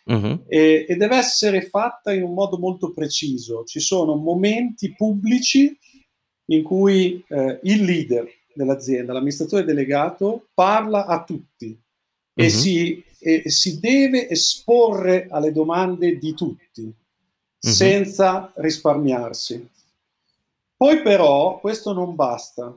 Uh-huh. 0.05 0.44
E, 0.48 0.86
e, 0.88 0.96
deve 0.96 1.16
essere 1.16 1.62
fatta 1.62 2.12
in 2.12 2.22
un 2.22 2.34
modo 2.34 2.59
molto 2.59 2.92
preciso. 2.92 3.64
Ci 3.64 3.80
sono 3.80 4.16
momenti 4.16 4.94
pubblici 4.94 5.76
in 6.46 6.62
cui 6.62 7.24
eh, 7.28 7.61
il 7.62 7.84
leader 7.84 8.28
dell'azienda, 8.53 9.12
l'amministratore 9.12 9.64
delegato, 9.64 10.48
parla 10.53 11.07
a 11.07 11.22
tutti 11.22 11.66
uh-huh. 11.66 12.44
e, 12.44 12.44
mhm. 12.44 12.48
si, 12.48 13.05
e, 13.18 13.51
si, 13.51 13.78
deve 13.78 14.28
esporre 14.28 15.26
alle 15.30 15.53
domande 15.53 16.18
di 16.18 16.34
tutti 16.34 16.82
uh-huh. 16.82 16.92
senza 17.70 18.53
risparmiarsi. 18.57 19.68
Poi 20.76 21.03
però 21.03 21.61
questo 21.61 21.92
non 21.92 22.14
basta, 22.14 22.74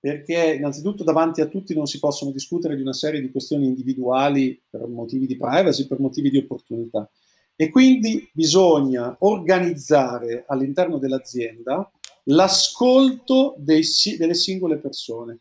perché 0.00 0.54
innanzitutto 0.54 1.04
davanti 1.04 1.42
a 1.42 1.46
tutti 1.46 1.74
non 1.74 1.86
si 1.86 1.98
possono 1.98 2.30
discutere 2.30 2.74
di 2.74 2.80
una 2.80 2.94
serie 2.94 3.20
di 3.20 3.30
questioni 3.30 3.66
individuali 3.66 4.58
per 4.68 4.86
motivi 4.86 5.26
di 5.26 5.36
privacy, 5.36 5.86
per 5.86 6.00
motivi 6.00 6.30
di 6.30 6.38
opportunità. 6.38 7.08
E 7.54 7.68
quindi 7.68 8.26
bisogna 8.32 9.14
organizzare 9.20 10.44
all'interno 10.46 10.96
dell'azienda 10.96 11.90
l'ascolto 12.24 13.54
dei, 13.58 13.84
delle 14.16 14.32
singole 14.32 14.78
persone. 14.78 15.40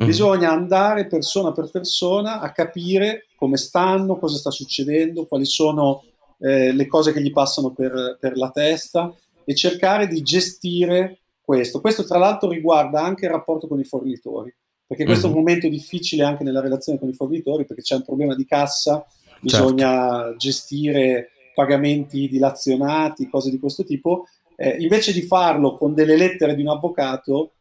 Mm. 0.00 0.06
Bisogna 0.06 0.52
andare 0.52 1.08
persona 1.08 1.50
per 1.50 1.70
persona 1.70 2.38
a 2.38 2.52
capire 2.52 3.26
come 3.34 3.56
stanno, 3.56 4.16
cosa 4.16 4.36
sta 4.36 4.52
succedendo, 4.52 5.26
quali 5.26 5.44
sono 5.44 6.04
eh, 6.38 6.72
le 6.72 6.86
cose 6.86 7.12
che 7.12 7.20
gli 7.20 7.32
passano 7.32 7.72
per, 7.72 8.16
per 8.20 8.36
la 8.36 8.50
testa 8.50 9.12
e 9.44 9.54
cercare 9.54 10.06
di 10.06 10.22
gestire 10.22 11.22
questo. 11.46 11.80
Questo 11.80 12.04
tra 12.04 12.18
l'altro 12.18 12.50
riguarda 12.50 13.00
anche 13.00 13.26
il 13.26 13.30
rapporto 13.30 13.68
con 13.68 13.78
i 13.78 13.84
fornitori, 13.84 14.52
perché 14.84 15.04
questo 15.04 15.28
mm. 15.28 15.30
è 15.30 15.34
un 15.34 15.38
mm-hmm. 15.42 15.48
momento 15.48 15.68
difficile 15.68 16.24
anche 16.24 16.42
nella 16.42 16.60
relazione 16.60 16.98
con 16.98 17.08
i 17.08 17.14
fornitori, 17.14 17.64
perché 17.64 17.82
c'è 17.82 17.94
un 17.94 18.02
problema 18.02 18.34
di 18.34 18.44
cassa, 18.44 19.06
bisogna 19.40 20.22
certo. 20.22 20.36
gestire 20.36 21.30
pagamenti 21.54 22.28
dilazionati, 22.28 23.28
cose 23.28 23.50
di 23.50 23.60
questo 23.60 23.84
tipo, 23.84 24.26
eh, 24.56 24.76
invece 24.80 25.12
di 25.12 25.22
farlo 25.22 25.76
con 25.76 25.94
delle 25.94 26.16
lettere 26.16 26.56
di 26.56 26.62
un 26.62 26.68
avvocato, 26.68 27.52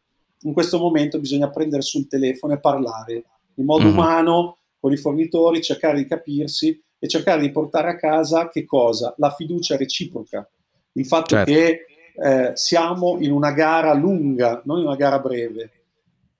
in 0.41 0.53
questo 0.53 0.79
momento 0.79 1.19
bisogna 1.19 1.49
prendere 1.49 1.83
sul 1.83 2.07
telefono 2.07 2.53
e 2.53 2.59
parlare 2.59 3.23
in 3.55 3.65
modo 3.65 3.85
mm. 3.85 3.91
umano 3.91 4.57
con 4.79 4.91
i 4.91 4.97
fornitori, 4.97 5.61
cercare 5.61 5.97
di 5.97 6.07
capirsi 6.07 6.81
e 6.97 7.07
cercare 7.07 7.41
di 7.41 7.51
portare 7.51 7.89
a 7.89 7.95
casa 7.95 8.49
che 8.49 8.65
cosa? 8.65 9.13
La 9.17 9.29
fiducia 9.29 9.77
reciproca, 9.77 10.47
il 10.93 11.05
fatto 11.05 11.35
certo. 11.35 11.51
che 11.51 11.85
eh, 12.15 12.51
siamo 12.55 13.17
in 13.19 13.31
una 13.31 13.51
gara 13.51 13.93
lunga, 13.93 14.61
non 14.65 14.79
in 14.79 14.85
una 14.85 14.95
gara 14.95 15.19
breve, 15.19 15.71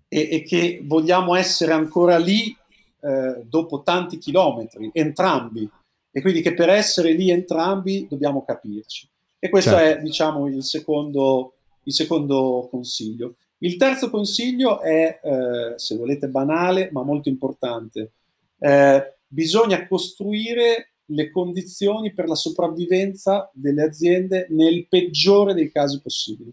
e, 0.07 0.29
e 0.31 0.41
che 0.43 0.81
vogliamo 0.83 1.35
essere 1.35 1.73
ancora 1.73 2.17
lì 2.17 2.55
eh, 3.01 3.43
dopo 3.47 3.83
tanti 3.83 4.17
chilometri, 4.17 4.89
entrambi, 4.93 5.69
e 6.11 6.21
quindi 6.21 6.41
che 6.41 6.53
per 6.53 6.69
essere 6.69 7.11
lì 7.11 7.29
entrambi 7.29 8.07
dobbiamo 8.09 8.43
capirci. 8.43 9.07
E 9.37 9.49
questo 9.49 9.71
certo. 9.71 9.99
è, 9.99 10.01
diciamo, 10.01 10.47
il 10.47 10.63
secondo, 10.63 11.55
il 11.83 11.93
secondo 11.93 12.67
consiglio. 12.71 13.35
Il 13.59 13.77
terzo 13.77 14.09
consiglio 14.09 14.81
è, 14.81 15.19
eh, 15.21 15.73
se 15.77 15.95
volete, 15.97 16.27
banale, 16.29 16.89
ma 16.91 17.03
molto 17.03 17.29
importante. 17.29 18.11
Eh, 18.57 19.17
bisogna 19.27 19.85
costruire 19.87 20.94
le 21.07 21.29
condizioni 21.29 22.13
per 22.13 22.27
la 22.27 22.35
sopravvivenza 22.35 23.49
delle 23.53 23.83
aziende 23.83 24.47
nel 24.49 24.87
peggiore 24.87 25.53
dei 25.53 25.71
casi 25.71 26.01
possibili. 26.01 26.51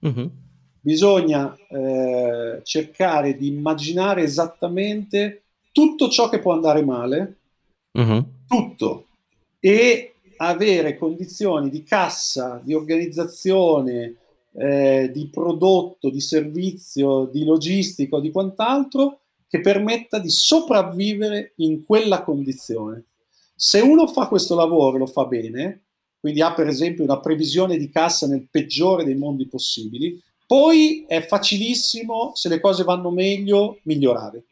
Uh-huh. 0.00 0.30
Bisogna 0.80 1.56
eh, 1.56 2.60
cercare 2.62 3.36
di 3.36 3.48
immaginare 3.48 4.22
esattamente 4.22 5.42
tutto 5.72 6.08
ciò 6.08 6.28
che 6.28 6.40
può 6.40 6.52
andare 6.52 6.84
male, 6.84 7.36
uh-huh. 7.92 8.24
tutto, 8.46 9.06
e 9.58 10.14
avere 10.36 10.96
condizioni 10.96 11.70
di 11.70 11.82
cassa, 11.84 12.60
di 12.62 12.74
organizzazione, 12.74 14.16
eh, 14.52 15.10
di 15.12 15.28
prodotto, 15.28 16.10
di 16.10 16.20
servizio, 16.20 17.24
di 17.26 17.44
logistica 17.44 18.16
o 18.16 18.20
di 18.20 18.30
quant'altro 18.30 19.20
che 19.48 19.60
permetta 19.60 20.18
di 20.18 20.30
sopravvivere 20.30 21.52
in 21.56 21.84
quella 21.84 22.22
condizione. 22.22 23.04
Se 23.54 23.80
uno 23.80 24.06
fa 24.06 24.26
questo 24.26 24.54
lavoro 24.54 24.96
e 24.96 24.98
lo 24.98 25.06
fa 25.06 25.26
bene, 25.26 25.84
quindi 26.18 26.40
ha 26.40 26.52
per 26.52 26.66
esempio 26.66 27.04
una 27.04 27.20
previsione 27.20 27.76
di 27.76 27.88
cassa 27.90 28.26
nel 28.26 28.48
peggiore 28.50 29.04
dei 29.04 29.14
mondi 29.14 29.46
possibili, 29.46 30.20
poi 30.46 31.04
è 31.06 31.24
facilissimo, 31.24 32.32
se 32.34 32.48
le 32.48 32.60
cose 32.60 32.84
vanno 32.84 33.10
meglio, 33.10 33.78
migliorare. 33.84 34.44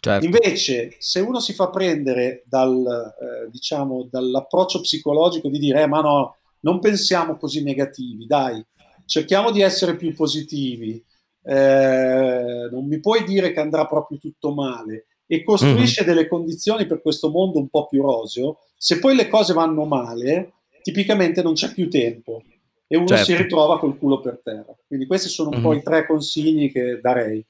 Certo. 0.00 0.24
Invece, 0.24 0.96
se 0.98 1.20
uno 1.20 1.40
si 1.40 1.54
fa 1.54 1.70
prendere 1.70 2.42
dal, 2.46 2.84
eh, 2.84 3.50
diciamo, 3.50 4.06
dall'approccio 4.10 4.80
psicologico 4.80 5.48
di 5.48 5.58
dire, 5.58 5.82
eh, 5.82 5.86
ma 5.86 6.00
no, 6.00 6.36
non 6.60 6.78
pensiamo 6.78 7.36
così 7.36 7.62
negativi, 7.62 8.26
dai, 8.26 8.62
cerchiamo 9.06 9.50
di 9.50 9.62
essere 9.62 9.96
più 9.96 10.14
positivi, 10.14 11.02
eh, 11.42 12.68
non 12.70 12.86
mi 12.86 13.00
puoi 13.00 13.24
dire 13.24 13.52
che 13.52 13.60
andrà 13.60 13.86
proprio 13.86 14.18
tutto 14.18 14.52
male 14.52 15.06
e 15.26 15.42
costruisce 15.42 16.02
mm-hmm. 16.02 16.14
delle 16.14 16.28
condizioni 16.28 16.86
per 16.86 17.00
questo 17.00 17.30
mondo 17.30 17.58
un 17.58 17.68
po' 17.68 17.86
più 17.86 18.02
roseo, 18.02 18.58
se 18.76 18.98
poi 18.98 19.14
le 19.14 19.28
cose 19.28 19.52
vanno 19.52 19.84
male, 19.84 20.52
tipicamente 20.82 21.42
non 21.42 21.54
c'è 21.54 21.72
più 21.72 21.88
tempo 21.88 22.42
e 22.86 22.96
uno 22.96 23.06
certo. 23.06 23.24
si 23.24 23.36
ritrova 23.36 23.78
col 23.78 23.96
culo 23.98 24.20
per 24.20 24.40
terra. 24.42 24.76
Quindi 24.86 25.06
questi 25.06 25.28
sono 25.28 25.48
un 25.48 25.56
mm-hmm. 25.56 25.64
po' 25.64 25.74
i 25.74 25.82
tre 25.82 26.06
consigli 26.06 26.70
che 26.70 27.00
darei. 27.00 27.44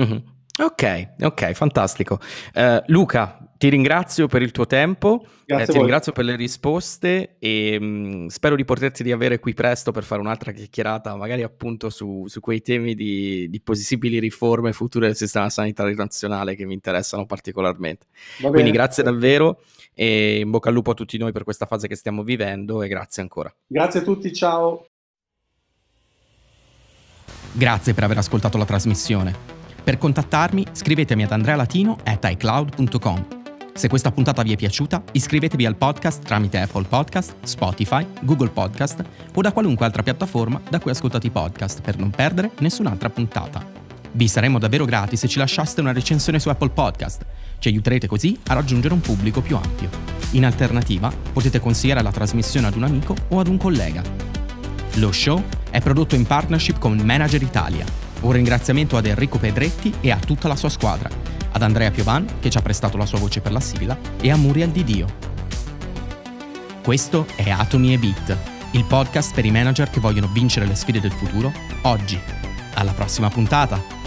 Mm-hmm. 0.00 0.18
Ok, 0.56 1.08
ok, 1.20 1.52
fantastico. 1.52 2.20
Uh, 2.54 2.80
Luca, 2.86 3.44
ti 3.56 3.68
ringrazio 3.68 4.28
per 4.28 4.42
il 4.42 4.52
tuo 4.52 4.66
tempo, 4.66 5.24
eh, 5.46 5.64
ti 5.64 5.72
ringrazio 5.72 6.12
per 6.12 6.24
le 6.24 6.36
risposte 6.36 7.36
e 7.38 7.78
mh, 7.80 7.84
mm, 7.84 8.26
spero 8.26 8.54
di 8.54 8.64
poterti 8.64 9.02
riavere 9.02 9.40
qui 9.40 9.52
presto 9.52 9.90
per 9.90 10.04
fare 10.04 10.20
un'altra 10.20 10.52
chiacchierata, 10.52 11.16
magari 11.16 11.42
appunto 11.42 11.90
su, 11.90 12.24
su 12.26 12.40
quei 12.40 12.62
temi 12.62 12.94
di, 12.94 13.48
di, 13.48 13.60
possibili 13.60 14.20
riforme 14.20 14.72
future 14.72 15.06
del 15.06 15.16
sistema 15.16 15.48
sanitario 15.50 15.94
nazionale 15.96 16.54
che 16.54 16.64
mi 16.66 16.74
interessano 16.74 17.26
particolarmente. 17.26 18.06
Quindi 18.40 18.70
grazie 18.70 19.02
davvero 19.02 19.62
e 19.92 20.40
in 20.40 20.50
bocca 20.50 20.68
al 20.68 20.74
lupo 20.74 20.90
a 20.90 20.94
tutti 20.94 21.16
noi 21.18 21.32
per 21.32 21.44
questa 21.44 21.66
fase 21.66 21.88
che 21.88 21.96
stiamo 21.96 22.22
vivendo 22.22 22.82
e 22.82 22.88
grazie 22.88 23.22
ancora. 23.22 23.52
Grazie 23.66 24.00
a 24.00 24.02
tutti, 24.02 24.32
ciao. 24.32 24.86
Grazie 27.52 27.94
per 27.94 28.04
aver 28.04 28.18
ascoltato 28.18 28.58
la 28.58 28.64
trasmissione. 28.64 29.63
Per 29.84 29.98
contattarmi 29.98 30.64
scrivetemi 30.72 31.24
ad 31.24 31.32
andrealatino.icloud.com. 31.32 33.26
Se 33.74 33.86
questa 33.88 34.10
puntata 34.10 34.42
vi 34.42 34.54
è 34.54 34.56
piaciuta, 34.56 35.02
iscrivetevi 35.12 35.66
al 35.66 35.76
podcast 35.76 36.24
tramite 36.24 36.58
Apple 36.58 36.84
Podcast, 36.84 37.34
Spotify, 37.42 38.06
Google 38.22 38.48
Podcast 38.48 39.04
o 39.34 39.42
da 39.42 39.52
qualunque 39.52 39.84
altra 39.84 40.02
piattaforma 40.02 40.58
da 40.70 40.80
cui 40.80 40.90
ascoltate 40.90 41.26
i 41.26 41.30
podcast 41.30 41.82
per 41.82 41.98
non 41.98 42.08
perdere 42.08 42.52
nessun'altra 42.60 43.10
puntata. 43.10 43.62
Vi 44.12 44.26
saremmo 44.26 44.58
davvero 44.58 44.86
grati 44.86 45.16
se 45.16 45.28
ci 45.28 45.36
lasciaste 45.36 45.82
una 45.82 45.92
recensione 45.92 46.38
su 46.38 46.48
Apple 46.48 46.70
Podcast. 46.70 47.26
Ci 47.58 47.68
aiuterete 47.68 48.06
così 48.06 48.38
a 48.46 48.54
raggiungere 48.54 48.94
un 48.94 49.00
pubblico 49.02 49.42
più 49.42 49.56
ampio. 49.56 49.90
In 50.30 50.46
alternativa, 50.46 51.12
potete 51.30 51.60
consigliare 51.60 52.00
la 52.00 52.10
trasmissione 52.10 52.68
ad 52.68 52.76
un 52.76 52.84
amico 52.84 53.14
o 53.28 53.38
ad 53.38 53.48
un 53.48 53.58
collega. 53.58 54.02
Lo 54.94 55.12
show 55.12 55.42
è 55.68 55.80
prodotto 55.82 56.14
in 56.14 56.24
partnership 56.24 56.78
con 56.78 56.96
Manager 56.96 57.42
Italia 57.42 58.04
un 58.20 58.32
ringraziamento 58.32 58.96
ad 58.96 59.06
Enrico 59.06 59.38
Pedretti 59.38 59.92
e 60.00 60.10
a 60.10 60.18
tutta 60.18 60.48
la 60.48 60.56
sua 60.56 60.68
squadra, 60.68 61.08
ad 61.52 61.62
Andrea 61.62 61.90
Piovan 61.90 62.26
che 62.40 62.50
ci 62.50 62.58
ha 62.58 62.62
prestato 62.62 62.96
la 62.96 63.06
sua 63.06 63.18
voce 63.18 63.40
per 63.40 63.52
la 63.52 63.60
sigla 63.60 63.96
e 64.20 64.30
a 64.30 64.36
Muriel 64.36 64.70
Di 64.70 64.84
Dio. 64.84 65.06
Questo 66.82 67.26
è 67.36 67.50
Atomi 67.50 67.92
e 67.92 67.98
Beat, 67.98 68.36
il 68.72 68.84
podcast 68.84 69.34
per 69.34 69.44
i 69.44 69.50
manager 69.50 69.88
che 69.88 70.00
vogliono 70.00 70.28
vincere 70.32 70.66
le 70.66 70.74
sfide 70.74 71.00
del 71.00 71.12
futuro 71.12 71.52
oggi. 71.82 72.20
Alla 72.74 72.92
prossima 72.92 73.28
puntata! 73.28 74.03